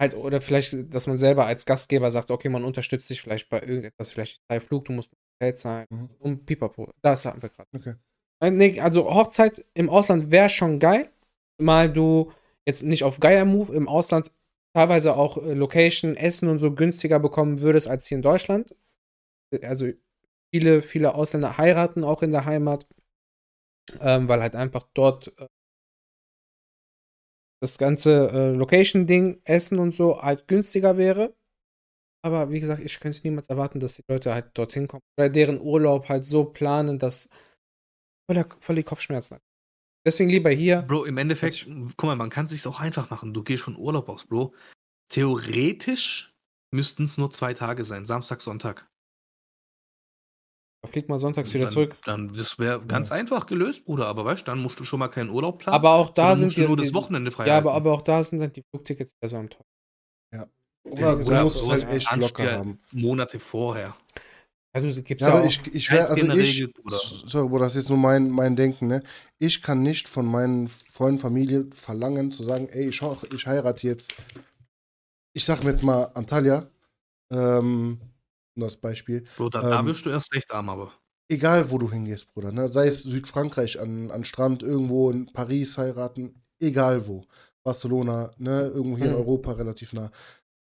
Halt, 0.00 0.14
oder 0.14 0.40
vielleicht, 0.40 0.94
dass 0.94 1.08
man 1.08 1.18
selber 1.18 1.44
als 1.44 1.66
Gastgeber 1.66 2.12
sagt, 2.12 2.30
okay, 2.30 2.48
man 2.48 2.62
unterstützt 2.62 3.10
dich 3.10 3.20
vielleicht 3.20 3.48
bei 3.48 3.60
irgendetwas, 3.60 4.12
vielleicht 4.12 4.40
sei 4.48 4.60
Flug, 4.60 4.84
du 4.84 4.92
musst 4.92 5.10
Geld 5.40 5.58
zahlen. 5.58 5.86
Mhm. 5.90 6.08
Und 6.20 6.46
pipapo. 6.46 6.92
Das 7.02 7.24
hatten 7.24 7.42
wir 7.42 7.48
gerade. 7.48 7.68
Okay. 7.74 7.94
Äh, 8.40 8.52
Nee, 8.52 8.78
also 8.78 9.12
Hochzeit 9.12 9.64
im 9.74 9.90
Ausland 9.90 10.30
wäre 10.30 10.48
schon 10.48 10.78
geil. 10.78 11.10
Mal 11.60 11.92
du 11.92 12.30
jetzt 12.64 12.84
nicht 12.84 13.02
auf 13.02 13.18
geiler 13.18 13.44
Move 13.44 13.74
im 13.74 13.88
Ausland 13.88 14.30
teilweise 14.74 15.16
auch 15.16 15.38
äh, 15.38 15.54
Location, 15.54 16.16
Essen 16.16 16.48
und 16.48 16.58
so 16.58 16.74
günstiger 16.74 17.18
bekommen 17.18 17.60
würdest 17.60 17.88
als 17.88 18.06
hier 18.06 18.16
in 18.16 18.22
Deutschland. 18.22 18.74
Also 19.62 19.88
viele, 20.52 20.82
viele 20.82 21.14
Ausländer 21.14 21.58
heiraten 21.58 22.04
auch 22.04 22.22
in 22.22 22.32
der 22.32 22.44
Heimat, 22.44 22.86
ähm, 24.00 24.28
weil 24.28 24.40
halt 24.40 24.54
einfach 24.54 24.84
dort 24.94 25.28
äh, 25.38 25.46
das 27.62 27.78
ganze 27.78 28.28
äh, 28.30 28.50
Location-Ding, 28.52 29.40
Essen 29.44 29.78
und 29.78 29.94
so 29.94 30.20
halt 30.20 30.48
günstiger 30.48 30.96
wäre. 30.96 31.34
Aber 32.24 32.50
wie 32.50 32.60
gesagt, 32.60 32.82
ich 32.82 32.98
könnte 33.00 33.20
niemals 33.24 33.48
erwarten, 33.48 33.80
dass 33.80 33.96
die 33.96 34.04
Leute 34.08 34.32
halt 34.32 34.56
dorthin 34.56 34.88
kommen 34.88 35.02
oder 35.18 35.28
deren 35.28 35.60
Urlaub 35.60 36.08
halt 36.08 36.24
so 36.24 36.44
planen, 36.44 36.98
dass 36.98 37.28
voller, 38.30 38.46
voll 38.60 38.76
die 38.76 38.84
Kopfschmerzen 38.84 39.36
hat. 39.36 39.42
Deswegen 40.04 40.30
lieber 40.30 40.50
hier. 40.50 40.82
Bro, 40.82 41.04
im 41.04 41.18
Endeffekt, 41.18 41.66
guck 41.96 42.08
mal, 42.08 42.16
man 42.16 42.30
kann 42.30 42.46
es 42.46 42.52
sich 42.52 42.66
auch 42.66 42.80
einfach 42.80 43.10
machen. 43.10 43.32
Du 43.32 43.42
gehst 43.42 43.62
schon 43.62 43.76
Urlaub 43.76 44.08
aus, 44.08 44.26
Bro. 44.26 44.54
Theoretisch 45.08 46.34
müssten 46.74 47.04
es 47.04 47.18
nur 47.18 47.30
zwei 47.30 47.54
Tage 47.54 47.84
sein, 47.84 48.04
Samstag, 48.04 48.40
Sonntag. 48.40 48.88
Flieg 50.84 51.08
mal 51.08 51.20
sonntags 51.20 51.54
wieder 51.54 51.66
dann, 51.66 51.72
zurück. 51.72 51.96
Dann, 52.04 52.34
das 52.34 52.58
wäre 52.58 52.84
ganz 52.84 53.12
einfach 53.12 53.46
gelöst, 53.46 53.84
Bruder. 53.84 54.08
Aber 54.08 54.24
weißt 54.24 54.40
du, 54.40 54.46
dann 54.46 54.58
musst 54.58 54.80
du 54.80 54.84
schon 54.84 54.98
mal 54.98 55.06
keinen 55.08 55.30
Urlaub 55.30 55.60
planen. 55.60 55.76
Aber 55.76 55.92
auch 55.94 56.10
da 56.10 56.34
sind 56.34 56.56
die, 56.56 56.66
nur 56.66 56.76
das 56.76 56.92
Wochenende 56.92 57.30
frei 57.30 57.46
Ja, 57.46 57.58
aber, 57.58 57.72
halten. 57.72 57.86
aber 57.86 57.94
auch 57.94 58.02
da 58.02 58.20
sind 58.24 58.40
dann 58.40 58.52
die 58.52 58.64
Flugtickets 58.68 59.12
eher 59.20 59.28
so 59.28 59.36
am 59.36 59.48
Top. 59.48 59.64
Oder 60.84 61.16
du 61.16 61.42
musst 61.44 61.62
es 61.62 61.68
halt 61.68 61.88
echt 61.90 62.16
locker 62.16 62.44
ja 62.44 62.58
haben. 62.58 62.80
Monate 62.90 63.38
vorher. 63.38 63.96
Ja, 64.74 64.80
du 64.80 65.02
gibst 65.02 65.26
Ja, 65.26 65.38
ja, 65.40 65.44
ich, 65.44 65.60
ich 65.74 65.90
in 65.90 65.96
also 66.10 66.36
ich, 66.38 66.38
Regel, 66.56 66.68
Bruder. 66.68 66.98
sorry, 67.26 67.48
Bruder, 67.48 67.64
das 67.64 67.76
ist 67.76 67.82
jetzt 67.84 67.88
nur 67.90 67.98
mein, 67.98 68.30
mein 68.30 68.56
Denken, 68.56 68.86
ne? 68.86 69.02
Ich 69.38 69.60
kann 69.62 69.82
nicht 69.82 70.08
von 70.08 70.24
meinen 70.24 70.68
Freunden, 70.68 71.18
Familie 71.20 71.66
verlangen, 71.74 72.30
zu 72.30 72.42
sagen, 72.42 72.68
ey, 72.70 72.88
ich, 72.88 73.02
ich 73.02 73.46
heirate 73.46 73.86
jetzt, 73.86 74.14
ich 75.34 75.44
sag 75.44 75.62
mir 75.64 75.70
jetzt 75.70 75.82
mal 75.82 76.04
Antalya, 76.14 76.70
ähm, 77.32 78.00
nur 78.56 78.68
als 78.68 78.76
Beispiel, 78.78 79.24
Bro, 79.36 79.50
da, 79.50 79.62
da 79.62 79.84
Ähm, 79.84 79.86
wirst 79.86 80.06
du 80.06 80.10
erst 80.10 80.32
recht 80.34 80.50
arm, 80.52 80.68
aber. 80.70 80.92
egal 81.30 81.70
wo 81.70 81.78
du 81.78 81.90
hingehst, 81.90 82.28
Bruder, 82.28 82.52
ne? 82.52 82.70
Sei 82.72 82.86
es 82.86 83.02
Südfrankreich 83.02 83.80
an, 83.80 84.10
an 84.10 84.24
Strand, 84.24 84.62
irgendwo 84.62 85.10
in 85.10 85.26
Paris 85.32 85.78
heiraten, 85.78 86.44
egal 86.60 87.06
wo. 87.06 87.24
Barcelona, 87.64 88.32
ne, 88.38 88.68
irgendwo 88.74 88.96
hier 88.98 89.06
in 89.06 89.12
Hm. 89.12 89.16
Europa 89.16 89.52
relativ 89.52 89.92
nah. 89.92 90.10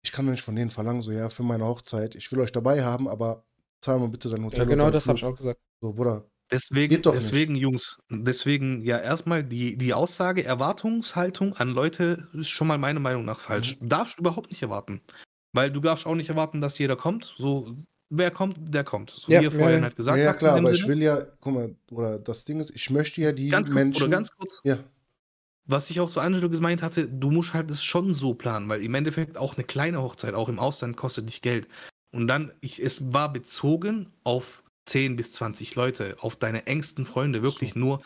Ich 0.05 0.13
kann 0.13 0.27
doch 0.27 0.33
nicht 0.33 0.45
von 0.45 0.57
denen 0.57 0.71
verlangen, 0.73 1.03
so, 1.03 1.13
ja, 1.13 1.31
für 1.31 1.45
meine 1.45 1.67
Hochzeit, 1.67 2.15
ich 2.17 2.33
will 2.33 2.41
euch 2.41 2.53
dabei 2.53 2.85
haben, 2.85 3.09
aber 3.09 3.47
zahl 3.81 3.99
mal 3.99 4.09
bitte 4.09 4.29
dein 4.29 4.45
Hotel. 4.45 4.61
Ja, 4.61 4.65
genau 4.65 4.91
das 4.91 5.07
habe 5.07 5.19
ich 5.19 5.25
auch 5.25 5.37
gesagt. 5.37 5.61
So, 5.81 5.93
Bruder, 5.93 6.25
Deswegen, 6.51 6.95
Geht 6.95 7.05
doch 7.05 7.15
nicht. 7.15 7.27
deswegen, 7.27 7.55
Jungs, 7.57 7.99
deswegen 8.09 8.81
ja 8.83 8.99
erstmal 8.99 9.45
die, 9.45 9.77
die 9.77 9.93
Aussage, 9.93 10.45
Erwartungshaltung 10.45 11.55
an 11.55 11.69
Leute 11.69 12.27
ist 12.33 12.49
schon 12.49 12.69
mal 12.69 12.79
meiner 12.79 13.01
Meinung 13.01 13.27
nach 13.27 13.41
falsch. 13.41 13.77
Mhm. 13.81 13.89
Darfst 13.91 14.17
du 14.17 14.23
überhaupt 14.23 14.49
nicht 14.51 14.63
erwarten. 14.63 15.03
Weil 15.53 15.71
du 15.71 15.81
darfst 15.81 16.07
auch 16.07 16.15
nicht 16.15 16.31
erwarten, 16.31 16.61
dass 16.63 16.79
jeder 16.79 16.97
kommt. 16.97 17.35
So, 17.37 17.77
wer 18.09 18.31
kommt, 18.31 18.73
der 18.73 18.83
kommt. 18.85 19.11
So 19.11 19.31
Ja, 19.31 19.41
wie 19.41 19.45
ihr 19.45 19.51
ja, 19.53 19.59
vorhin 19.59 19.79
ja. 19.79 19.83
halt 19.83 19.97
gesagt 19.97 20.17
ja, 20.19 20.25
ja, 20.25 20.31
habt. 20.31 20.39
klar, 20.39 20.57
aber 20.57 20.73
ich 20.73 20.81
Sinne. 20.81 20.95
will 20.95 21.03
ja, 21.03 21.23
guck 21.41 21.53
mal, 21.53 21.77
oder 21.91 22.19
das 22.19 22.45
Ding 22.45 22.61
ist, 22.61 22.71
ich 22.71 22.89
möchte 22.89 23.21
ja 23.21 23.33
die 23.33 23.51
ganz 23.51 23.69
kurz, 23.69 23.75
Menschen. 23.75 24.03
oder 24.05 24.11
ganz 24.11 24.31
kurz, 24.31 24.61
ja, 24.65 24.79
was 25.67 25.91
ich 25.91 26.01
auch 26.01 26.11
zu 26.11 26.21
Angelo 26.21 26.49
gemeint 26.49 26.81
hatte, 26.81 27.07
du 27.07 27.31
musst 27.31 27.53
halt 27.53 27.71
es 27.71 27.85
schon 27.85 28.15
so 28.15 28.33
planen, 28.33 28.71
weil 28.71 28.83
im 28.83 28.95
Endeffekt 28.95 29.37
auch 29.37 29.57
eine 29.57 29.65
kleine 29.65 30.01
Hochzeit, 30.01 30.33
auch 30.33 30.49
im 30.49 30.59
Ausland, 30.59 30.97
kostet 30.97 31.29
dich 31.29 31.43
Geld. 31.43 31.69
Und 32.13 32.27
dann, 32.29 32.53
ich, 32.61 32.81
es 32.83 33.13
war 33.13 33.33
bezogen 33.33 34.11
auf 34.25 34.63
10 34.87 35.17
bis 35.17 35.33
20 35.33 35.75
Leute, 35.75 36.17
auf 36.21 36.37
deine 36.37 36.67
engsten 36.67 37.05
Freunde, 37.07 37.43
wirklich 37.43 37.75
So. 37.75 37.79
nur 37.79 38.03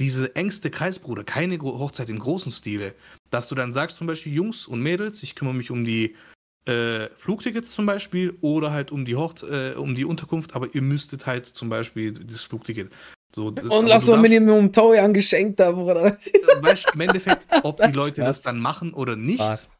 diese 0.00 0.34
engste 0.36 0.70
Kreisbruder, 0.70 1.22
keine 1.22 1.58
Hochzeit 1.60 2.08
in 2.08 2.18
großen 2.18 2.50
Stile. 2.50 2.94
Dass 3.30 3.48
du 3.48 3.54
dann 3.54 3.72
sagst, 3.72 3.98
zum 3.98 4.06
Beispiel, 4.06 4.32
Jungs 4.32 4.66
und 4.66 4.80
Mädels, 4.80 5.22
ich 5.22 5.34
kümmere 5.34 5.54
mich 5.54 5.70
um 5.70 5.84
die 5.84 6.16
äh, 6.64 7.08
Flugtickets 7.16 7.70
zum 7.72 7.86
Beispiel 7.86 8.36
oder 8.40 8.72
halt 8.72 8.90
um 8.92 9.04
die 9.04 9.16
Hocht 9.16 9.42
äh, 9.42 9.74
um 9.76 9.94
die 9.94 10.04
Unterkunft, 10.04 10.54
aber 10.54 10.74
ihr 10.74 10.82
müsstet 10.82 11.26
halt 11.26 11.44
zum 11.46 11.68
Beispiel 11.68 12.12
das 12.12 12.42
Flugticket. 12.42 12.90
So, 13.34 13.50
das, 13.50 13.64
Und 13.66 13.86
lass 13.86 14.06
doch 14.06 14.12
darfst- 14.14 14.22
Minimum 14.22 14.72
Toy 14.72 14.98
an 14.98 15.12
Geschenk 15.12 15.56
da, 15.56 15.72
Bruder. 15.72 16.16
weißt 16.60 16.94
im 16.94 17.00
Endeffekt, 17.00 17.46
ob 17.64 17.80
die 17.82 17.92
Leute 17.92 18.20
das 18.22 18.38
Was? 18.38 18.42
dann 18.42 18.60
machen 18.60 18.94
oder 18.94 19.16
nicht, 19.16 19.40
Was? 19.40 19.70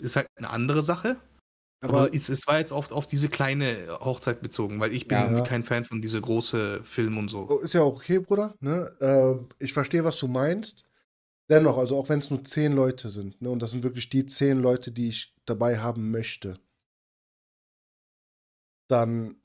ist 0.00 0.16
halt 0.16 0.26
eine 0.36 0.50
andere 0.50 0.82
Sache. 0.82 1.16
Aber, 1.82 2.12
es, 2.14 2.28
es 2.28 2.46
war 2.46 2.58
jetzt 2.58 2.72
oft 2.72 2.92
auf 2.92 3.06
diese 3.06 3.28
kleine 3.28 3.98
Hochzeit 4.00 4.42
bezogen, 4.42 4.80
weil 4.80 4.92
ich 4.92 5.08
bin 5.08 5.16
Ja. 5.18 5.24
irgendwie 5.24 5.42
kein 5.42 5.64
Fan 5.64 5.84
von 5.84 6.02
diese 6.02 6.20
große 6.20 6.82
Film 6.84 7.16
und 7.18 7.28
so. 7.28 7.48
oh, 7.48 7.58
ist 7.60 7.74
ja 7.74 7.82
auch 7.82 7.96
okay, 7.96 8.18
Bruder. 8.18 8.54
Ne? 8.60 8.90
Äh, 9.00 9.64
ich 9.64 9.72
verstehe, 9.72 10.04
was 10.04 10.16
du 10.16 10.28
meinst. 10.28 10.84
Dennoch, 11.50 11.78
also 11.78 11.96
auch 11.96 12.08
wenn 12.08 12.20
es 12.20 12.30
nur 12.30 12.44
zehn 12.44 12.72
Leute 12.72 13.08
sind, 13.10 13.42
ne, 13.42 13.50
und 13.50 13.60
das 13.60 13.72
sind 13.72 13.82
wirklich 13.82 14.08
die 14.08 14.24
zehn 14.26 14.60
Leute, 14.60 14.92
die 14.92 15.08
ich 15.08 15.34
dabei 15.46 15.78
haben 15.78 16.10
möchte, 16.12 16.60
dann, 18.88 19.36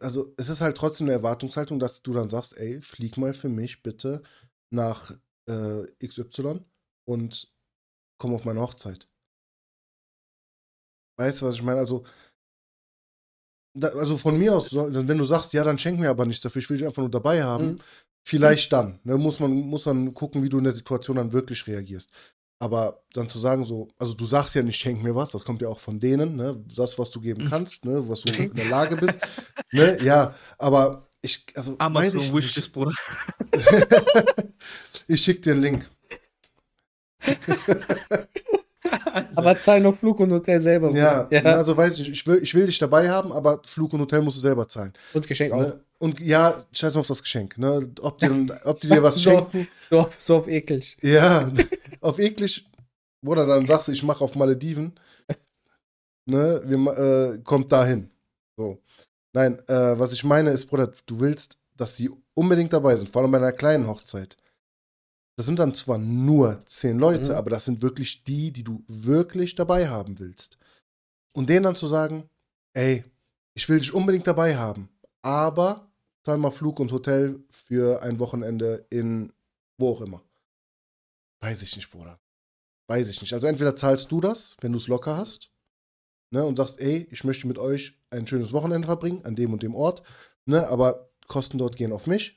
also 0.00 0.34
es 0.36 0.48
ist 0.48 0.60
halt 0.60 0.76
trotzdem 0.76 1.06
eine 1.06 1.14
Erwartungshaltung, 1.16 1.78
dass 1.78 2.02
du 2.02 2.12
dann 2.12 2.30
sagst, 2.30 2.56
ey, 2.56 2.80
flieg 2.80 3.16
mal 3.16 3.34
für 3.34 3.48
mich 3.48 3.82
bitte 3.82 4.22
nach 4.70 5.10
äh, 5.48 5.84
XY 6.06 6.64
und 7.06 7.52
komm 8.18 8.34
auf 8.34 8.44
meine 8.44 8.60
Hochzeit. 8.60 9.08
Weißt 11.16 11.40
du, 11.40 11.46
was 11.46 11.54
ich 11.54 11.62
meine? 11.62 11.78
Also, 11.80 12.04
da, 13.76 13.88
also 13.88 14.16
von 14.16 14.38
mir 14.38 14.54
aus, 14.54 14.72
wenn 14.72 15.18
du 15.18 15.24
sagst, 15.24 15.52
ja, 15.52 15.64
dann 15.64 15.78
schenk 15.78 15.98
mir 15.98 16.10
aber 16.10 16.26
nichts 16.26 16.42
dafür, 16.42 16.62
ich 16.62 16.70
will 16.70 16.76
dich 16.78 16.86
einfach 16.86 17.02
nur 17.02 17.10
dabei 17.10 17.42
haben, 17.42 17.72
Mhm. 17.72 17.78
vielleicht 18.26 18.72
dann. 18.72 19.00
Ne, 19.04 19.16
muss 19.16 19.40
man 19.40 19.52
muss 19.52 19.84
dann 19.84 20.14
gucken, 20.14 20.42
wie 20.42 20.48
du 20.48 20.58
in 20.58 20.64
der 20.64 20.72
Situation 20.72 21.16
dann 21.16 21.32
wirklich 21.32 21.66
reagierst. 21.66 22.10
Aber 22.60 23.02
dann 23.12 23.28
zu 23.28 23.38
sagen 23.38 23.64
so, 23.64 23.88
also 23.98 24.14
du 24.14 24.24
sagst 24.24 24.54
ja 24.54 24.62
nicht, 24.62 24.78
schenk 24.78 25.02
mir 25.02 25.14
was, 25.14 25.30
das 25.30 25.44
kommt 25.44 25.60
ja 25.60 25.68
auch 25.68 25.80
von 25.80 25.98
denen, 25.98 26.36
ne? 26.36 26.56
Das, 26.76 26.98
was 26.98 27.10
du 27.10 27.20
geben 27.20 27.42
Mhm. 27.44 27.50
kannst, 27.50 27.84
ne? 27.84 28.08
Was 28.08 28.22
du 28.22 28.30
in 28.30 28.54
der 28.54 28.64
Lage 28.64 28.96
bist. 28.96 29.20
ne? 29.72 30.00
Ja, 30.02 30.34
aber 30.58 31.08
ich, 31.20 31.44
also 31.56 31.72
weiß 31.72 31.80
Amazon 31.80 32.22
ich 32.22 32.32
Wishlist, 32.34 32.72
Bruder. 32.72 32.92
ich 35.08 35.20
schick 35.22 35.42
dir 35.42 35.52
einen 35.52 35.62
Link. 35.62 35.90
Aber 39.34 39.58
zahl 39.58 39.80
noch 39.80 39.96
Flug 39.96 40.20
und 40.20 40.32
Hotel 40.32 40.60
selber. 40.60 40.90
Ja, 40.90 41.26
ne, 41.30 41.44
also 41.54 41.76
weiß 41.76 41.98
ich, 41.98 42.10
ich 42.10 42.26
will, 42.26 42.42
ich 42.42 42.54
will 42.54 42.66
dich 42.66 42.78
dabei 42.78 43.10
haben, 43.10 43.32
aber 43.32 43.60
Flug 43.64 43.92
und 43.92 44.00
Hotel 44.00 44.22
musst 44.22 44.36
du 44.36 44.40
selber 44.40 44.68
zahlen. 44.68 44.92
Und 45.12 45.26
Geschenk 45.26 45.52
auch. 45.52 45.60
Ne? 45.60 45.80
Und 45.98 46.20
ja, 46.20 46.64
scheiß 46.72 46.94
mal 46.94 47.00
auf 47.00 47.06
das 47.06 47.22
Geschenk. 47.22 47.58
Ne? 47.58 47.90
Ob, 48.00 48.18
die, 48.18 48.28
ob 48.64 48.80
die 48.80 48.88
dir 48.88 49.02
was 49.02 49.16
So. 49.16 49.30
schenken. 49.30 49.68
So, 49.90 50.08
so 50.18 50.36
auf 50.36 50.48
eklig. 50.48 50.96
Ja, 51.02 51.50
auf 52.00 52.18
eklig. 52.18 52.66
Oder 53.24 53.46
dann 53.46 53.66
sagst 53.66 53.88
du, 53.88 53.92
ich 53.92 54.02
mache 54.02 54.22
auf 54.22 54.34
Malediven. 54.34 54.92
Ne, 56.26 56.62
wir, 56.64 57.34
äh, 57.34 57.38
kommt 57.42 57.70
dahin. 57.70 58.08
So. 58.56 58.78
Nein, 59.32 59.58
äh, 59.68 59.98
was 59.98 60.12
ich 60.12 60.24
meine 60.24 60.50
ist, 60.50 60.66
Bruder, 60.66 60.90
du 61.06 61.20
willst, 61.20 61.58
dass 61.76 61.96
sie 61.96 62.10
unbedingt 62.34 62.72
dabei 62.72 62.96
sind, 62.96 63.08
vor 63.08 63.22
allem 63.22 63.30
bei 63.30 63.38
einer 63.38 63.52
kleinen 63.52 63.86
Hochzeit. 63.86 64.36
Das 65.36 65.46
sind 65.46 65.58
dann 65.58 65.74
zwar 65.74 65.98
nur 65.98 66.64
zehn 66.66 66.98
Leute, 66.98 67.30
Mhm. 67.30 67.36
aber 67.36 67.50
das 67.50 67.64
sind 67.64 67.82
wirklich 67.82 68.24
die, 68.24 68.52
die 68.52 68.62
du 68.62 68.84
wirklich 68.86 69.54
dabei 69.54 69.88
haben 69.88 70.18
willst. 70.18 70.58
Und 71.32 71.48
denen 71.50 71.64
dann 71.64 71.76
zu 71.76 71.86
sagen, 71.86 72.28
ey, 72.74 73.04
ich 73.54 73.68
will 73.68 73.78
dich 73.78 73.92
unbedingt 73.92 74.26
dabei 74.26 74.56
haben, 74.56 74.88
aber 75.22 75.90
zahl 76.24 76.38
mal 76.38 76.50
Flug 76.52 76.78
und 76.80 76.92
Hotel 76.92 77.42
für 77.50 78.02
ein 78.02 78.18
Wochenende 78.20 78.86
in 78.90 79.32
wo 79.76 79.90
auch 79.90 80.00
immer. 80.02 80.22
Weiß 81.40 81.62
ich 81.62 81.74
nicht, 81.76 81.90
Bruder. 81.90 82.20
Weiß 82.86 83.08
ich 83.08 83.20
nicht. 83.20 83.32
Also 83.32 83.46
entweder 83.48 83.74
zahlst 83.74 84.10
du 84.12 84.20
das, 84.20 84.56
wenn 84.60 84.72
du 84.72 84.78
es 84.78 84.86
locker 84.88 85.16
hast, 85.16 85.50
ne, 86.30 86.44
und 86.44 86.56
sagst, 86.56 86.78
ey, 86.80 87.08
ich 87.10 87.24
möchte 87.24 87.48
mit 87.48 87.58
euch 87.58 87.98
ein 88.10 88.26
schönes 88.26 88.52
Wochenende 88.52 88.86
verbringen, 88.86 89.24
an 89.24 89.34
dem 89.34 89.52
und 89.52 89.62
dem 89.62 89.74
Ort, 89.74 90.02
ne, 90.46 90.68
aber 90.68 91.10
Kosten 91.26 91.58
dort 91.58 91.76
gehen 91.76 91.92
auf 91.92 92.06
mich. 92.06 92.36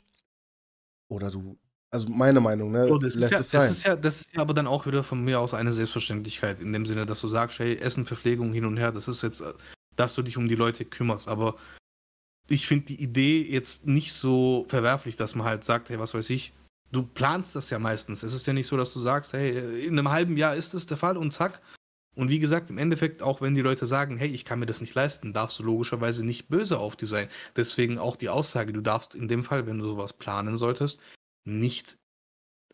Oder 1.09 1.29
du, 1.29 1.57
also 1.89 2.09
meine 2.09 2.41
Meinung, 2.41 2.71
ne, 2.71 2.87
So, 2.87 2.97
das, 2.97 3.15
ist 3.15 3.31
ja, 3.31 3.37
das, 3.37 3.53
ist 3.53 3.83
ja, 3.83 3.95
das 3.95 4.21
ist 4.21 4.33
ja 4.35 4.41
aber 4.41 4.53
dann 4.53 4.67
auch 4.67 4.85
wieder 4.85 5.03
von 5.03 5.23
mir 5.23 5.39
aus 5.39 5.53
eine 5.53 5.71
Selbstverständlichkeit, 5.71 6.59
in 6.59 6.73
dem 6.73 6.85
Sinne, 6.85 7.05
dass 7.05 7.21
du 7.21 7.27
sagst, 7.27 7.59
hey, 7.59 7.77
Essen, 7.77 8.05
Verpflegung 8.05 8.51
hin 8.53 8.65
und 8.65 8.77
her, 8.77 8.91
das 8.91 9.07
ist 9.07 9.23
jetzt, 9.23 9.41
äh, 9.41 9.53
dass 9.95 10.13
du 10.15 10.21
dich 10.21 10.37
um 10.37 10.47
die 10.47 10.55
Leute 10.55 10.85
kümmerst. 10.85 11.27
Aber 11.27 11.55
ich 12.49 12.67
finde 12.67 12.87
die 12.87 13.01
Idee 13.01 13.41
jetzt 13.41 13.85
nicht 13.85 14.13
so 14.13 14.65
verwerflich, 14.69 15.15
dass 15.15 15.35
man 15.35 15.47
halt 15.47 15.63
sagt, 15.63 15.89
hey, 15.89 15.99
was 15.99 16.13
weiß 16.13 16.29
ich, 16.29 16.53
du 16.91 17.03
planst 17.03 17.55
das 17.55 17.69
ja 17.69 17.79
meistens. 17.79 18.23
Es 18.23 18.33
ist 18.33 18.47
ja 18.47 18.53
nicht 18.53 18.67
so, 18.67 18.77
dass 18.77 18.93
du 18.93 18.99
sagst, 18.99 19.33
hey, 19.33 19.85
in 19.85 19.97
einem 19.97 20.09
halben 20.09 20.37
Jahr 20.37 20.55
ist 20.55 20.73
es 20.73 20.87
der 20.87 20.97
Fall 20.97 21.17
und 21.17 21.31
zack, 21.33 21.61
Und 22.15 22.29
wie 22.29 22.39
gesagt, 22.39 22.71
im 22.71 22.79
Endeffekt, 22.79 23.21
auch 23.21 23.41
wenn 23.41 23.53
die 23.53 23.61
Leute 23.61 23.85
sagen, 23.85 24.17
hey, 24.17 24.29
ich 24.29 24.43
kann 24.43 24.57
mir 24.59 24.65
das 24.65 24.81
nicht 24.81 24.95
leisten, 24.95 25.33
darfst 25.33 25.59
du 25.59 25.63
logischerweise 25.63 26.25
nicht 26.25 26.49
böse 26.49 26.79
auf 26.79 26.95
die 26.95 27.05
sein. 27.05 27.29
Deswegen 27.55 27.99
auch 27.99 28.15
die 28.15 28.29
Aussage, 28.29 28.73
du 28.73 28.81
darfst 28.81 29.13
in 29.13 29.27
dem 29.27 29.43
Fall, 29.43 29.67
wenn 29.67 29.77
du 29.77 29.85
sowas 29.85 30.13
planen 30.13 30.57
solltest, 30.57 30.99
nicht 31.47 31.97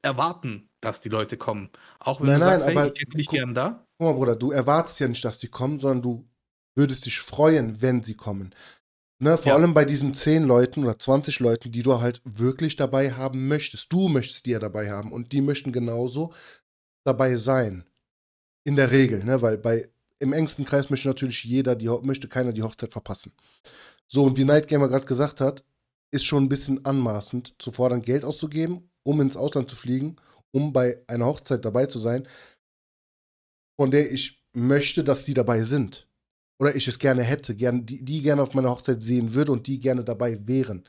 erwarten, 0.02 0.70
dass 0.82 1.00
die 1.02 1.10
Leute 1.10 1.38
kommen. 1.38 1.70
Auch 2.00 2.20
wenn 2.20 2.28
Nein, 2.28 2.40
du 2.40 2.46
nein, 2.46 2.60
sagst, 2.60 2.66
hey, 2.68 2.78
aber 2.78 2.94
ich 2.94 3.00
hätte 3.00 3.18
dich 3.18 3.28
guck- 3.28 3.36
gern 3.38 3.54
da. 3.54 3.88
Guck 3.98 4.08
mal, 4.08 4.14
Bruder, 4.14 4.36
du 4.36 4.52
erwartest 4.52 5.00
ja 5.00 5.08
nicht, 5.08 5.24
dass 5.24 5.38
die 5.38 5.48
kommen, 5.48 5.80
sondern 5.80 6.02
du 6.02 6.28
würdest 6.76 7.06
dich 7.06 7.20
freuen, 7.20 7.82
wenn 7.82 8.04
sie 8.04 8.16
kommen. 8.16 8.54
Ne, 9.22 9.38
vor 9.38 9.52
Ja. 9.52 9.56
allem 9.56 9.74
bei 9.74 9.86
diesen 9.86 10.14
10 10.14 10.44
Leuten 10.44 10.84
oder 10.84 11.00
20 11.00 11.40
Leuten, 11.40 11.72
die 11.72 11.84
du 11.84 12.02
halt 12.02 12.22
wirklich 12.26 12.76
dabei 12.76 13.14
haben 13.14 13.48
möchtest. 13.48 13.94
Du 13.94 14.10
möchtest 14.10 14.46
die 14.46 14.52
ja 14.52 14.60
dabei 14.60 14.90
haben 14.92 15.14
und 15.14 15.32
die 15.32 15.42
möchten 15.42 15.72
genauso 15.72 16.34
dabei 17.06 17.38
sein. 17.38 17.86
In 18.66 18.76
der 18.76 18.92
Regel, 18.92 19.24
ne, 19.24 19.42
weil 19.42 19.58
bei 19.58 19.90
im 20.20 20.34
engsten 20.34 20.66
Kreis 20.66 20.90
möchte 20.90 21.10
natürlich 21.10 21.44
jeder, 21.44 21.76
die, 21.76 21.88
möchte 22.02 22.28
keiner 22.30 22.54
die 22.54 22.64
Hochzeit 22.64 22.92
verpassen. 22.94 23.34
So, 24.08 24.24
und 24.24 24.38
wie 24.38 24.46
Night 24.46 24.68
Gamer 24.68 24.88
gerade 24.88 25.06
gesagt 25.06 25.42
hat, 25.42 25.64
ist 26.14 26.26
schon 26.26 26.44
ein 26.46 26.50
bisschen 26.50 26.86
anmaßend, 26.86 27.56
zu 27.60 27.72
fordern, 27.72 28.02
Geld 28.02 28.24
auszugeben, 28.26 28.90
um 29.04 29.22
ins 29.22 29.38
Ausland 29.38 29.70
zu 29.70 29.76
fliegen, 29.76 30.16
um 30.52 30.74
bei 30.74 31.04
einer 31.08 31.26
Hochzeit 31.26 31.66
dabei 31.66 31.86
zu 31.88 32.00
sein, 32.00 32.28
von 33.80 33.92
der 33.92 34.12
ich 34.12 34.44
möchte, 34.56 35.04
dass 35.04 35.26
sie 35.26 35.34
dabei 35.34 35.64
sind. 35.64 36.08
Oder 36.62 36.76
ich 36.76 36.88
es 36.88 37.00
gerne 37.00 37.24
hätte, 37.24 37.56
gern, 37.56 37.86
die, 37.86 38.04
die 38.06 38.22
gerne 38.22 38.44
auf 38.44 38.54
meiner 38.54 38.70
Hochzeit 38.70 39.02
sehen 39.02 39.34
würde 39.34 39.52
und 39.52 39.68
die 39.68 39.80
gerne 39.80 40.04
dabei 40.04 40.40
wären. 40.48 40.88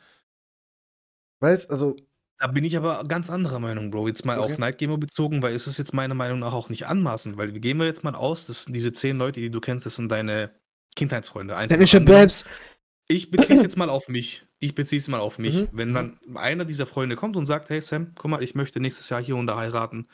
Weißt, 1.40 1.70
also, 1.70 1.96
Da 2.40 2.48
bin 2.48 2.64
ich 2.64 2.76
aber 2.76 3.04
ganz 3.04 3.30
anderer 3.30 3.58
Meinung, 3.60 3.90
Bro. 3.90 4.08
Jetzt 4.08 4.24
mal 4.24 4.38
Okay. 4.38 4.52
auf 4.52 4.58
Night 4.58 4.78
Gamer 4.78 4.98
bezogen, 4.98 5.40
weil 5.42 5.54
es 5.54 5.66
ist 5.66 5.78
jetzt 5.78 5.94
meiner 5.94 6.14
Meinung 6.14 6.40
nach 6.40 6.52
auch 6.52 6.68
nicht 6.68 6.86
anmaßend, 6.86 7.36
weil 7.36 7.52
wir 7.54 7.60
gehen 7.60 7.78
wir 7.78 7.86
jetzt 7.86 8.04
mal 8.04 8.14
aus, 8.14 8.46
das 8.46 8.64
sind 8.64 8.72
diese 8.74 8.92
zehn 8.92 9.16
Leute, 9.18 9.40
die 9.40 9.50
du 9.50 9.60
kennst, 9.60 9.86
das 9.86 9.96
sind 9.96 10.08
deine 10.10 10.50
Kindheitsfreunde. 10.96 11.56
Angenommen. 11.56 12.04
Babs. 12.04 12.44
Ich 13.08 13.30
beziehe 13.30 13.56
es 13.56 13.62
jetzt 13.62 13.76
mal 13.76 13.90
auf 13.90 14.08
mich. 14.08 14.46
Ich 14.64 14.74
beziehe 14.74 14.98
es 14.98 15.08
mal 15.08 15.20
auf 15.20 15.38
mich. 15.38 15.54
Mhm. 15.54 15.68
Wenn 15.72 15.92
dann 15.92 16.18
einer 16.34 16.64
dieser 16.64 16.86
Freunde 16.86 17.16
kommt 17.16 17.36
und 17.36 17.44
sagt, 17.44 17.68
hey 17.68 17.82
Sam, 17.82 18.12
guck 18.14 18.30
mal, 18.30 18.42
ich 18.42 18.54
möchte 18.54 18.80
nächstes 18.80 19.10
Jahr 19.10 19.22
hier 19.22 19.36
und 19.36 19.46
da 19.46 19.58
heiraten. 19.58 20.08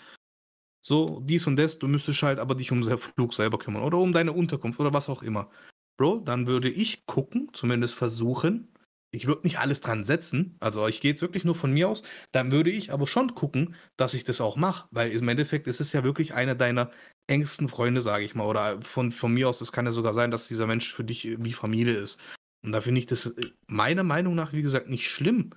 So, 0.84 1.20
dies 1.20 1.46
und 1.46 1.54
das, 1.54 1.78
du 1.78 1.86
müsstest 1.86 2.22
halt 2.24 2.40
aber 2.40 2.56
dich 2.56 2.72
um 2.72 2.80
den 2.80 2.98
Flug 2.98 3.32
selber 3.32 3.58
kümmern 3.58 3.84
oder 3.84 3.98
um 3.98 4.12
deine 4.12 4.32
Unterkunft 4.32 4.80
oder 4.80 4.92
was 4.92 5.08
auch 5.08 5.22
immer. 5.22 5.50
Bro, 5.98 6.20
dann 6.24 6.48
würde 6.48 6.68
ich 6.68 7.06
gucken, 7.06 7.50
zumindest 7.52 7.94
versuchen. 7.94 8.74
Ich 9.12 9.26
würde 9.28 9.42
nicht 9.42 9.58
alles 9.58 9.80
dran 9.80 10.04
setzen, 10.04 10.56
also 10.60 10.86
ich 10.86 11.00
gehe 11.00 11.10
jetzt 11.10 11.22
wirklich 11.22 11.44
nur 11.44 11.54
von 11.54 11.72
mir 11.72 11.88
aus. 11.88 12.02
Dann 12.32 12.50
würde 12.50 12.70
ich 12.70 12.92
aber 12.92 13.06
schon 13.06 13.34
gucken, 13.34 13.74
dass 13.96 14.14
ich 14.14 14.24
das 14.24 14.40
auch 14.40 14.56
mache, 14.56 14.88
weil 14.90 15.12
im 15.12 15.28
Endeffekt 15.28 15.66
ist 15.68 15.80
es 15.80 15.92
ja 15.92 16.02
wirklich 16.02 16.34
einer 16.34 16.54
deiner 16.54 16.90
engsten 17.28 17.68
Freunde, 17.68 18.00
sage 18.00 18.24
ich 18.24 18.34
mal. 18.34 18.46
Oder 18.46 18.82
von, 18.82 19.12
von 19.12 19.32
mir 19.32 19.48
aus, 19.48 19.60
es 19.60 19.72
kann 19.72 19.86
ja 19.86 19.92
sogar 19.92 20.14
sein, 20.14 20.30
dass 20.30 20.48
dieser 20.48 20.66
Mensch 20.66 20.92
für 20.92 21.04
dich 21.04 21.36
wie 21.38 21.52
Familie 21.52 21.94
ist. 21.94 22.18
Und 22.62 22.72
da 22.72 22.80
finde 22.80 22.98
ich 23.00 23.06
das 23.06 23.26
äh, 23.26 23.50
meiner 23.66 24.02
Meinung 24.02 24.34
nach, 24.34 24.52
wie 24.52 24.62
gesagt, 24.62 24.88
nicht 24.88 25.08
schlimm. 25.08 25.50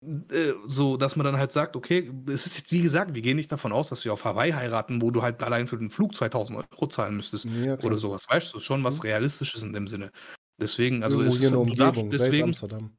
Äh, 0.00 0.52
So, 0.66 0.96
dass 0.96 1.16
man 1.16 1.24
dann 1.24 1.36
halt 1.38 1.52
sagt, 1.52 1.74
okay, 1.74 2.12
es 2.28 2.46
ist 2.46 2.58
jetzt 2.58 2.72
wie 2.72 2.82
gesagt, 2.82 3.14
wir 3.14 3.22
gehen 3.22 3.36
nicht 3.36 3.50
davon 3.50 3.72
aus, 3.72 3.88
dass 3.88 4.04
wir 4.04 4.12
auf 4.12 4.24
Hawaii 4.24 4.52
heiraten, 4.52 5.02
wo 5.02 5.10
du 5.10 5.22
halt 5.22 5.42
allein 5.42 5.66
für 5.66 5.76
den 5.76 5.90
Flug 5.90 6.14
2000 6.14 6.58
Euro 6.72 6.86
zahlen 6.86 7.16
müsstest 7.16 7.46
ja, 7.46 7.78
oder 7.80 7.98
sowas. 7.98 8.24
Weißt 8.28 8.54
du, 8.54 8.60
schon 8.60 8.84
was 8.84 8.96
Mhm. 8.98 9.02
Realistisches 9.02 9.62
in 9.62 9.72
dem 9.72 9.88
Sinne. 9.88 10.10
Deswegen, 10.60 11.02
also 11.02 11.18
Irgendwo 11.18 11.34
es 11.34 11.38
hier 11.40 11.48
ist, 11.48 11.54
du 11.54 11.74
darfst 11.74 12.00
Umgebung, 12.00 12.12
es 12.12 12.20
deswegen, 12.20 12.44
Amsterdam. 12.44 12.96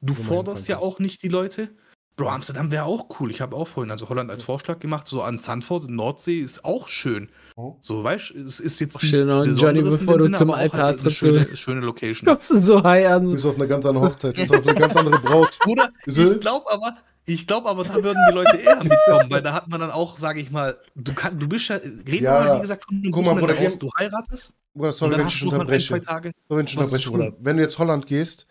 du 0.00 0.14
forderst 0.14 0.68
ja 0.68 0.78
auch 0.78 0.98
nicht 0.98 1.22
die 1.22 1.28
Leute. 1.28 1.74
Bro, 2.16 2.28
Amsterdam 2.28 2.70
wäre 2.70 2.84
auch 2.84 3.18
cool. 3.20 3.30
Ich 3.30 3.40
habe 3.40 3.56
auch 3.56 3.66
vorhin 3.68 3.90
also 3.90 4.08
Holland 4.10 4.30
als 4.30 4.42
Vorschlag 4.42 4.78
gemacht, 4.80 5.06
so 5.06 5.22
an 5.22 5.38
Zandvoort, 5.38 5.88
Nordsee 5.88 6.40
ist 6.40 6.64
auch 6.64 6.88
schön. 6.88 7.30
Oh. 7.62 7.76
So, 7.80 8.02
weißt 8.02 8.30
du, 8.34 8.40
es 8.44 8.58
ist 8.58 8.80
jetzt 8.80 9.00
Schön, 9.00 9.26
nichts 9.26 9.60
Johnny, 9.62 9.82
bevor 9.82 10.18
du 10.18 10.24
Sinne, 10.24 10.36
zum 10.36 10.50
Altar 10.50 10.82
halt 10.86 10.94
eine 11.00 11.02
trittst, 11.02 11.18
schöne, 11.20 11.56
schöne 11.56 11.80
Location. 11.80 12.26
Kommst 12.28 12.50
du 12.50 12.58
so 12.60 12.82
high 12.82 13.06
Du 13.06 13.14
an? 13.14 13.30
bist 13.32 13.46
auf 13.46 13.54
einer 13.54 13.66
ganz 13.68 13.86
anderen 13.86 14.08
Hochzeit, 14.08 14.36
du 14.36 14.40
bist 14.40 14.54
auf 14.54 14.66
eine 14.66 14.78
ganz 14.80 14.96
andere 14.96 15.20
Braut. 15.20 15.58
Bruder, 15.62 15.92
ich 16.04 16.40
glaube 16.40 16.66
aber, 16.72 16.96
ich 17.24 17.46
glaube 17.46 17.68
aber, 17.68 17.84
da 17.84 17.94
würden 17.94 18.18
die 18.28 18.34
Leute 18.34 18.56
eher 18.56 18.82
mitkommen, 18.82 19.30
weil 19.30 19.42
da 19.42 19.52
hat 19.52 19.68
man 19.68 19.78
dann 19.78 19.92
auch, 19.92 20.18
sage 20.18 20.40
ich 20.40 20.50
mal, 20.50 20.76
du 20.96 21.14
kann, 21.14 21.38
du 21.38 21.46
bist 21.46 21.68
ja, 21.68 21.76
reden 21.76 22.24
Ja. 22.24 22.32
mal, 22.44 22.56
wie 22.56 22.62
gesagt, 22.62 22.84
von 22.84 23.00
Guck 23.12 23.24
mal, 23.24 23.34
Bruder, 23.36 23.54
aus, 23.54 23.60
geh- 23.60 23.78
du 23.78 23.90
heiratest 23.96 24.52
Bruder, 24.74 24.88
und 24.88 24.94
sorry, 24.94 25.18
wenn 25.18 25.26
ich 25.28 25.38
du 25.38 25.46
ein, 25.46 25.52
unterbreche. 25.52 26.00
Tage. 26.00 26.32
Sorry, 26.48 26.58
wenn 26.58 26.66
ich 26.66 26.76
unterbreche. 26.78 27.10
Bruder. 27.10 27.32
Wenn 27.38 27.56
du 27.58 27.62
jetzt 27.62 27.78
Holland 27.78 28.06
gehst, 28.08 28.46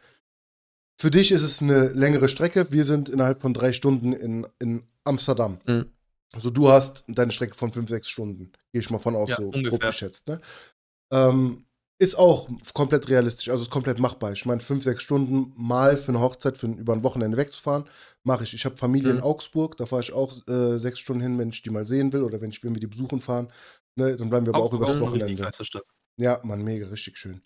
für 0.97 1.11
dich 1.11 1.31
ist 1.33 1.41
es 1.41 1.61
eine 1.61 1.87
längere 1.89 2.29
Strecke. 2.29 2.71
Wir 2.71 2.85
sind 2.85 3.09
innerhalb 3.09 3.41
von 3.41 3.53
drei 3.53 3.73
Stunden 3.73 4.13
in, 4.13 4.47
in 4.59 4.83
Amsterdam. 5.03 5.57
Mhm. 5.67 5.85
Also 6.33 6.49
du 6.49 6.69
hast 6.69 7.03
deine 7.07 7.31
Strecke 7.31 7.55
von 7.55 7.71
fünf, 7.73 7.89
sechs 7.89 8.09
Stunden. 8.09 8.51
Gehe 8.71 8.81
ich 8.81 8.89
mal 8.89 8.99
von 8.99 9.15
aus, 9.15 9.29
Ja, 9.29 9.37
so 9.37 9.43
ungefähr. 9.49 9.69
grob 9.69 9.81
geschätzt. 9.81 10.27
Ne? 10.27 10.39
Ähm, 11.11 11.65
ist 11.99 12.15
auch 12.17 12.49
komplett 12.73 13.09
realistisch, 13.09 13.49
also 13.49 13.63
ist 13.63 13.69
komplett 13.69 13.99
machbar. 13.99 14.31
Ich 14.31 14.45
meine, 14.45 14.59
fünf, 14.61 14.83
sechs 14.83 15.03
Stunden 15.03 15.53
mal 15.55 15.97
für 15.97 16.09
eine 16.09 16.19
Hochzeit, 16.19 16.57
für, 16.57 16.67
ein- 16.67 16.77
über 16.79 16.93
ein 16.93 17.03
Wochenende 17.03 17.37
wegzufahren, 17.37 17.85
mache 18.23 18.43
ich. 18.43 18.53
Ich 18.55 18.65
habe 18.65 18.75
Familie 18.77 19.11
in 19.11 19.17
Mhm. 19.17 19.23
Augsburg, 19.23 19.77
da 19.77 19.85
fahre 19.85 20.01
ich 20.01 20.11
auch 20.13 20.31
äh, 20.47 20.77
sechs 20.79 20.99
Stunden 20.99 21.21
hin, 21.21 21.37
wenn 21.37 21.49
ich 21.49 21.61
die 21.61 21.69
mal 21.69 21.85
sehen 21.85 22.11
will 22.11 22.23
oder 22.23 22.41
wenn 22.41 22.49
ich 22.49 22.63
wenn 22.63 22.73
wir 22.73 22.79
die 22.79 22.87
besuchen 22.87 23.21
fahren. 23.21 23.51
Ne, 23.95 24.15
dann 24.15 24.29
bleiben 24.29 24.45
wir 24.47 24.53
aber 24.53 24.63
auch 24.63 24.73
Augsburg 24.73 24.81
übers 24.81 24.95
eine 24.95 25.11
richtig 25.13 25.39
Wochenende. 25.39 25.51
Ja, 26.17 26.39
Mann, 26.43 26.63
mega, 26.63 26.87
richtig 26.87 27.17
schön. 27.17 27.41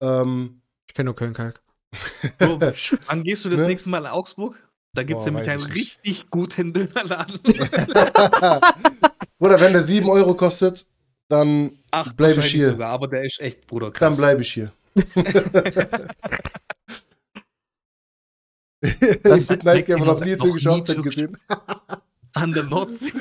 Ähm, 0.00 0.62
Ich 0.88 0.94
kenne 0.94 1.06
nur 1.08 1.16
Köln-Kalk. 1.16 1.60
Bro, 2.38 2.60
wann 3.06 3.24
gehst 3.24 3.44
du 3.44 3.50
das 3.50 3.60
Ne? 3.60 3.66
nächste 3.66 3.88
Mal 3.88 3.98
in 3.98 4.06
Augsburg? 4.06 4.67
Da 4.94 5.02
gibt 5.02 5.20
es 5.20 5.26
nämlich 5.26 5.48
einen 5.48 5.62
nicht. 5.64 5.74
richtig 5.74 6.30
guten 6.30 6.72
Dönerladen. 6.72 7.40
Oder 9.38 9.60
wenn 9.60 9.72
der 9.72 9.84
7 9.84 10.08
Euro 10.08 10.34
kostet, 10.34 10.86
dann 11.28 11.78
Ach, 11.90 12.12
Bleib 12.14 12.38
ich 12.38 12.46
hier. 12.46 12.70
Sogar, 12.72 12.90
aber 12.90 13.08
der 13.08 13.24
ist 13.24 13.40
echt, 13.40 13.66
Bruder, 13.66 13.86
Dann 13.86 13.94
krass. 13.94 14.16
bleibe 14.16 14.42
ich 14.42 14.52
hier. 14.52 14.72
Das 19.22 19.50
ich 19.50 19.62
Night 19.62 19.86
Gamer 19.86 20.04
noch 20.04 20.20
nie 20.20 20.36
türkische 20.36 20.68
noch 20.68 20.74
nie 20.76 20.80
Hochzeit 20.80 21.02
gesehen. 21.02 21.36
An 22.34 22.52
der 22.52 22.64
Nordsee. 22.64 23.12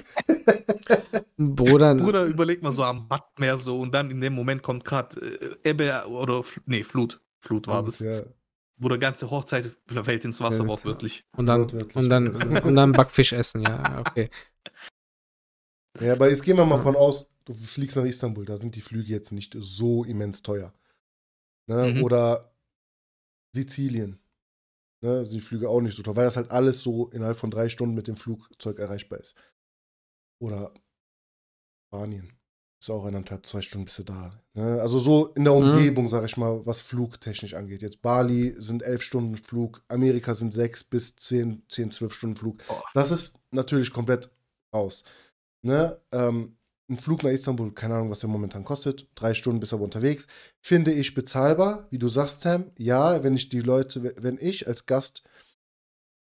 Bruder, 1.37 1.95
Bruder, 1.95 2.25
überleg 2.25 2.61
mal 2.61 2.71
so 2.71 2.83
am 2.83 3.07
Badmeer 3.07 3.57
so 3.57 3.79
und 3.79 3.93
dann 3.93 4.11
in 4.11 4.21
dem 4.21 4.33
Moment 4.33 4.61
kommt 4.63 4.83
gerade 4.85 5.19
äh, 5.63 5.69
Ebbe 5.69 6.07
oder, 6.07 6.43
nee, 6.65 6.83
Flut. 6.83 7.21
Flut 7.39 7.67
war 7.67 7.83
das. 7.83 7.99
Ja. 7.99 8.23
Wo 8.79 8.89
ganze 8.99 9.29
Hochzeit 9.31 9.75
fällt 9.87 10.23
ins 10.25 10.39
Wasser, 10.39 10.63
Ja, 10.63 10.67
wortwörtlich. 10.67 11.25
und 11.35 11.47
dann, 11.47 11.61
Wortwörtlich. 11.61 11.95
und 11.95 12.09
dann, 12.09 12.27
und 12.63 12.75
dann 12.75 12.91
Backfisch 12.91 13.33
essen, 13.33 13.61
ja, 13.61 13.99
okay. 14.05 14.29
ja, 15.99 16.13
aber 16.13 16.29
jetzt 16.29 16.43
gehen 16.43 16.57
wir 16.57 16.65
mal 16.65 16.81
von 16.81 16.95
aus, 16.95 17.27
du 17.45 17.53
fliegst 17.53 17.97
nach 17.97 18.03
Istanbul, 18.05 18.45
da 18.45 18.57
sind 18.57 18.75
die 18.75 18.81
Flüge 18.81 19.09
jetzt 19.11 19.31
nicht 19.31 19.55
so 19.59 20.03
immens 20.03 20.43
teuer. 20.43 20.73
Ne? 21.67 21.93
Mhm. 21.93 22.03
Oder 22.03 22.53
Sizilien. 23.55 24.19
Ne? 25.01 25.25
sind 25.25 25.33
Die 25.37 25.41
Flüge 25.41 25.69
auch 25.69 25.81
nicht 25.81 25.95
so 25.97 26.03
teuer, 26.03 26.15
weil 26.15 26.25
das 26.25 26.37
halt 26.37 26.51
alles 26.51 26.81
so 26.81 27.09
innerhalb 27.09 27.37
von 27.37 27.51
drei 27.51 27.69
Stunden 27.69 27.95
mit 27.95 28.07
dem 28.07 28.15
Flugzeug 28.15 28.79
erreichbar 28.79 29.19
ist. 29.19 29.35
Oder 30.39 30.71
Spanien. 31.87 32.36
Ist 32.79 32.91
auch 32.91 33.05
eineinhalb, 33.05 33.45
zwei 33.47 33.61
Stunden 33.61 33.85
bist 33.85 33.97
du 33.99 34.03
da. 34.03 34.39
Ne? 34.53 34.79
Also 34.81 34.99
so 34.99 35.27
in 35.33 35.45
der 35.45 35.53
Mhm. 35.53 35.71
Umgebung, 35.71 36.07
sag 36.07 36.25
ich 36.25 36.37
mal, 36.37 36.63
was 36.65 36.81
flugtechnisch 36.81 37.55
angeht. 37.55 37.81
Jetzt 37.81 38.01
Bali 38.03 38.53
sind 38.59 38.83
elf 38.83 39.01
Stunden 39.01 39.35
Flug, 39.35 39.83
Amerika 39.87 40.35
sind 40.35 40.53
sechs 40.53 40.83
bis 40.83 41.15
zehn, 41.15 41.63
zehn, 41.69 41.89
zwölf 41.91 42.13
Stunden 42.13 42.35
Flug. 42.35 42.59
Boah. 42.67 42.83
Das 42.93 43.09
ist 43.09 43.35
natürlich 43.51 43.91
komplett 43.91 44.29
raus. 44.73 45.03
Ne? 45.63 45.99
Ähm, 46.11 46.55
ein 46.89 46.97
Flug 46.97 47.23
nach 47.23 47.31
Istanbul, 47.31 47.73
keine 47.73 47.95
Ahnung, 47.95 48.11
was 48.11 48.19
der 48.19 48.29
momentan 48.29 48.63
kostet. 48.63 49.07
Drei 49.15 49.33
Stunden 49.33 49.59
bist 49.59 49.71
du 49.71 49.77
aber 49.77 49.85
unterwegs. 49.85 50.27
Finde 50.61 50.91
ich 50.93 51.15
bezahlbar, 51.15 51.87
wie 51.89 51.97
du 51.97 52.07
sagst, 52.07 52.41
Sam. 52.41 52.71
Ja, 52.77 53.23
wenn 53.23 53.35
ich 53.35 53.49
die 53.49 53.59
Leute, 53.59 54.13
wenn 54.21 54.37
ich 54.39 54.67
als 54.67 54.85
Gast 54.85 55.23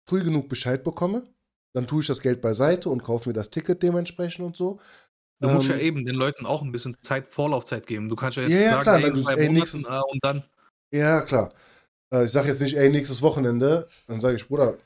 früh 0.08 0.22
genug 0.22 0.48
Bescheid 0.48 0.84
bekomme, 0.84 1.24
dann 1.74 1.86
tue 1.86 2.00
ich 2.00 2.06
das 2.06 2.20
Geld 2.22 2.40
beiseite 2.40 2.88
und 2.88 3.02
kaufe 3.02 3.28
mir 3.28 3.32
das 3.32 3.50
Ticket 3.50 3.82
dementsprechend 3.82 4.46
und 4.46 4.56
so. 4.56 4.78
Du 5.40 5.48
musst 5.48 5.68
ja 5.68 5.74
Ähm, 5.74 5.80
eben 5.80 6.04
den 6.06 6.14
Leuten 6.14 6.46
auch 6.46 6.62
ein 6.62 6.72
bisschen 6.72 6.96
Zeit, 7.02 7.28
Vorlaufzeit 7.32 7.86
geben. 7.86 8.08
Du 8.08 8.16
kannst 8.16 8.36
ja 8.36 8.44
jetzt 8.44 8.52
Ja, 8.52 8.60
ja, 8.60 8.70
sagen, 8.70 8.82
klar, 8.82 8.96
ey, 8.96 9.02
dann 9.02 9.14
zwei 9.22 9.32
ey, 9.32 9.36
Monaten, 9.48 9.54
nächstes- 9.54 9.84
äh, 9.84 10.00
und 10.10 10.24
dann. 10.24 10.44
Ja, 10.92 11.20
klar. 11.22 11.52
Äh, 12.12 12.24
ich 12.24 12.30
sage 12.32 12.48
jetzt 12.48 12.60
nicht, 12.62 12.76
ey, 12.76 12.88
nächstes 12.88 13.20
Wochenende. 13.20 13.88
Dann 14.06 14.20
sage 14.20 14.36
ich, 14.36 14.46
Bruder, 14.46 14.78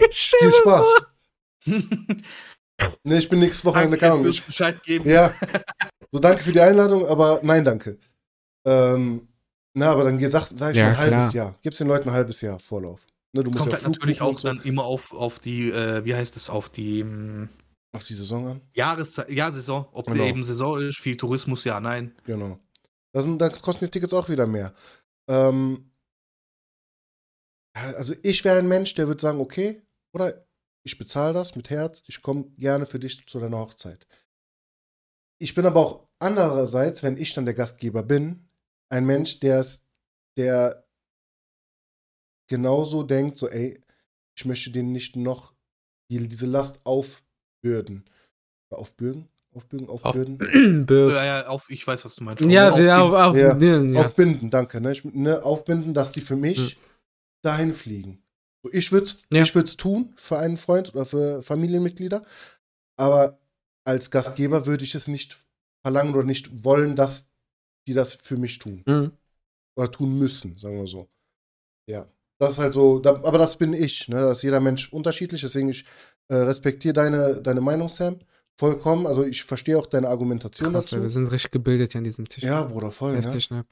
viel 0.00 0.54
Spaß. 0.54 1.00
Ne, 3.04 3.18
ich 3.18 3.28
bin 3.28 3.38
nächstes 3.38 3.64
Wochenende, 3.64 3.96
keine 3.96 4.14
Ahnung. 4.14 4.26
Ich, 4.26 4.44
Bescheid 4.44 4.82
geben. 4.82 5.08
ja, 5.08 5.32
so 6.10 6.18
danke 6.18 6.42
für 6.42 6.50
die 6.50 6.60
Einladung, 6.60 7.06
aber 7.06 7.40
nein, 7.44 7.64
danke. 7.64 7.98
Ähm, 8.66 9.28
na, 9.74 9.92
aber 9.92 10.04
dann 10.04 10.18
sag, 10.28 10.46
sag 10.46 10.72
ich 10.72 10.78
Ja, 10.78 10.86
mal 10.86 10.90
ein 10.90 10.98
halbes 10.98 11.30
klar. 11.30 11.34
Jahr. 11.34 11.58
Gib's 11.62 11.78
den 11.78 11.86
Leuten 11.86 12.08
ein 12.08 12.14
halbes 12.14 12.40
Jahr 12.40 12.58
Vorlauf. 12.58 13.06
Ne, 13.32 13.44
du 13.44 13.50
musst 13.50 13.60
Kommt 13.60 13.72
ja 13.72 13.78
halt 13.78 13.88
natürlich 13.88 14.20
auch 14.20 14.38
so 14.40 14.48
dann 14.48 14.60
immer 14.62 14.84
auf, 14.84 15.12
auf 15.12 15.38
die, 15.38 15.70
äh, 15.70 16.04
wie 16.04 16.14
heißt 16.16 16.36
es, 16.36 16.50
auf 16.50 16.68
die 16.68 17.00
ähm, 17.00 17.48
auf 17.94 18.04
die 18.04 18.14
Saison 18.14 18.46
an. 18.46 18.60
Jahreszeit, 18.74 19.30
ja, 19.30 19.50
Saison. 19.52 19.88
Ob 19.92 20.06
Genau. 20.06 20.24
eben 20.24 20.44
Saison 20.44 20.80
ist, 20.80 20.98
viel 20.98 21.16
Tourismus, 21.16 21.64
ja, 21.64 21.80
nein. 21.80 22.14
Genau. 22.24 22.58
Da, 23.12 23.22
sind, 23.22 23.38
da 23.38 23.48
kosten 23.48 23.84
die 23.84 23.90
Tickets 23.90 24.12
auch 24.12 24.28
wieder 24.28 24.46
mehr. 24.46 24.74
Ähm, 25.28 25.92
also 27.74 28.14
ich 28.22 28.44
wäre 28.44 28.58
ein 28.58 28.68
Mensch, 28.68 28.94
der 28.94 29.06
würde 29.08 29.20
sagen, 29.20 29.40
okay, 29.40 29.82
oder 30.12 30.46
ich 30.84 30.98
bezahle 30.98 31.34
das 31.34 31.56
mit 31.56 31.70
Herz, 31.70 32.02
ich 32.06 32.22
komme 32.22 32.50
gerne 32.58 32.86
für 32.86 32.98
dich 32.98 33.26
zu 33.26 33.38
deiner 33.40 33.58
Hochzeit. 33.58 34.06
Ich 35.40 35.54
bin 35.54 35.66
aber 35.66 35.80
auch 35.80 36.08
andererseits, 36.18 37.02
wenn 37.02 37.16
ich 37.16 37.34
dann 37.34 37.44
der 37.44 37.54
Gastgeber 37.54 38.02
bin, 38.02 38.48
ein 38.90 39.06
Mensch, 39.06 39.40
der 39.40 39.60
es, 39.60 39.82
der 40.36 40.86
genauso 42.48 43.02
denkt, 43.02 43.36
so, 43.36 43.48
ey, 43.48 43.80
ich 44.36 44.44
möchte 44.44 44.70
denen 44.70 44.92
nicht 44.92 45.16
noch 45.16 45.54
die, 46.10 46.28
diese 46.28 46.46
Last 46.46 46.80
aufbürden. 47.64 48.04
Oder 48.70 48.80
Aufbürden? 48.80 49.28
Aufbürden, 49.54 49.88
aufbürden? 49.88 50.38
Bö- 50.86 51.12
Ja, 51.14 51.24
ja, 51.24 51.46
auf, 51.46 51.70
ich 51.70 51.86
weiß, 51.86 52.04
was 52.04 52.16
du 52.16 52.24
meinst. 52.24 52.44
ja, 52.44 52.70
Auf- 52.70 52.80
ja, 52.80 53.00
auf, 53.00 53.12
auf, 53.12 53.36
Ja, 53.36 53.56
ja, 53.56 53.82
ja. 53.82 54.00
Aufbinden, 54.04 54.50
danke. 54.50 54.80
Ne? 54.80 54.92
Ich, 54.92 55.04
ne, 55.04 55.42
aufbinden, 55.44 55.94
dass 55.94 56.10
die 56.12 56.20
für 56.20 56.36
mich 56.36 56.76
dahin 57.44 57.72
fliegen. 57.72 58.22
So, 58.64 58.72
ich 58.72 58.90
würde 58.90 59.06
es 59.06 59.22
Ja. 59.30 59.42
ich 59.42 59.54
würd's 59.54 59.76
tun 59.76 60.12
für 60.16 60.38
einen 60.38 60.56
Freund 60.56 60.92
oder 60.94 61.06
für 61.06 61.42
Familienmitglieder, 61.42 62.24
aber 62.98 63.38
als 63.86 64.10
Gastgeber 64.10 64.66
würde 64.66 64.82
ich 64.84 64.94
es 64.94 65.06
nicht 65.08 65.36
verlangen 65.86 66.14
oder 66.14 66.24
nicht 66.24 66.64
wollen, 66.64 66.96
dass 66.96 67.28
die 67.86 67.94
das 67.94 68.14
für 68.16 68.36
mich 68.36 68.58
tun. 68.58 68.82
Mhm. 68.86 69.12
Oder 69.78 69.90
tun 69.90 70.18
müssen, 70.18 70.56
sagen 70.58 70.78
wir 70.78 70.86
so. 70.86 71.08
Ja. 71.88 72.08
Das 72.40 72.52
ist 72.52 72.58
halt 72.58 72.72
so, 72.72 72.98
da, 72.98 73.10
aber 73.10 73.38
das 73.38 73.56
bin 73.56 73.72
ich. 73.72 74.08
Ne? 74.08 74.16
Da 74.16 74.32
ist 74.32 74.42
jeder 74.42 74.58
Mensch 74.60 74.92
unterschiedlich, 74.92 75.42
deswegen 75.42 75.68
ich 75.68 75.84
äh, 76.28 76.34
respektiere 76.36 76.92
deine, 76.94 77.40
deine 77.42 77.60
Meinung, 77.60 77.88
Sam. 77.88 78.18
Vollkommen. 78.58 79.06
Also 79.06 79.24
ich 79.24 79.42
verstehe 79.44 79.76
auch 79.78 79.86
deine 79.86 80.08
Argumentation 80.08 80.72
Krass, 80.72 80.90
dazu. 80.90 81.02
wir 81.02 81.08
sind 81.08 81.26
richtig 81.32 81.50
gebildet 81.50 81.92
hier 81.92 81.98
an 81.98 82.04
diesem 82.04 82.28
Tisch. 82.28 82.44
ja, 82.44 82.62
Bruder, 82.62 82.92
voll. 82.92 83.12
Ne? 83.12 83.18
Heftig, 83.18 83.50
ne? 83.50 83.64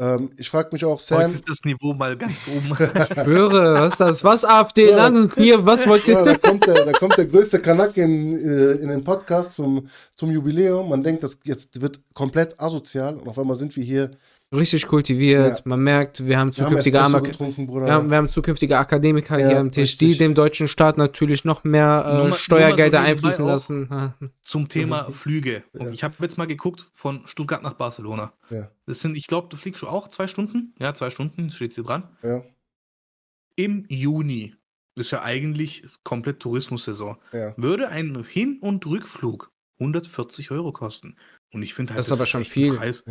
Ähm, 0.00 0.32
ich 0.38 0.48
frage 0.48 0.70
mich 0.72 0.84
auch, 0.84 0.92
Heute 0.98 1.04
Sam. 1.04 1.32
ist 1.32 1.46
das 1.48 1.58
Niveau 1.64 1.92
mal 1.92 2.16
ganz 2.16 2.36
oben. 2.48 2.74
Schwöre, 3.24 3.74
was 3.74 3.94
ist 3.94 4.00
das? 4.00 4.24
Was 4.24 4.44
AfD? 4.46 4.90
Ja. 4.90 4.96
Land 4.96 5.34
hier, 5.34 5.66
was 5.66 5.86
wollt 5.86 6.06
Ja, 6.06 6.24
da, 6.24 6.32
ihr? 6.32 6.38
kommt 6.38 6.66
der, 6.66 6.84
da 6.86 6.92
kommt 6.92 7.18
der 7.18 7.26
größte 7.26 7.60
Kanak 7.60 7.96
in, 7.98 8.32
äh, 8.32 8.72
in 8.74 8.88
den 8.88 9.04
Podcast 9.04 9.56
zum, 9.56 9.88
zum 10.16 10.30
Jubiläum. 10.30 10.88
Man 10.88 11.02
denkt, 11.02 11.22
das 11.22 11.36
jetzt 11.44 11.82
wird 11.82 12.00
komplett 12.14 12.58
asozial 12.58 13.16
und 13.18 13.28
auf 13.28 13.38
einmal 13.38 13.56
sind 13.56 13.76
wir 13.76 13.84
hier. 13.84 14.10
Richtig 14.52 14.88
kultiviert. 14.88 15.58
Ja. 15.58 15.62
Man 15.64 15.80
merkt, 15.84 16.26
wir 16.26 16.36
haben 16.38 16.54
Wir 16.56 16.64
haben 16.64 16.82
zukünftige, 16.82 16.98
getrunken, 17.22 17.66
Bruder. 17.68 17.86
wir 17.86 17.92
haben, 17.92 18.10
wir 18.10 18.16
haben 18.16 18.28
zukünftige 18.28 18.78
Akademiker 18.78 19.38
Ja, 19.38 19.48
hier 19.48 19.58
am 19.60 19.70
Tisch, 19.70 19.96
die 19.96 20.06
richtig. 20.06 20.18
dem 20.26 20.34
deutschen 20.34 20.66
Staat 20.66 20.98
natürlich 20.98 21.44
noch 21.44 21.62
mehr 21.62 22.04
äh, 22.04 22.16
nur 22.16 22.28
mal 22.30 22.36
Steuergelder 22.36 22.98
so 22.98 23.04
einfließen 23.04 23.44
lassen. 23.46 24.32
Zum 24.42 24.68
Thema 24.68 25.10
Flüge. 25.12 25.62
Und 25.72 25.86
Ja. 25.86 25.92
ich 25.92 26.02
habe 26.02 26.16
jetzt 26.20 26.36
mal 26.36 26.46
geguckt 26.48 26.90
von 26.92 27.22
Stuttgart 27.26 27.62
nach 27.62 27.74
Barcelona. 27.74 28.32
Ja. 28.50 28.68
Das 28.86 28.98
sind, 29.00 29.16
ich 29.16 29.28
glaube, 29.28 29.46
du 29.50 29.56
fliegst 29.56 29.78
schon 29.80 29.88
auch 29.88 30.08
zwei 30.08 30.26
Stunden. 30.26 30.74
Ja, 30.80 30.94
zwei 30.94 31.10
Stunden, 31.10 31.52
steht 31.52 31.74
hier 31.74 31.84
dran. 31.84 32.08
ja, 32.24 32.42
Im 33.54 33.86
Juni. 33.88 34.56
Das 34.96 35.06
ist 35.06 35.10
ja 35.12 35.22
eigentlich 35.22 35.84
komplett 36.02 36.40
Tourismussaison. 36.40 37.16
ja. 37.32 37.54
Würde 37.56 37.88
ein 37.88 38.24
Hin- 38.28 38.58
und 38.60 38.84
Rückflug 38.84 39.52
140 39.78 40.50
Euro 40.50 40.72
kosten. 40.72 41.14
Und 41.52 41.62
ich 41.62 41.74
finde 41.74 41.92
halt, 41.92 42.00
Das 42.00 42.06
ist 42.06 42.12
aber 42.12 42.26
schon 42.26 42.44
viel. 42.44 42.74
Preis. 42.76 43.04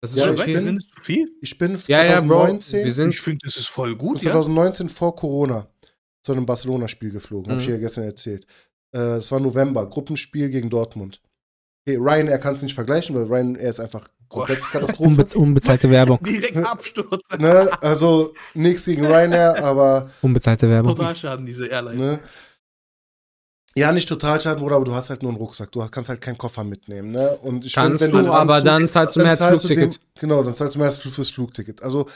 Das 0.00 0.10
ist 0.12 0.18
Ja, 0.18 0.24
schon 0.26 0.36
ich 0.36 0.44
bin- 0.54 0.80
viel? 1.02 1.32
Ich 1.40 1.58
bin 1.58 1.78
Ja, 1.88 2.04
ja, 2.04 2.20
Bro. 2.20 2.26
2019, 2.38 2.84
Wir 2.84 2.92
sind 2.92 3.08
Ich 3.10 3.20
finde, 3.20 3.38
das 3.44 3.56
ist 3.56 3.68
voll 3.68 3.96
gut. 3.96 4.18
Ja? 4.24 4.30
2019 4.32 4.88
vor 4.88 5.14
Corona 5.16 5.66
zu 6.22 6.32
einem 6.32 6.46
Barcelona-Spiel 6.46 7.10
geflogen. 7.10 7.50
Habe 7.50 7.60
ich 7.60 7.68
Mhm. 7.68 7.72
dir 7.72 7.78
gestern 7.80 8.04
erzählt. 8.04 8.46
Äh, 8.94 9.16
Es 9.16 9.30
war 9.32 9.40
November, 9.40 9.88
Gruppenspiel 9.88 10.48
gegen 10.50 10.70
Dortmund. 10.70 11.20
Okay, 11.86 11.96
Ryanair 11.98 12.38
kann 12.38 12.54
es 12.54 12.62
nicht 12.62 12.74
vergleichen, 12.74 13.16
weil 13.16 13.24
Ryanair 13.24 13.68
ist 13.70 13.80
einfach 13.80 14.06
komplett 14.28 14.60
Katastrophe. 14.72 15.02
Unbe 15.08 15.26
unbezahlte 15.36 15.90
Werbung. 15.90 16.18
Direkt 16.22 16.56
Absturz. 16.58 17.22
ne? 17.38 17.68
Also 17.82 18.34
nichts 18.54 18.84
gegen 18.84 19.04
Ryanair, 19.06 19.62
aber 19.64 20.10
Unbezahlte 20.22 20.68
Werbung. 20.68 20.94
Totalschaden, 20.96 21.44
diese 21.46 21.66
Airline. 21.66 21.96
Ne? 21.96 22.20
Ja, 23.78 23.92
nicht 23.92 24.08
total 24.08 24.40
schaden, 24.40 24.60
Bruder, 24.62 24.76
aber 24.76 24.84
du 24.84 24.94
hast 24.94 25.10
halt 25.10 25.22
nur 25.22 25.30
einen 25.32 25.38
Rucksack. 25.38 25.70
Du 25.72 25.80
kannst 25.88 26.08
halt 26.10 26.20
keinen 26.20 26.36
Koffer 26.38 26.64
mitnehmen. 26.64 27.10
Ne? 27.12 27.36
Und 27.38 27.64
ich 27.64 27.72
Kannst 27.74 28.02
find, 28.02 28.14
wenn 28.14 28.24
du, 28.26 28.32
aber 28.32 28.56
Anzug- 28.56 28.64
dann 28.64 28.88
zahlst 28.88 29.16
du 29.16 29.20
mehr 29.20 29.30
als 29.30 29.44
Flugticket. 29.44 30.00
Genau, 30.20 30.42
dann 30.42 30.54
zahlst 30.54 30.74
du 30.74 30.78
mehr 30.78 30.88
als 30.88 30.98
fürs 30.98 31.30
Flugticket. 31.30 31.82
Also, 31.82 32.06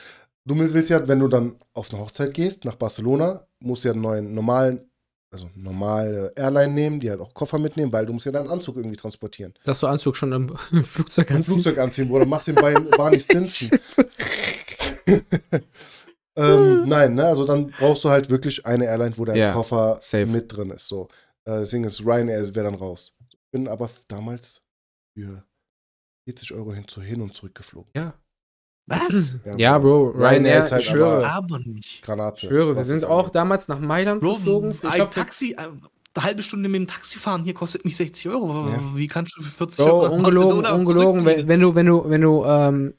du 0.44 0.58
willst 0.58 0.90
ja, 0.90 1.06
wenn 1.06 1.20
du 1.20 1.28
dann 1.28 1.56
auf 1.74 1.90
eine 1.92 2.00
Hochzeit 2.02 2.34
gehst, 2.34 2.64
nach 2.64 2.74
Barcelona, 2.76 3.46
musst 3.60 3.84
du 3.84 3.88
ja 3.88 3.92
einen 3.94 4.02
neuen 4.02 4.34
normalen, 4.34 4.90
also 5.32 5.48
normale 5.54 6.32
Airline 6.36 6.72
nehmen, 6.74 7.00
die 7.00 7.08
halt 7.10 7.20
auch 7.20 7.32
Koffer 7.32 7.58
mitnehmen, 7.58 7.92
weil 7.92 8.04
du 8.06 8.12
musst 8.12 8.26
ja 8.26 8.32
deinen 8.32 8.48
Anzug 8.50 8.76
irgendwie 8.76 8.96
transportieren. 8.96 9.54
Dass 9.64 9.80
du 9.80 9.86
Anzug 9.86 10.16
schon 10.16 10.32
im, 10.32 10.54
im 10.72 10.84
Flugzeug 10.84 11.30
Ein 11.30 11.36
anziehst. 11.36 11.52
Flugzeug 11.54 11.78
anziehen, 11.78 12.08
Bruder, 12.08 12.26
machst 12.26 12.48
den 12.48 12.56
bei 12.56 12.74
Barney 12.96 13.20
Stinson. 13.20 13.70
ähm, 16.36 16.88
nein, 16.88 17.14
ne? 17.14 17.24
Also 17.26 17.44
dann 17.44 17.70
brauchst 17.78 18.04
du 18.04 18.08
halt 18.10 18.30
wirklich 18.30 18.64
eine 18.66 18.86
Airline, 18.86 19.16
wo 19.16 19.24
dein 19.24 19.36
Ja, 19.36 19.52
Koffer 19.52 19.98
safe. 20.00 20.26
mit 20.26 20.54
drin 20.54 20.70
ist. 20.70 20.88
So. 20.88 21.08
Äh, 21.44 21.60
deswegen 21.60 21.84
ist 21.84 22.00
Ryanair 22.04 22.54
wäre 22.54 22.64
dann 22.66 22.74
raus. 22.74 23.16
Bin 23.52 23.68
aber 23.68 23.88
damals 24.08 24.62
für 25.16 25.44
40 26.28 26.52
Euro 26.54 26.72
hin, 26.72 26.86
zu, 26.88 27.02
hin 27.02 27.20
und 27.20 27.34
zurück 27.34 27.54
geflogen. 27.54 27.90
Ja. 27.96 28.14
Was? 28.86 29.34
Ja, 29.56 29.78
Bro, 29.78 30.10
Ryanair 30.10 30.30
Ryanair, 30.32 30.58
ist 30.60 30.72
halt 30.72 30.82
ich 30.82 30.88
schwöre. 30.88 31.28
Aber 31.28 31.58
nicht. 31.60 32.02
Granate. 32.02 32.36
Ich 32.42 32.48
schwöre, 32.48 32.76
wir 32.76 32.84
sind 32.84 33.04
auch 33.04 33.20
angeht. 33.20 33.34
damals 33.36 33.68
nach 33.68 33.78
Mailand 33.78 34.20
Bro, 34.20 34.34
geflogen. 34.34 34.70
Ich 34.72 34.84
ein 34.84 34.90
glaub, 34.92 35.14
Taxi, 35.14 35.52
äh, 35.52 35.68
eine 36.14 36.24
halbe 36.24 36.42
Stunde 36.42 36.68
mit 36.68 36.80
dem 36.80 36.86
Taxi 36.88 37.18
fahren, 37.18 37.44
hier 37.44 37.54
kostet 37.54 37.84
mich 37.84 37.96
60 37.96 38.28
Euro. 38.28 38.68
Ja. 38.68 38.96
Wie 38.96 39.06
kannst 39.06 39.36
du 39.36 39.42
für 39.42 39.50
40 39.50 39.78
Bro, 39.84 40.00
Euro 40.00 40.14
ungelogen, 40.14 40.66
ungelogen. 40.66 41.24
Wenn, 41.24 41.48
wenn 41.48 41.60
du, 41.60 41.74
wenn 41.74 41.86
du, 41.86 42.08
wenn 42.10 42.20
du, 42.20 42.44
ähm, 42.44 42.94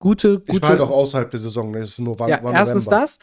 gute, 0.00 0.42
Ich 0.46 0.60
war 0.60 0.70
halt 0.70 0.80
auch 0.80 0.88
gute. 0.88 0.98
außerhalb 0.98 1.30
der 1.30 1.40
Saison. 1.40 1.70
Ne? 1.70 1.80
Das 1.80 1.90
ist 1.90 2.00
nur 2.00 2.18
war, 2.18 2.28
Ja, 2.28 2.42
war 2.42 2.52
erstens 2.52 2.86
November. 2.86 3.00
das. 3.02 3.18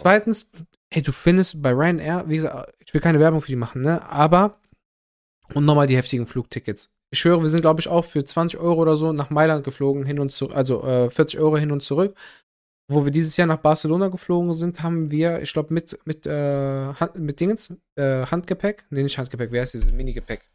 Zweitens, 0.00 0.48
hey, 0.94 1.02
du 1.02 1.10
findest 1.10 1.60
bei 1.60 1.72
Ryanair, 1.72 2.22
wie 2.28 2.36
gesagt, 2.36 2.72
ich 2.78 2.94
will 2.94 3.00
keine 3.00 3.18
Werbung 3.18 3.40
für 3.40 3.48
die 3.48 3.56
machen, 3.56 3.82
ne, 3.82 4.00
aber, 4.08 4.60
und 5.52 5.64
nochmal 5.64 5.88
die 5.88 5.96
heftigen 5.96 6.24
Flugtickets. 6.24 6.92
Ich 7.10 7.18
schwöre, 7.18 7.42
wir 7.42 7.48
sind, 7.48 7.62
glaube 7.62 7.80
ich, 7.80 7.88
auch 7.88 8.04
für 8.04 8.24
20 8.24 8.60
Euro 8.60 8.80
oder 8.80 8.96
so 8.96 9.12
nach 9.12 9.28
Mailand 9.28 9.64
geflogen, 9.64 10.04
hin 10.04 10.20
und 10.20 10.30
zurück, 10.30 10.54
also 10.54 10.84
äh, 10.84 11.10
40 11.10 11.40
Euro 11.40 11.56
hin 11.58 11.72
und 11.72 11.82
zurück. 11.82 12.16
Wo 12.88 13.04
wir 13.04 13.10
dieses 13.10 13.36
Jahr 13.36 13.48
nach 13.48 13.58
Barcelona 13.58 14.08
geflogen 14.08 14.52
sind, 14.52 14.82
haben 14.82 15.10
wir, 15.10 15.42
ich 15.42 15.52
glaube, 15.52 15.74
mit, 15.74 15.98
mit, 16.04 16.26
äh, 16.26 16.92
Hand, 16.94 17.16
mit 17.16 17.40
Dingens, 17.40 17.74
äh, 17.96 18.26
Handgepäck, 18.26 18.84
nee, 18.90 19.02
nicht 19.02 19.18
Handgepäck, 19.18 19.50
wer 19.50 19.64
ist 19.64 19.74
dieses 19.74 19.90
Minigepäck? 19.90 20.48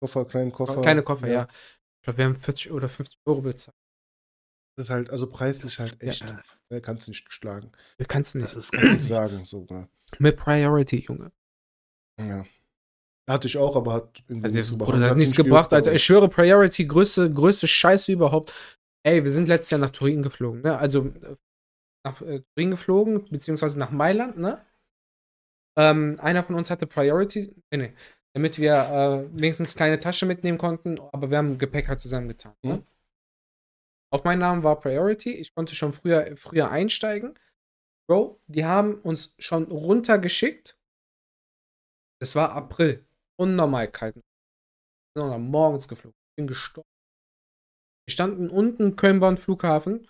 Koffer, 0.00 0.24
kleinen 0.26 0.52
Koffer. 0.52 0.82
Kleine 0.82 1.02
Koffer, 1.02 1.26
ja. 1.26 1.48
Ich 2.00 2.04
glaube, 2.04 2.18
wir 2.18 2.24
haben 2.26 2.36
40 2.36 2.70
oder 2.70 2.88
50 2.88 3.18
Euro 3.26 3.40
bezahlt. 3.40 3.76
Das 4.76 4.86
ist 4.86 4.90
halt, 4.90 5.10
also 5.10 5.26
preislich 5.26 5.78
halt 5.78 6.02
echt. 6.02 6.20
Ja, 6.22 6.40
äh, 6.70 6.80
Kannst 6.80 7.08
nicht 7.08 7.32
schlagen. 7.32 7.72
Kannst 8.08 8.34
das 8.34 8.70
nicht. 8.70 8.72
gar 8.72 8.82
Nicht 8.82 8.92
nichts. 8.92 9.08
sagen. 9.08 9.44
So, 9.44 9.66
ne? 9.70 9.88
Mit 10.18 10.36
Priority, 10.36 10.98
Junge. 11.00 11.32
Ja. 12.20 12.44
Hatte 13.28 13.48
ich 13.48 13.56
auch, 13.58 13.74
aber 13.74 13.92
hat 13.94 14.22
irgendwie 14.28 14.48
nichts 14.50 14.68
Also, 14.68 14.72
gebracht. 14.74 14.86
Bruder, 14.90 15.00
das 15.00 15.10
hat 15.10 15.16
nichts 15.16 15.36
nicht 15.36 15.44
gebracht, 15.44 15.72
Alter. 15.72 15.92
Ich 15.92 16.04
schwöre, 16.04 16.28
Priority, 16.28 16.86
größte, 16.86 17.32
größte 17.32 17.66
Scheiße 17.66 18.12
überhaupt. 18.12 18.54
Ey, 19.04 19.24
wir 19.24 19.30
sind 19.30 19.48
letztes 19.48 19.70
Jahr 19.70 19.80
nach 19.80 19.90
Turin 19.90 20.22
geflogen, 20.22 20.60
ne? 20.62 20.78
Also 20.78 21.06
äh, 21.06 21.36
nach 22.04 22.20
äh, 22.22 22.42
Turin 22.54 22.70
geflogen, 22.70 23.24
beziehungsweise 23.30 23.78
nach 23.78 23.90
Mailand, 23.90 24.36
ne? 24.38 24.64
Ähm, 25.78 26.16
einer 26.20 26.42
von 26.44 26.54
uns 26.54 26.70
hatte 26.70 26.86
Priority, 26.86 27.54
nee, 27.70 27.76
nee, 27.78 27.94
damit 28.34 28.58
wir 28.58 28.74
äh, 28.74 29.28
wenigstens 29.38 29.74
kleine 29.74 29.98
Tasche 29.98 30.24
mitnehmen 30.26 30.56
konnten, 30.58 30.98
aber 31.12 31.30
wir 31.30 31.38
haben 31.38 31.58
Gepäck 31.58 31.88
halt 31.88 32.00
zusammengetan. 32.00 32.54
Ne? 32.62 32.76
Mhm. 32.76 32.82
Auf 34.12 34.24
meinen 34.24 34.38
Namen 34.38 34.64
war 34.64 34.80
Priority, 34.80 35.32
ich 35.32 35.54
konnte 35.54 35.74
schon 35.74 35.92
früher, 35.92 36.36
früher 36.36 36.70
einsteigen. 36.70 37.38
Bro, 38.08 38.38
die 38.46 38.64
haben 38.64 39.00
uns 39.00 39.34
schon 39.38 39.64
runtergeschickt. 39.64 40.78
Es 42.22 42.36
war 42.36 42.52
April. 42.52 43.04
Unnormal 43.38 43.90
kalt. 43.90 44.14
Wir 45.14 45.30
sind 45.30 45.50
morgens 45.50 45.88
geflogen. 45.88 46.14
Ich 46.30 46.36
bin 46.36 46.46
gestorben. 46.46 46.88
Wir 48.06 48.12
standen 48.12 48.48
unten 48.48 48.96
Köln-Bonn 48.96 49.36
Flughafen. 49.36 50.08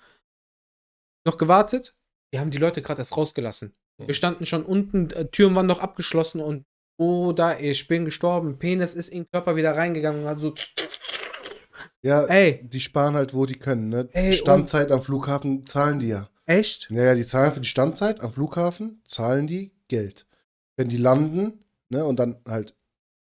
Noch 1.26 1.38
gewartet. 1.38 1.96
Wir 2.32 2.40
haben 2.40 2.50
die 2.50 2.58
Leute 2.58 2.82
gerade 2.82 3.00
erst 3.00 3.16
rausgelassen. 3.16 3.74
Wir 3.98 4.14
standen 4.14 4.44
schon 4.44 4.64
unten, 4.64 5.10
äh, 5.10 5.28
Türen 5.30 5.54
waren 5.54 5.66
noch 5.66 5.80
abgeschlossen 5.80 6.40
und 6.40 6.66
oder 6.98 7.60
ich 7.60 7.88
bin 7.88 8.04
gestorben. 8.04 8.58
Penis 8.58 8.94
ist 8.94 9.08
in 9.08 9.22
den 9.22 9.30
Körper 9.30 9.56
wieder 9.56 9.76
reingegangen 9.76 10.22
und 10.22 10.28
hat 10.28 10.40
so. 10.40 10.54
Ja, 12.06 12.24
Ey, 12.26 12.60
die 12.62 12.80
sparen 12.80 13.14
halt, 13.14 13.34
wo 13.34 13.46
die 13.46 13.58
können. 13.58 13.88
Ne? 13.88 14.08
Ey, 14.12 14.30
die 14.30 14.36
Standzeit 14.36 14.92
am 14.92 15.00
Flughafen 15.02 15.66
zahlen 15.66 15.98
die 15.98 16.08
ja. 16.08 16.28
echt? 16.44 16.88
Naja, 16.90 17.14
die 17.14 17.26
zahlen 17.26 17.52
für 17.52 17.60
die 17.60 17.68
Standzeit 17.68 18.20
am 18.20 18.32
Flughafen, 18.32 19.02
zahlen 19.06 19.46
die 19.46 19.72
Geld. 19.88 20.26
Wenn 20.76 20.88
die 20.88 20.98
landen 20.98 21.64
ne, 21.88 22.04
und 22.04 22.18
dann 22.20 22.36
halt 22.46 22.74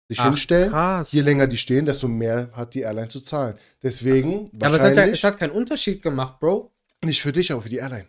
sich 0.08 0.20
Ach, 0.20 0.26
hinstellen, 0.26 0.70
krass. 0.70 1.12
je 1.12 1.22
länger 1.22 1.46
die 1.46 1.56
stehen, 1.56 1.86
desto 1.86 2.06
mehr 2.06 2.50
hat 2.52 2.74
die 2.74 2.80
Airline 2.80 3.08
zu 3.08 3.20
zahlen. 3.20 3.56
Deswegen, 3.82 4.50
Ja, 4.60 4.68
aber 4.68 4.76
es 4.76 4.82
hat, 4.84 4.94
ja, 4.96 5.04
es 5.06 5.24
hat 5.24 5.38
keinen 5.38 5.50
Unterschied 5.52 6.02
gemacht, 6.02 6.38
Bro. 6.38 6.70
nicht 7.04 7.22
für 7.22 7.32
dich, 7.32 7.50
aber 7.52 7.62
für 7.62 7.68
die 7.68 7.78
Airline. 7.78 8.06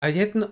Aber 0.00 0.12
die 0.12 0.18
hätten. 0.20 0.44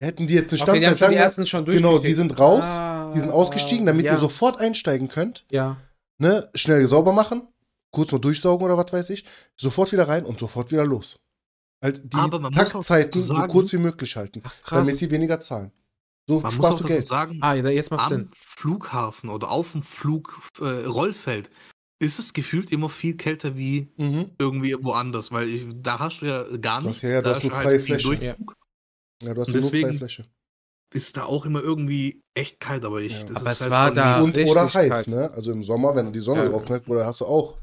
Hätten 0.00 0.26
die 0.26 0.34
jetzt 0.34 0.52
eine 0.52 0.62
Okay, 0.62 0.72
die 0.72 0.84
Standzeit, 0.84 0.98
schon 0.98 1.10
die 1.10 1.16
wir- 1.16 1.22
ersten 1.22 1.46
schon 1.46 1.64
genau, 1.64 1.98
die 1.98 2.14
sind 2.14 2.38
raus, 2.38 2.64
Ah, 2.64 3.10
die 3.14 3.20
sind 3.20 3.30
ausgestiegen, 3.30 3.86
damit 3.86 4.06
ja. 4.06 4.12
ihr 4.12 4.18
sofort 4.18 4.58
einsteigen 4.60 5.08
könnt, 5.08 5.44
Ja. 5.50 5.76
ne, 6.18 6.48
schnell 6.54 6.84
sauber 6.86 7.12
machen, 7.12 7.48
kurz 7.94 8.12
mal 8.12 8.18
durchsaugen 8.18 8.64
oder 8.64 8.76
was 8.76 8.92
weiß 8.92 9.10
ich, 9.10 9.24
sofort 9.56 9.90
wieder 9.92 10.06
rein 10.08 10.24
und 10.26 10.38
sofort 10.38 10.70
wieder 10.72 10.84
los. 10.84 11.18
Halt 11.82 12.02
die 12.04 12.16
Aber 12.16 12.38
man 12.40 12.52
muss 12.52 12.62
auch 12.66 12.72
Taktzeiten 12.72 13.10
dazu 13.12 13.20
so 13.22 13.34
sagen- 13.34 13.52
kurz 13.52 13.72
wie 13.72 13.78
möglich 13.78 14.16
halten, 14.16 14.42
Ach, 14.44 14.52
damit 14.70 15.00
die 15.00 15.10
weniger 15.10 15.40
zahlen. 15.40 15.70
So 16.26 16.40
Man 16.40 16.44
muss 16.44 16.52
auch 16.52 16.56
sparst 16.56 16.78
du 16.78 16.82
dazu 16.84 16.92
Geld. 16.94 17.08
sagen, 17.08 17.38
ah, 17.42 17.54
ja, 17.54 17.68
jetzt 17.68 17.90
macht 17.90 18.02
am 18.04 18.08
Sinn. 18.08 18.30
Flughafen 18.34 19.28
oder 19.30 19.50
auf 19.50 19.72
dem 19.72 19.82
Flug 19.82 20.38
äh, 20.60 20.64
Rollfeld 20.86 21.50
ist 22.00 22.18
es 22.18 22.32
gefühlt 22.32 22.72
immer 22.72 22.88
viel 22.88 23.16
kälter 23.16 23.56
wie 23.56 23.92
Mhm. 23.98 24.30
irgendwie 24.38 24.74
woanders, 24.82 25.32
weil 25.32 25.48
ich, 25.48 25.66
da 25.76 25.98
hast 25.98 26.20
du 26.20 26.26
ja 26.26 26.42
gar 26.56 26.80
Du 26.80 26.88
hast 26.88 27.02
nichts. 27.02 27.02
ja- 27.02 27.08
ja, 27.10 27.22
du 27.22 27.28
da 27.28 27.34
hast 27.36 27.42
nur 27.44 27.52
halt 27.52 27.62
freie 27.62 27.80
viel 27.80 27.98
Fläche. 27.98 28.08
Durchzug. 28.08 28.54
Ja, 29.22 29.34
du 29.34 29.40
hast 29.42 29.50
ja 29.52 29.60
nur 29.60 29.70
freie 29.70 29.94
Fläche. 29.94 30.24
Ist 30.94 31.16
da 31.16 31.24
auch 31.24 31.44
immer 31.44 31.60
irgendwie 31.60 32.22
echt 32.34 32.60
kalt, 32.60 32.84
aber 32.84 33.00
ich. 33.00 33.12
Ja. 33.12 33.24
das 33.24 33.36
Aber 33.36 33.50
ist 33.52 33.56
es 33.58 33.60
halt 33.62 33.70
war 33.72 33.90
da- 33.92 34.20
Und 34.22 34.38
oder 34.38 34.62
heiß, 34.72 34.72
kalt. 34.90 35.08
ne? 35.08 35.30
Also 35.32 35.52
im 35.52 35.62
Sommer, 35.62 35.94
wenn 35.96 36.12
die 36.12 36.20
Sonne 36.20 36.44
Ja. 36.44 36.48
drauf 36.50 36.64
knallt, 36.64 36.84
Bruder, 36.84 37.04
hast 37.04 37.20
du 37.20 37.26
auch 37.26 37.58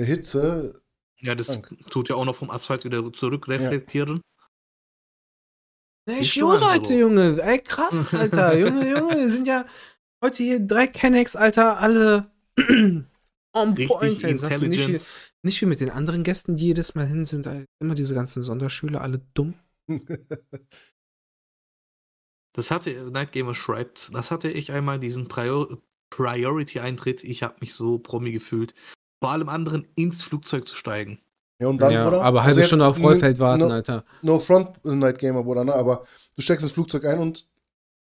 eine 0.00 0.08
Hitze. 0.08 0.82
Ja, 1.18 1.34
das 1.34 1.48
Krank. 1.48 1.90
tut 1.90 2.08
ja 2.08 2.16
auch 2.16 2.24
noch 2.24 2.36
vom 2.36 2.50
Asphalt 2.50 2.84
wieder 2.84 3.12
zurückreflektieren. 3.12 4.22
Siehst 6.08 6.36
du 6.36 6.50
gut 6.50 6.64
heute. 6.64 6.94
Junge. 6.94 7.40
Ey, 7.42 7.58
krass, 7.58 8.06
Alter. 8.14 8.56
Junge, 8.56 8.88
Junge, 8.90 9.16
wir 9.16 9.30
sind 9.30 9.46
ja 9.46 9.66
heute 10.24 10.42
hier 10.42 10.60
drei 10.60 10.86
Kennex, 10.86 11.36
Alter, 11.36 11.78
alle 11.78 12.30
on 13.52 13.74
point. 13.74 14.24
Ey. 14.24 14.38
Sagst 14.38 14.62
du 14.62 14.66
nicht 14.66 14.78
wie, 14.78 14.82
Intelligence. 14.82 15.32
nicht 15.42 15.60
wie 15.60 15.66
mit 15.66 15.80
den 15.80 15.90
anderen 15.90 16.24
Gästen, 16.24 16.56
die 16.56 16.66
jedes 16.66 16.94
Mal 16.94 17.06
hin 17.06 17.26
sind. 17.26 17.46
Ey. 17.46 17.66
Immer 17.80 17.94
diese 17.94 18.14
ganzen 18.14 18.42
Sonderschüler, 18.42 19.02
alle 19.02 19.20
dumm. 19.34 19.54
Das 22.52 22.72
hatte, 22.72 22.90
Night 23.12 23.30
Gamer 23.30 23.54
schreibt, 23.54 24.12
das 24.12 24.32
hatte 24.32 24.50
ich 24.50 24.72
einmal 24.72 24.98
diesen 24.98 25.28
Prior 25.28 25.78
Priority-Eintritt. 26.10 27.22
Ich 27.22 27.44
habe 27.44 27.54
mich 27.60 27.74
so 27.74 28.00
promi 28.00 28.32
gefühlt. 28.32 28.74
Vor 29.20 29.30
allem 29.30 29.48
anderen 29.48 29.86
ins 29.94 30.22
Flugzeug 30.22 30.66
zu 30.66 30.74
steigen. 30.74 31.20
Ja, 31.60 31.68
und 31.68 31.78
dann, 31.78 31.92
ja, 31.92 32.04
Bruder, 32.04 32.22
aber 32.22 32.38
also 32.40 32.46
halbe 32.48 32.60
jetzt 32.60 32.68
Stunde 32.68 32.86
auf 32.86 32.98
Rollfeld 33.02 33.38
warten, 33.38 33.64
no, 33.66 33.68
Alter. 33.70 34.04
No 34.22 34.38
Front 34.38 34.82
Night 34.84 35.18
Gamer, 35.18 35.42
Bruder, 35.44 35.62
ne? 35.64 35.74
Aber 35.74 36.06
du 36.34 36.40
steigst 36.40 36.62
ins 36.64 36.72
Flugzeug 36.72 37.04
ein 37.04 37.18
und 37.18 37.46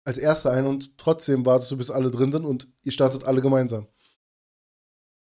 als 0.06 0.18
Erster 0.20 0.52
ein 0.52 0.68
und 0.68 0.98
trotzdem 1.00 1.46
wartest 1.46 1.72
du, 1.72 1.78
bis 1.78 1.90
alle 1.90 2.12
drin 2.12 2.32
sind 2.32 2.46
und 2.46 2.68
ihr 2.84 2.92
startet 2.92 3.24
alle 3.24 3.42
gemeinsam. 3.42 3.88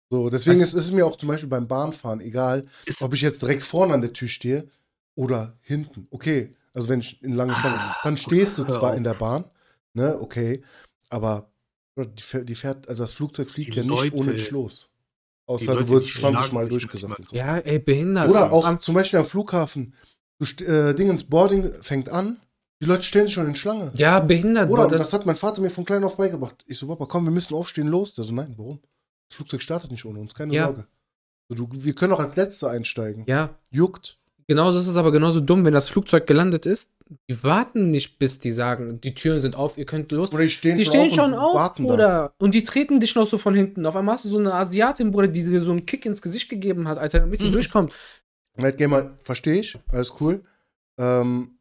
So, 0.09 0.29
deswegen 0.29 0.61
Was- 0.61 0.69
ist, 0.73 0.85
es 0.85 0.91
mir 0.91 1.05
auch 1.05 1.15
zum 1.15 1.27
Beispiel 1.29 1.49
beim 1.49 1.67
Bahnfahren 1.67 2.21
egal, 2.21 2.65
Ist, 2.85 3.01
ob 3.01 3.13
ich 3.13 3.21
jetzt 3.21 3.41
direkt 3.41 3.61
vorne 3.63 3.93
an 3.93 4.01
der 4.01 4.13
Tür 4.13 4.27
stehe 4.29 4.69
oder 5.15 5.57
hinten. 5.61 6.07
Okay, 6.11 6.55
also 6.73 6.89
wenn 6.89 7.01
ich 7.01 7.21
in 7.21 7.33
lange 7.33 7.55
Schlange 7.55 7.77
Ah, 7.79 7.97
dann 8.03 8.17
stehst 8.17 8.57
du 8.57 8.63
zwar 8.63 8.91
auf. 8.91 8.97
in 8.97 9.03
der 9.03 9.15
Bahn, 9.15 9.45
ne, 9.93 10.17
okay, 10.19 10.63
aber 11.09 11.51
die 11.97 12.21
fährt, 12.23 12.47
die 12.49 12.55
fährt 12.55 12.87
also 12.87 13.03
das 13.03 13.13
Flugzeug 13.13 13.49
fliegt 13.51 13.75
Die 13.75 13.79
ja 13.79 13.83
nicht 13.85 14.13
ohne 14.13 14.25
Leute- 14.27 14.33
dich 14.37 14.51
los. 14.51 14.89
Außer 15.47 15.65
Leute, 15.73 15.85
du 15.85 15.87
wurdest 15.89 16.15
die 16.15 16.19
20 16.19 16.45
schlagen 16.45 16.55
Mal 16.55 16.69
durchgesagt 16.69 17.07
manchmal. 17.09 17.19
und 17.21 17.29
so. 17.29 17.35
Ja, 17.35 17.57
ey, 17.57 17.79
behindert. 17.79 18.29
Oder 18.29 18.51
auch 18.51 18.65
Am- 18.65 18.79
zum 18.79 18.93
Beispiel 18.95 19.19
am 19.19 19.25
Flughafen. 19.25 19.93
Du 20.39 20.63
äh, 20.65 20.93
Dingens 20.93 21.23
Boarding 21.23 21.71
fängt 21.81 22.09
an, 22.09 22.39
die 22.81 22.85
Leute 22.85 23.01
stellen 23.03 23.25
sich 23.25 23.33
schon 23.33 23.47
in 23.47 23.55
Schlange. 23.55 23.91
Ja, 23.95 24.19
behindert. 24.19 24.69
Oder 24.69 24.87
das, 24.87 25.01
das, 25.03 25.13
hat 25.13 25.25
mein 25.25 25.35
Vater 25.35 25.61
mir 25.61 25.69
von 25.71 25.83
klein 25.85 26.03
auf 26.03 26.17
beigebracht. 26.17 26.63
Ich 26.67 26.77
so, 26.77 26.87
Papa, 26.87 27.05
komm, 27.07 27.23
wir 27.25 27.31
müssen 27.31 27.55
aufstehen, 27.55 27.87
los. 27.87 28.13
Der 28.13 28.23
so, 28.23 28.33
nein, 28.33 28.53
warum? 28.57 28.79
Das 29.29 29.37
Flugzeug 29.37 29.61
startet 29.63 29.89
nicht 29.91 30.05
ohne 30.05 30.19
uns, 30.19 30.35
keine 30.35 30.53
Ja. 30.53 30.65
Sorge. 30.65 30.85
So, 31.49 31.55
du, 31.55 31.69
wir 31.71 31.95
können 31.95 32.13
auch 32.13 32.19
als 32.19 32.35
Letzte 32.35 32.69
einsteigen. 32.69 33.23
ja, 33.25 33.55
Juckt. 33.71 34.19
Genauso 34.47 34.79
ist 34.79 34.87
es 34.87 34.97
aber 34.97 35.11
genauso 35.11 35.39
dumm, 35.41 35.65
wenn 35.65 35.73
das 35.73 35.89
Flugzeug 35.89 36.25
gelandet 36.27 36.65
ist. 36.65 36.91
Die 37.29 37.41
warten 37.43 37.89
nicht, 37.91 38.19
bis 38.19 38.39
die 38.39 38.51
sagen, 38.51 38.99
die 39.01 39.13
Türen 39.13 39.39
sind 39.39 39.55
auf, 39.55 39.77
ihr 39.77 39.85
könnt 39.85 40.11
los. 40.11 40.31
Oder 40.33 40.43
die 40.43 40.49
stehen 40.49 40.77
Die 40.77 40.85
stehen 40.85 41.09
schon 41.11 41.33
und 41.33 41.39
auf, 41.39 41.55
warten. 41.55 41.83
Bruder. 41.85 42.33
Und 42.39 42.53
die 42.53 42.63
treten 42.63 42.99
dich 42.99 43.15
noch 43.15 43.25
so 43.25 43.37
von 43.37 43.55
hinten. 43.55 43.85
Auf 43.85 43.95
einmal 43.95 44.15
hast 44.15 44.25
du 44.25 44.29
so 44.29 44.39
eine 44.39 44.53
Asiatin, 44.53 45.11
Bruder, 45.11 45.27
die 45.29 45.43
dir 45.43 45.59
so 45.61 45.71
einen 45.71 45.85
Kick 45.85 46.05
ins 46.05 46.21
Gesicht 46.21 46.49
gegeben 46.49 46.87
hat, 46.87 46.97
Alter, 46.97 47.19
damit 47.19 47.39
die 47.39 47.45
Mhm. 47.45 47.51
durchkommt. 47.53 47.93
Night 48.57 48.77
Gamer, 48.77 49.17
verstehe 49.23 49.59
ich, 49.61 49.77
alles 49.89 50.13
cool. 50.19 50.43
Ähm, 50.99 51.57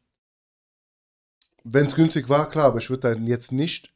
Wenn 1.63 1.85
es 1.85 1.95
günstig 1.95 2.29
war, 2.29 2.49
klar, 2.49 2.65
aber 2.65 2.79
ich 2.79 2.89
würde 2.89 3.01
da 3.01 3.13
jetzt 3.13 3.51
nicht 3.51 3.93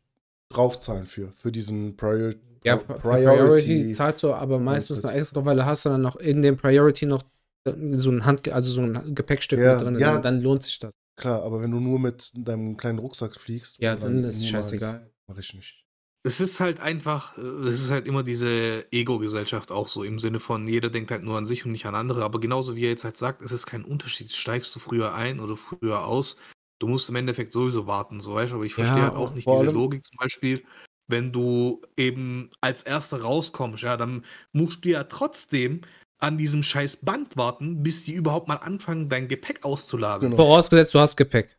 draufzahlen 0.50 1.06
für, 1.06 1.32
für 1.36 1.52
diesen 1.52 1.96
Prior 1.96 2.34
Ja, 2.64 2.76
Pri- 2.76 3.00
Priority, 3.00 3.94
zahlst 3.94 4.24
du 4.24 4.34
aber 4.34 4.60
meistens 4.60 5.02
noch 5.02 5.12
extra 5.12 5.36
drauf, 5.36 5.46
weil 5.46 5.56
du 5.56 5.66
hast 5.66 5.86
dann 5.86 6.02
noch 6.02 6.18
in 6.18 6.42
dem 6.42 6.58
Priority 6.58 7.06
noch 7.06 7.24
so 7.66 8.12
ein 8.12 8.26
Hand, 8.26 8.47
also 8.49 8.72
so 8.72 8.82
ein 8.82 9.16
Gepäckstück 9.16 9.59
Ja, 9.62 9.66
mit 9.66 9.82
drin. 9.82 9.93
ja. 9.99 10.03
Dann, 10.03 10.22
dann 10.22 10.41
lohnt 10.41 10.64
sich 10.64 10.80
das. 10.80 10.93
Klar, 11.18 11.43
aber 11.43 11.62
wenn 11.62 11.72
du 11.72 11.80
nur 11.80 11.99
mit 11.99 12.32
deinem 12.36 12.78
kleinen 12.78 12.99
Rucksack 12.99 13.39
fliegst, 13.39 13.80
Ja, 13.82 13.95
oder 13.95 13.97
dann 13.97 14.24
ist 14.24 14.38
es 14.38 14.45
scheißegal. 14.47 15.14
Mach 15.28 15.38
ich 15.38 15.53
nicht. 15.53 15.86
Es 16.24 16.39
ist 16.39 16.59
halt 16.59 16.80
einfach, 16.80 17.38
äh, 17.38 17.41
es 17.41 17.82
ist 17.84 17.89
halt 17.89 18.05
immer 18.05 18.24
diese 18.24 18.86
Ego-Gesellschaft 18.91 19.72
auch 19.72 19.88
so 19.88 20.03
im 20.03 20.20
Sinne 20.20 20.39
von, 20.39 20.68
jeder 20.68 20.89
denkt 20.89 21.09
halt 21.12 21.24
nur 21.24 21.38
an 21.38 21.47
sich 21.47 21.66
und 21.66 21.72
nicht 21.72 21.86
an 21.88 21.95
andere. 21.95 22.24
Aber 22.24 22.39
genauso 22.39 22.76
wie 22.76 22.84
er 22.86 22.89
jetzt 22.91 23.03
halt 23.03 23.18
sagt, 23.18 23.41
es 23.41 23.51
ist 23.51 23.66
kein 23.66 23.84
Unterschied. 23.84 24.32
Steigst 24.32 24.76
du 24.76 24.80
früher 24.80 25.16
ein 25.16 25.39
oder 25.39 25.57
früher 25.57 26.05
aus, 26.05 26.38
du 26.80 26.88
musst 26.88 27.09
im 27.09 27.16
Endeffekt 27.16 27.51
sowieso 27.51 27.88
warten, 27.88 28.20
so 28.20 28.36
weißt 28.36 28.51
du. 28.51 28.55
Aber 28.57 28.66
ich 28.66 28.76
Ja, 28.76 28.76
verstehe 28.76 29.03
halt 29.03 29.16
auch 29.16 29.34
nicht 29.34 29.49
diese 29.51 29.66
Logik 29.68 30.05
zum 30.05 30.18
Beispiel, 30.18 30.64
wenn 31.07 31.32
du 31.34 31.82
eben 31.97 32.51
als 32.62 32.84
Erster 32.84 33.22
rauskommst, 33.22 33.82
ja, 33.84 33.97
dann 33.97 34.24
musst 34.53 34.86
du 34.86 34.89
ja 34.89 35.03
trotzdem 35.05 35.82
an 36.22 36.38
diesem 36.38 36.64
scheiß 36.64 36.98
Band 37.02 37.36
warten, 37.36 37.84
bis 37.84 38.04
die 38.04 38.14
überhaupt 38.14 38.48
mal 38.48 38.56
anfangen, 38.58 39.10
dein 39.10 39.28
Gepäck 39.28 39.66
auszuladen. 39.66 40.30
Genau. 40.32 40.42
Vorausgesetzt, 40.44 40.94
du 40.94 41.00
hast 41.00 41.16
Gepäck. 41.18 41.58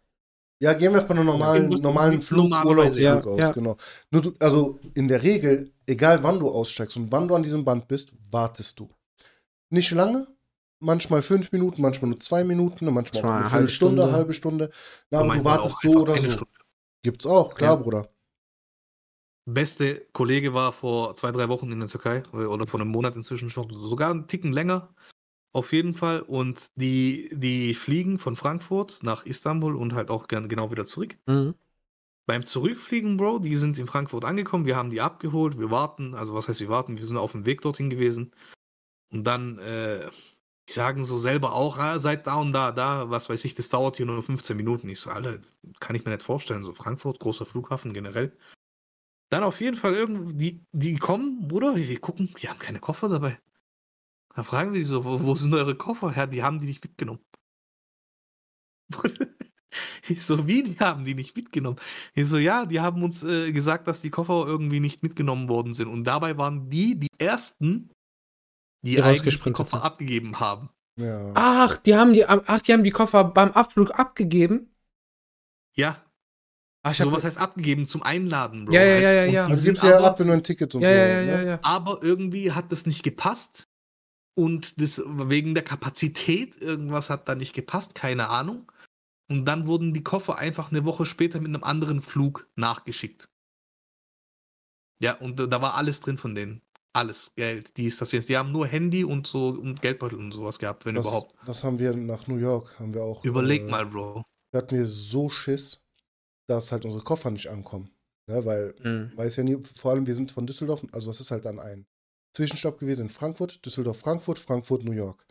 Ja, 0.61 0.73
gehen 0.75 0.93
wir 0.95 1.01
von 1.03 1.17
einem 1.17 1.27
normalen, 1.27 1.73
Ja, 1.73 1.79
normalen 1.79 2.23
Flug, 2.23 2.45
Urlaubsflug 2.65 2.97
ja, 3.03 3.21
aus, 3.21 3.39
ja. 3.41 3.53
genau. 3.53 3.77
Nur 4.13 4.23
du, 4.23 4.33
also 4.39 4.79
in 4.95 5.09
der 5.09 5.23
Regel, 5.23 5.73
egal 5.87 6.23
wann 6.23 6.39
du 6.39 6.49
aussteigst 6.49 6.97
und 6.97 7.11
wann 7.11 7.27
du 7.27 7.35
an 7.35 7.43
diesem 7.43 7.65
Band 7.65 7.89
bist, 7.89 8.13
wartest 8.31 8.79
du. 8.79 8.89
Nicht 9.71 9.91
lange, 9.91 10.29
manchmal 10.79 11.21
fünf 11.23 11.51
Minuten, 11.51 11.83
manchmal 11.83 12.11
nur 12.11 12.19
zwei 12.19 12.45
Minuten, 12.45 12.85
manchmal 12.93 13.23
auch 13.23 13.23
Zwei, 13.23 13.29
eine 13.29 13.39
halbe 13.39 13.51
Viertelstunde, 13.51 14.03
Stunde. 14.03 14.17
halbe 14.17 14.33
Stunde. 14.35 14.71
Na, 15.11 15.19
aber 15.19 15.29
du 15.29 15.35
Manchmal 15.35 15.59
wartest 15.59 15.83
so 15.83 15.91
oder 15.91 16.13
so. 16.15 16.21
Stunde. 16.21 16.47
Gibt's 17.03 17.27
auch, 17.27 17.55
klar, 17.57 17.71
Ja. 17.71 17.83
Bruder. 17.83 18.09
Beste 19.45 20.07
Kollege 20.13 20.55
war 20.55 20.73
vor 20.73 21.17
zwei, 21.17 21.33
drei 21.33 21.49
Wochen 21.49 21.73
in 21.73 21.81
der 21.81 21.89
Türkei 21.89 22.23
äh, 22.33 22.45
oder 22.45 22.67
vor 22.67 22.81
einem 22.81 22.91
Monat 22.91 23.17
inzwischen 23.17 23.51
schon, 23.51 23.71
sogar 23.71 24.11
einen 24.11 24.29
Ticken 24.29 24.53
länger. 24.53 24.95
Auf 25.53 25.73
jeden 25.73 25.95
Fall. 25.95 26.21
Und 26.21 26.71
die, 26.77 27.31
die 27.33 27.75
fliegen 27.75 28.19
von 28.19 28.37
Frankfurt 28.37 29.03
nach 29.03 29.27
Istanbul 29.27 29.77
und 29.77 29.95
halt 29.95 30.11
auch 30.11 30.29
gern 30.29 30.49
genau 30.49 30.71
wieder 30.71 30.87
zurück. 30.87 31.17
Mhm. 31.27 31.55
Beim 32.27 32.45
Zurückfliegen, 32.45 33.17
Bro, 33.17 33.41
die 33.41 33.57
sind 33.57 33.79
in 33.79 33.87
Frankfurt 33.87 34.25
angekommen, 34.25 34.65
wir 34.65 34.77
haben 34.77 34.91
die 34.91 35.01
abgeholt, 35.01 35.59
wir 35.59 35.71
warten, 35.71 36.15
also 36.15 36.35
was 36.35 36.49
heißt 36.49 36.61
wir 36.61 36.69
warten, 36.69 36.97
wir 36.97 37.05
sind 37.05 37.17
auf 37.17 37.33
dem 37.33 37.45
Weg 37.45 37.63
dorthin 37.63 37.91
gewesen. 37.91 38.33
Und 39.13 39.25
dann, 39.25 39.59
äh, 39.59 40.09
die 40.69 40.73
sagen 40.73 41.05
so 41.05 41.19
selber 41.19 41.53
auch, 41.53 41.79
ah, 41.79 41.99
seid 41.99 42.27
da 42.27 42.37
und 42.37 42.53
da, 42.53 42.71
da, 42.71 43.11
was 43.11 43.29
weiß 43.29 43.45
ich, 43.45 43.55
das 43.57 43.69
dauert 43.69 43.97
hier 43.97 44.07
nur 44.07 44.23
15 44.23 44.57
Minuten. 44.57 44.89
Ich 44.89 45.01
so, 45.01 45.11
Alter, 45.11 45.39
kann 45.81 45.97
ich 45.97 46.05
mir 46.05 46.13
nicht 46.13 46.23
vorstellen, 46.23 46.65
so 46.65 46.73
Frankfurt, 46.73 47.19
großer 47.19 47.45
Flughafen 47.45 47.93
generell. 47.93 48.33
Dann 49.33 49.45
auf 49.45 49.63
jeden 49.63 49.79
Fall 49.79 49.95
irgendwie, 49.95 50.35
die, 50.35 50.67
die 50.73 50.97
kommen, 50.99 51.49
Bruder, 51.49 51.75
wir 51.75 52.01
gucken, 52.01 52.35
die 52.39 52.51
haben 52.51 52.59
keine 52.59 52.81
Koffer 52.81 53.09
dabei. 53.09 53.39
Da 54.37 54.43
fragen 54.43 54.75
wir 54.75 54.81
die 54.81 54.85
so, 54.85 55.07
wo, 55.07 55.23
wo 55.23 55.35
sind 55.35 55.55
eure 55.55 55.75
Koffer? 55.75 56.13
Ja, 56.15 56.27
die 56.27 56.43
haben 56.43 56.61
die 56.61 56.67
nicht 56.67 56.85
mitgenommen. 56.85 57.21
Ich 60.07 60.23
so, 60.27 60.47
wie, 60.47 60.63
die 60.65 60.79
haben 60.81 61.07
die 61.07 61.15
nicht 61.15 61.35
mitgenommen? 61.35 61.79
Ich 62.13 62.29
so, 62.29 62.37
ja, 62.37 62.67
die 62.67 62.81
haben 62.81 63.03
uns 63.03 63.23
äh, 63.23 63.53
gesagt, 63.53 63.89
dass 63.89 64.03
die 64.03 64.11
Koffer 64.11 64.45
irgendwie 64.47 64.81
nicht 64.81 65.03
mitgenommen 65.03 65.49
worden 65.49 65.73
sind. 65.73 65.89
Und 65.89 66.05
dabei 66.05 66.37
waren 66.37 66.69
die 66.69 66.99
die 67.01 67.09
Ersten, 67.19 67.89
die, 68.85 68.97
Die 68.97 69.03
eigentlich 69.03 69.41
die 69.41 69.51
Koffer 69.53 69.71
sind. 69.71 69.81
abgegeben 69.81 70.41
haben. 70.41 70.69
Ja. 70.97 71.33
Ach, 71.35 71.79
die 71.79 71.97
haben 71.97 72.13
die, 72.13 72.27
ach, 72.27 72.61
die 72.61 72.75
haben 72.75 72.85
die 72.85 72.91
Koffer 72.91 73.25
beim 73.25 73.53
Abflug 73.53 73.99
abgegeben. 73.99 74.75
Ja, 75.75 76.05
Ach, 76.85 76.91
ich 76.91 76.99
so 76.99 77.13
was 77.13 77.25
heißt 77.25 77.39
abgegeben 77.39 77.87
zum 77.87 78.03
Einladen, 78.03 78.65
Bro. 78.65 78.75
Ja, 78.75 78.83
ja, 78.83 78.93
halt. 78.95 79.03
ja, 79.03 79.13
ja, 79.13 79.25
Und 79.27 79.33
ja. 79.33 79.47
also 79.47 79.65
gibt's 79.65 79.83
ja 79.83 80.01
ab, 80.01 80.19
wenn 80.19 80.27
du 80.27 80.33
ein 80.33 80.43
Ticket 80.43 80.75
und 80.75 80.83
ja, 80.83 80.89
so. 80.89 80.95
ja, 80.95 81.07
ja, 81.07 81.21
ne? 81.23 81.31
ja, 81.31 81.43
ja. 81.43 81.59
aber 81.63 82.03
irgendwie 82.03 82.53
hat 82.53 82.73
das 82.73 82.87
nicht 82.87 83.03
gepasst. 83.03 83.69
Und 84.35 84.81
das 84.81 85.03
wegen 85.07 85.55
der 85.55 85.63
Kapazität, 85.63 86.61
irgendwas 86.61 87.11
hat 87.11 87.29
da 87.29 87.35
nicht 87.35 87.53
gepasst, 87.55 87.95
keine 87.95 88.31
Ahnung. 88.31 88.73
Und 89.29 89.45
dann 89.45 89.67
wurden 89.67 89.93
die 89.93 90.03
Koffer 90.03 90.39
einfach 90.39 90.71
eine 90.71 90.85
Woche 90.85 91.07
später 91.07 91.39
mit 91.39 91.49
einem 91.49 91.65
anderen 91.65 92.01
Flug 92.01 92.49
nachgeschickt. 92.57 93.29
Ja, 95.01 95.15
und 95.15 95.37
da 95.39 95.61
war 95.63 95.75
alles 95.75 96.01
drin 96.01 96.17
von 96.17 96.35
denen. 96.35 96.63
Alles, 96.95 97.35
Geld, 97.35 97.77
dies, 97.77 97.97
das, 97.99 98.13
jetzt. 98.13 98.29
Die 98.29 98.37
haben 98.37 98.53
nur 98.53 98.67
Handy 98.67 99.05
und 99.05 99.27
so 99.27 99.49
und 99.49 99.81
Geldbeutel 99.81 100.19
und 100.19 100.33
sowas 100.33 100.59
gehabt, 100.59 100.85
wenn 100.85 100.95
Das, 100.95 101.07
überhaupt. 101.07 101.35
das 101.47 101.65
haben 101.65 101.79
wir 101.79 101.95
nach 101.95 102.27
New 102.27 102.37
York, 102.37 102.79
haben 102.79 102.93
wir 102.93 103.03
auch. 103.03 103.25
Überleg 103.25 103.63
äh, 103.63 103.71
mal, 103.71 103.87
Bro. 103.87 104.23
Da 104.51 104.59
hatten 104.59 104.77
wir 104.77 104.87
so 104.87 105.29
Schiss, 105.31 105.82
dass 106.55 106.73
halt 106.73 106.85
unsere 106.85 107.03
Koffer 107.05 107.31
nicht 107.31 107.49
ankommen. 107.49 107.91
Ja, 108.29 108.45
weil 108.45 108.75
Mhm. 108.83 109.13
weiß 109.17 109.37
ja 109.37 109.45
nie, 109.45 109.59
vor 109.77 109.93
allem 109.93 110.07
wir 110.07 110.15
sind 110.15 110.31
von 110.31 110.47
Düsseldorf, 110.47 110.83
also 110.93 111.09
das 111.11 111.21
ist 111.21 111.31
halt 111.31 111.45
dann 111.45 111.59
ein 111.59 111.87
Zwischenstopp 112.33 112.79
gewesen 112.79 113.03
in 113.03 113.09
Frankfurt, 113.11 113.65
Düsseldorf, 113.67 113.99
Frankfurt, 113.99 114.39
Frankfurt, 114.39 114.85
New 114.85 114.93
York. 114.93 115.27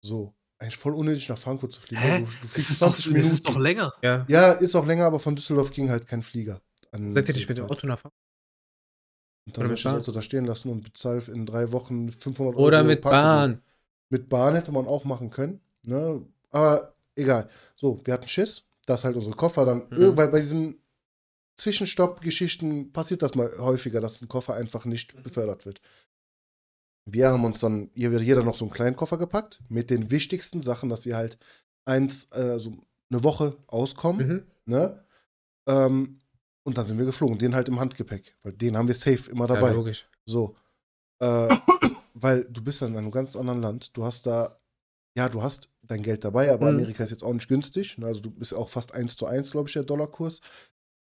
So, 0.00 0.34
eigentlich 0.58 0.76
voll 0.78 0.94
unnötig 0.94 1.28
nach 1.28 1.38
Frankfurt 1.38 1.72
zu 1.72 1.80
fliegen. 1.80 2.00
Hä? 2.02 2.18
Du, 2.20 2.24
du 2.24 2.30
Das 2.42 2.50
fliegst 2.50 2.70
ist, 2.70 2.82
doch, 2.82 2.88
20 2.88 3.04
das 3.04 3.12
Minuten. 3.12 3.34
ist 3.34 3.46
doch 3.48 3.58
länger. 3.58 3.92
ja. 4.02 4.24
ja, 4.28 4.52
ist 4.52 4.74
auch 4.74 4.86
länger, 4.86 5.04
aber 5.04 5.20
von 5.20 5.36
Düsseldorf 5.36 5.70
ging 5.70 5.90
halt 5.90 6.06
kein 6.06 6.22
Flieger. 6.22 6.60
an 6.90 7.12
Seid 7.14 7.28
ihr 7.28 7.34
nicht 7.34 7.48
mit 7.48 7.58
dem. 7.58 7.66
Auto 7.66 7.86
nach 7.86 7.98
Frankfurt? 7.98 8.18
Und 9.46 9.56
dann 9.58 9.68
mit 9.68 9.78
ich 9.78 9.82
das 9.84 10.06
da 10.06 10.22
stehen 10.22 10.44
lassen 10.44 10.68
und 10.70 10.84
bezahl 10.84 11.20
in 11.28 11.46
drei 11.46 11.72
Wochen 11.72 12.10
500 12.10 12.54
Euro. 12.54 12.64
Oder 12.66 12.84
mit 12.84 13.00
Parkgebühr. 13.02 13.22
Bahn? 13.22 13.62
Mit 14.08 14.28
Bahn 14.28 14.54
hätte 14.54 14.70
man 14.72 14.86
auch 14.86 15.04
machen 15.04 15.30
können. 15.30 15.60
Ne? 15.82 16.24
Aber 16.50 16.94
egal. 17.16 17.48
So, 17.76 18.00
wir 18.04 18.14
hatten 18.14 18.28
Schiss, 18.28 18.64
dass 18.86 19.04
halt 19.04 19.16
unsere 19.16 19.36
Koffer 19.36 19.64
dann, 19.64 19.88
Mhm. 19.90 20.16
weil 20.16 20.28
bei 20.28 20.40
diesen 20.40 20.82
Zwischenstopp-Geschichten 21.56 22.92
passiert 22.92 23.22
das 23.22 23.34
mal 23.34 23.50
häufiger, 23.58 24.00
dass 24.00 24.20
ein 24.22 24.28
Koffer 24.28 24.54
einfach 24.54 24.84
nicht 24.84 25.22
befördert 25.22 25.66
wird. 25.66 25.80
Wir 27.04 27.30
haben 27.30 27.44
uns 27.44 27.58
dann 27.58 27.90
jeder 27.94 28.20
jeder 28.20 28.42
noch 28.42 28.54
so 28.54 28.64
einen 28.64 28.72
kleinen 28.72 28.96
Koffer 28.96 29.18
gepackt 29.18 29.60
mit 29.68 29.90
den 29.90 30.10
wichtigsten 30.10 30.62
Sachen, 30.62 30.88
dass 30.88 31.04
wir 31.04 31.16
halt 31.16 31.38
eins, 31.84 32.24
äh, 32.32 32.58
so 32.58 32.72
eine 33.10 33.24
Woche 33.24 33.56
auskommen, 33.66 34.26
Mhm. 34.28 34.46
ne? 34.66 35.04
Ähm, 35.68 36.20
und 36.64 36.78
dann 36.78 36.86
sind 36.86 36.98
wir 36.98 37.04
geflogen, 37.04 37.38
den 37.38 37.54
halt 37.54 37.68
im 37.68 37.80
Handgepäck, 37.80 38.36
weil 38.42 38.52
den 38.52 38.76
haben 38.76 38.86
wir 38.88 38.94
safe 38.94 39.30
immer 39.30 39.48
Ja, 39.48 39.54
dabei. 39.54 39.72
logisch. 39.72 40.08
So. 40.26 40.54
Äh, 41.20 41.56
weil 42.14 42.44
du 42.44 42.62
bist 42.62 42.82
dann 42.82 42.92
in 42.92 42.98
einem 42.98 43.10
ganz 43.10 43.34
anderen 43.36 43.62
Land. 43.62 43.96
Du 43.96 44.04
hast 44.04 44.26
da, 44.26 44.60
ja, 45.16 45.28
du 45.28 45.42
hast 45.42 45.68
dein 45.82 46.02
Geld 46.02 46.24
dabei, 46.24 46.52
aber 46.52 46.70
Mhm. 46.70 46.78
Amerika 46.78 47.04
ist 47.04 47.10
jetzt 47.10 47.24
auch 47.24 47.32
nicht 47.32 47.48
günstig. 47.48 47.98
ne? 47.98 48.06
Also 48.06 48.20
du 48.20 48.30
bist 48.30 48.54
auch 48.54 48.68
fast 48.68 48.94
1 48.94 49.16
zu 49.16 49.26
1, 49.26 49.50
glaube 49.52 49.68
ich, 49.68 49.72
der 49.74 49.82
Dollarkurs. 49.84 50.40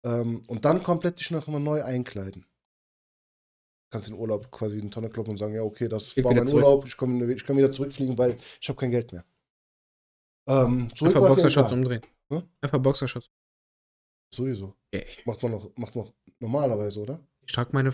Ähm, 0.03 0.41
und 0.47 0.65
dann 0.65 0.81
komplett 0.81 1.19
dich 1.19 1.29
noch 1.31 1.47
immer 1.47 1.59
neu 1.59 1.83
einkleiden. 1.83 2.45
Kannst 3.91 4.07
den 4.07 4.15
Urlaub 4.15 4.49
quasi 4.51 4.77
in 4.77 4.83
die 4.85 4.89
Tonne 4.89 5.09
kloppen 5.09 5.31
und 5.31 5.37
sagen, 5.37 5.53
ja, 5.53 5.61
okay, 5.63 5.87
das 5.87 6.15
Geht 6.15 6.23
war 6.25 6.33
mein 6.33 6.47
zurück. 6.47 6.63
Urlaub, 6.63 6.85
ich, 6.87 6.95
komm, 6.97 7.29
ich 7.29 7.45
kann 7.45 7.57
wieder 7.57 7.71
zurückfliegen, 7.71 8.17
weil 8.17 8.37
ich 8.59 8.69
habe 8.69 8.79
kein 8.79 8.89
Geld 8.89 9.11
mehr. 9.11 9.25
Ähm, 10.47 10.89
zurück 10.95 11.15
Einfach 11.15 11.27
Boxershorts 11.29 11.71
umdrehen. 11.71 12.01
Hm? 12.29 12.43
Einfach 12.61 12.79
Boxershorts. 12.79 13.29
Sowieso. 14.33 14.73
Ja, 14.93 15.01
Macht 15.25 15.43
man 15.43 15.51
noch, 15.51 15.69
macht 15.75 15.95
man 15.95 16.05
noch 16.05 16.13
normalerweise, 16.39 17.01
oder? 17.01 17.19
Ich 17.45 17.51
trage 17.51 17.71
meine 17.73 17.93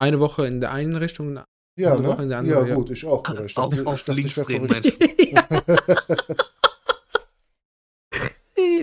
eine 0.00 0.20
Woche 0.20 0.46
in 0.46 0.60
der 0.60 0.72
einen 0.72 0.96
Richtung. 0.96 1.40
Ja, 1.78 1.96
ne? 1.96 2.16
andere, 2.18 2.46
Ja, 2.46 2.64
ja. 2.66 2.74
gut, 2.74 2.90
ich 2.90 3.04
auch. 3.04 3.24
aber 3.24 3.44
Ich 3.44 3.56
Auf, 3.56 3.70
dachte, 3.70 3.86
auf 3.86 3.94
ich, 3.96 4.00
dachte, 4.04 4.12
links 4.12 4.36
ich 4.36 4.46
drehen. 4.46 4.66
Mensch. 4.66 4.92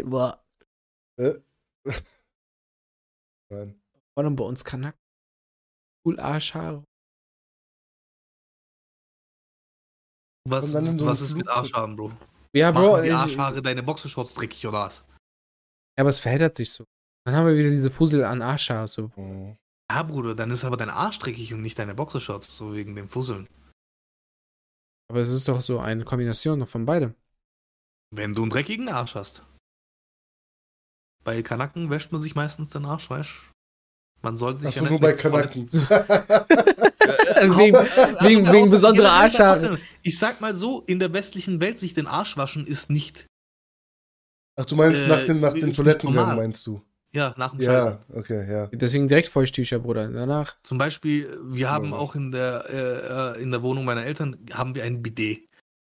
Boah. 0.05 0.43
Äh? 1.19 1.33
Nein. 3.51 3.81
Vor 4.13 4.23
allem 4.23 4.35
bei 4.35 4.43
uns 4.45 4.63
Kanak. 4.63 4.95
Cool 6.05 6.19
Arschhaare. 6.19 6.83
Was, 10.47 10.67
so 10.67 11.05
was 11.07 11.21
ist 11.21 11.35
mit. 11.35 11.47
Arschhaaren, 11.49 11.95
Bro? 11.95 12.11
Ja, 12.53 12.71
Machen 12.71 12.85
Bro. 12.85 13.01
die 13.01 13.07
ich- 13.09 13.13
Arschhaare 13.13 13.61
deine 13.61 13.83
Boxershorts 13.83 14.33
dreckig 14.35 14.65
oder 14.67 14.81
was? 14.81 14.99
Ja, 15.97 16.01
aber 16.03 16.09
es 16.09 16.19
verheddert 16.19 16.55
sich 16.55 16.71
so. 16.71 16.85
Dann 17.25 17.35
haben 17.35 17.47
wir 17.47 17.55
wieder 17.57 17.71
diese 17.71 17.89
Puzzle 17.89 18.23
an 18.23 18.41
Arschhaar. 18.41 18.87
So. 18.87 19.11
Mhm. 19.15 19.57
Ja, 19.91 20.03
Bruder, 20.03 20.35
dann 20.35 20.51
ist 20.51 20.65
aber 20.65 20.77
dein 20.77 20.89
Arsch 20.89 21.19
dreckig 21.19 21.53
und 21.53 21.61
nicht 21.61 21.77
deine 21.77 21.93
Boxershorts, 21.95 22.55
so 22.57 22.73
wegen 22.73 22.95
dem 22.95 23.09
Fusseln. 23.09 23.47
Aber 25.09 25.19
es 25.19 25.29
ist 25.29 25.47
doch 25.47 25.61
so 25.61 25.79
eine 25.79 26.05
Kombination 26.05 26.65
von 26.65 26.85
beidem. 26.85 27.13
Wenn 28.11 28.33
du 28.33 28.41
einen 28.41 28.49
dreckigen 28.51 28.89
Arsch 28.89 29.15
hast. 29.15 29.43
Bei 31.23 31.41
Kanaken 31.43 31.89
wäscht 31.89 32.11
man 32.11 32.21
sich 32.21 32.35
meistens 32.35 32.69
den 32.69 32.85
Arsch, 32.85 33.09
weißt 33.09 33.51
Man 34.21 34.37
soll 34.37 34.57
sich 34.57 34.67
Achso, 34.69 34.83
ja 34.83 34.89
nur 34.89 34.99
bei 34.99 35.13
Kanaken. 35.13 35.71
wegen, 35.71 35.81
Also 37.35 37.57
wegen, 37.57 37.73
bei 38.43 38.53
wegen 38.53 38.71
besonderer 38.71 39.11
Arschhaare. 39.11 39.79
Ich 40.01 40.17
sag 40.17 40.41
mal 40.41 40.55
so, 40.55 40.81
in 40.81 40.99
der 40.99 41.13
westlichen 41.13 41.59
Welt 41.59 41.77
sich 41.77 41.93
den 41.93 42.07
Arsch 42.07 42.37
waschen 42.37 42.65
ist 42.65 42.89
nicht. 42.89 43.27
Ach, 44.59 44.65
du 44.65 44.75
meinst 44.75 45.03
Äh, 45.03 45.07
nach 45.07 45.21
den, 45.23 45.39
nach 45.39 45.53
den 45.53 45.71
normal. 46.03 46.35
meinst 46.37 46.65
du? 46.65 46.81
Ja, 47.15 47.33
nach 47.37 47.51
dem 47.51 47.61
Scheißen. 47.61 47.99
Ja, 48.09 48.19
okay, 48.19 48.51
ja. 48.51 48.67
Deswegen 48.67 49.07
direkt 49.07 49.29
Feuchttücher, 49.29 49.79
Bruder. 49.79 50.09
Danach. 50.09 50.57
Zum 50.63 50.77
Beispiel, 50.77 51.39
wir 51.45 51.71
haben 51.71 51.91
so. 51.91 51.95
auch 51.95 52.13
in 52.13 52.31
der, 52.31 52.65
äh, 52.69 53.39
äh, 53.39 53.41
in 53.41 53.51
der 53.51 53.61
Wohnung 53.61 53.85
meiner 53.85 54.03
Eltern 54.03 54.37
haben 54.51 54.75
wir 54.75 54.83
ein 54.83 55.01
Bidet. 55.01 55.47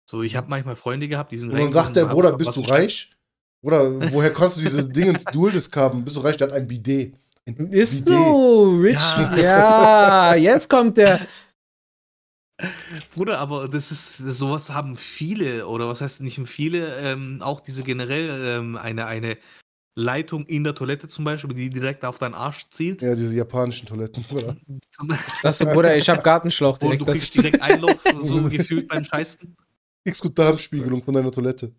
So, 0.09 0.23
ich 0.23 0.37
habe 0.37 0.49
manchmal 0.49 0.77
Freunde 0.77 1.09
gehabt, 1.09 1.33
die 1.33 1.37
sind 1.37 1.51
Und 1.51 1.59
dann 1.59 1.73
sagt 1.73 1.97
der 1.97 2.05
Bruder, 2.05 2.37
bist 2.37 2.55
du 2.55 2.61
reich? 2.61 3.11
Oder 3.61 4.11
woher 4.13 4.31
kannst 4.31 4.57
du 4.57 4.61
diese 4.61 4.87
Dinge 4.89 5.11
ins 5.11 5.25
Dual-Disc 5.25 5.75
haben? 5.75 6.05
Bist 6.05 6.15
du 6.15 6.21
reich? 6.21 6.37
Der 6.37 6.47
hat 6.47 6.53
ein 6.53 6.67
Bidet. 6.67 7.15
Ein 7.45 7.67
Ist 7.71 8.05
Bidet. 8.05 8.17
so, 8.17 8.75
Rich. 8.81 9.17
Ja. 9.17 9.35
Ja. 9.37 10.35
jetzt 10.35 10.69
kommt 10.69 10.97
der. 10.97 11.27
Bruder, 13.13 13.39
aber 13.39 13.67
das 13.67 13.91
ist, 13.91 14.17
sowas 14.17 14.69
haben 14.69 14.95
viele, 14.95 15.67
oder 15.67 15.89
was 15.89 16.01
heißt 16.01 16.21
nicht 16.21 16.39
viele, 16.47 16.95
ähm, 16.97 17.41
auch 17.41 17.59
diese 17.59 17.83
generell 17.83 18.57
ähm, 18.57 18.77
eine, 18.77 19.05
eine 19.05 19.37
Leitung 19.99 20.45
in 20.45 20.63
der 20.63 20.73
Toilette 20.73 21.07
zum 21.07 21.25
Beispiel, 21.25 21.53
die 21.53 21.69
direkt 21.69 22.05
auf 22.05 22.17
deinen 22.17 22.33
Arsch 22.33 22.67
zieht. 22.71 23.01
Ja, 23.01 23.13
diese 23.13 23.33
japanischen 23.33 23.85
Toiletten, 23.85 24.25
oder? 24.31 24.55
Zum, 24.91 25.13
Das 25.43 25.57
so, 25.59 25.65
Bruder, 25.65 25.95
ich 25.95 26.09
hab 26.09 26.23
Gartenschlauch 26.23 26.79
und 26.81 26.83
du 26.83 26.87
direkt. 26.89 27.05
Kriegst 27.07 27.35
direkt 27.35 27.61
Einlauf, 27.61 27.97
so 28.23 28.41
gefühlt 28.49 28.87
beim 28.87 29.03
Scheißen. 29.03 29.55
Kriegst 30.03 30.21
gut 30.21 30.39
Darmspiegelung 30.39 31.03
von 31.03 31.13
deiner 31.13 31.31
Toilette. 31.31 31.73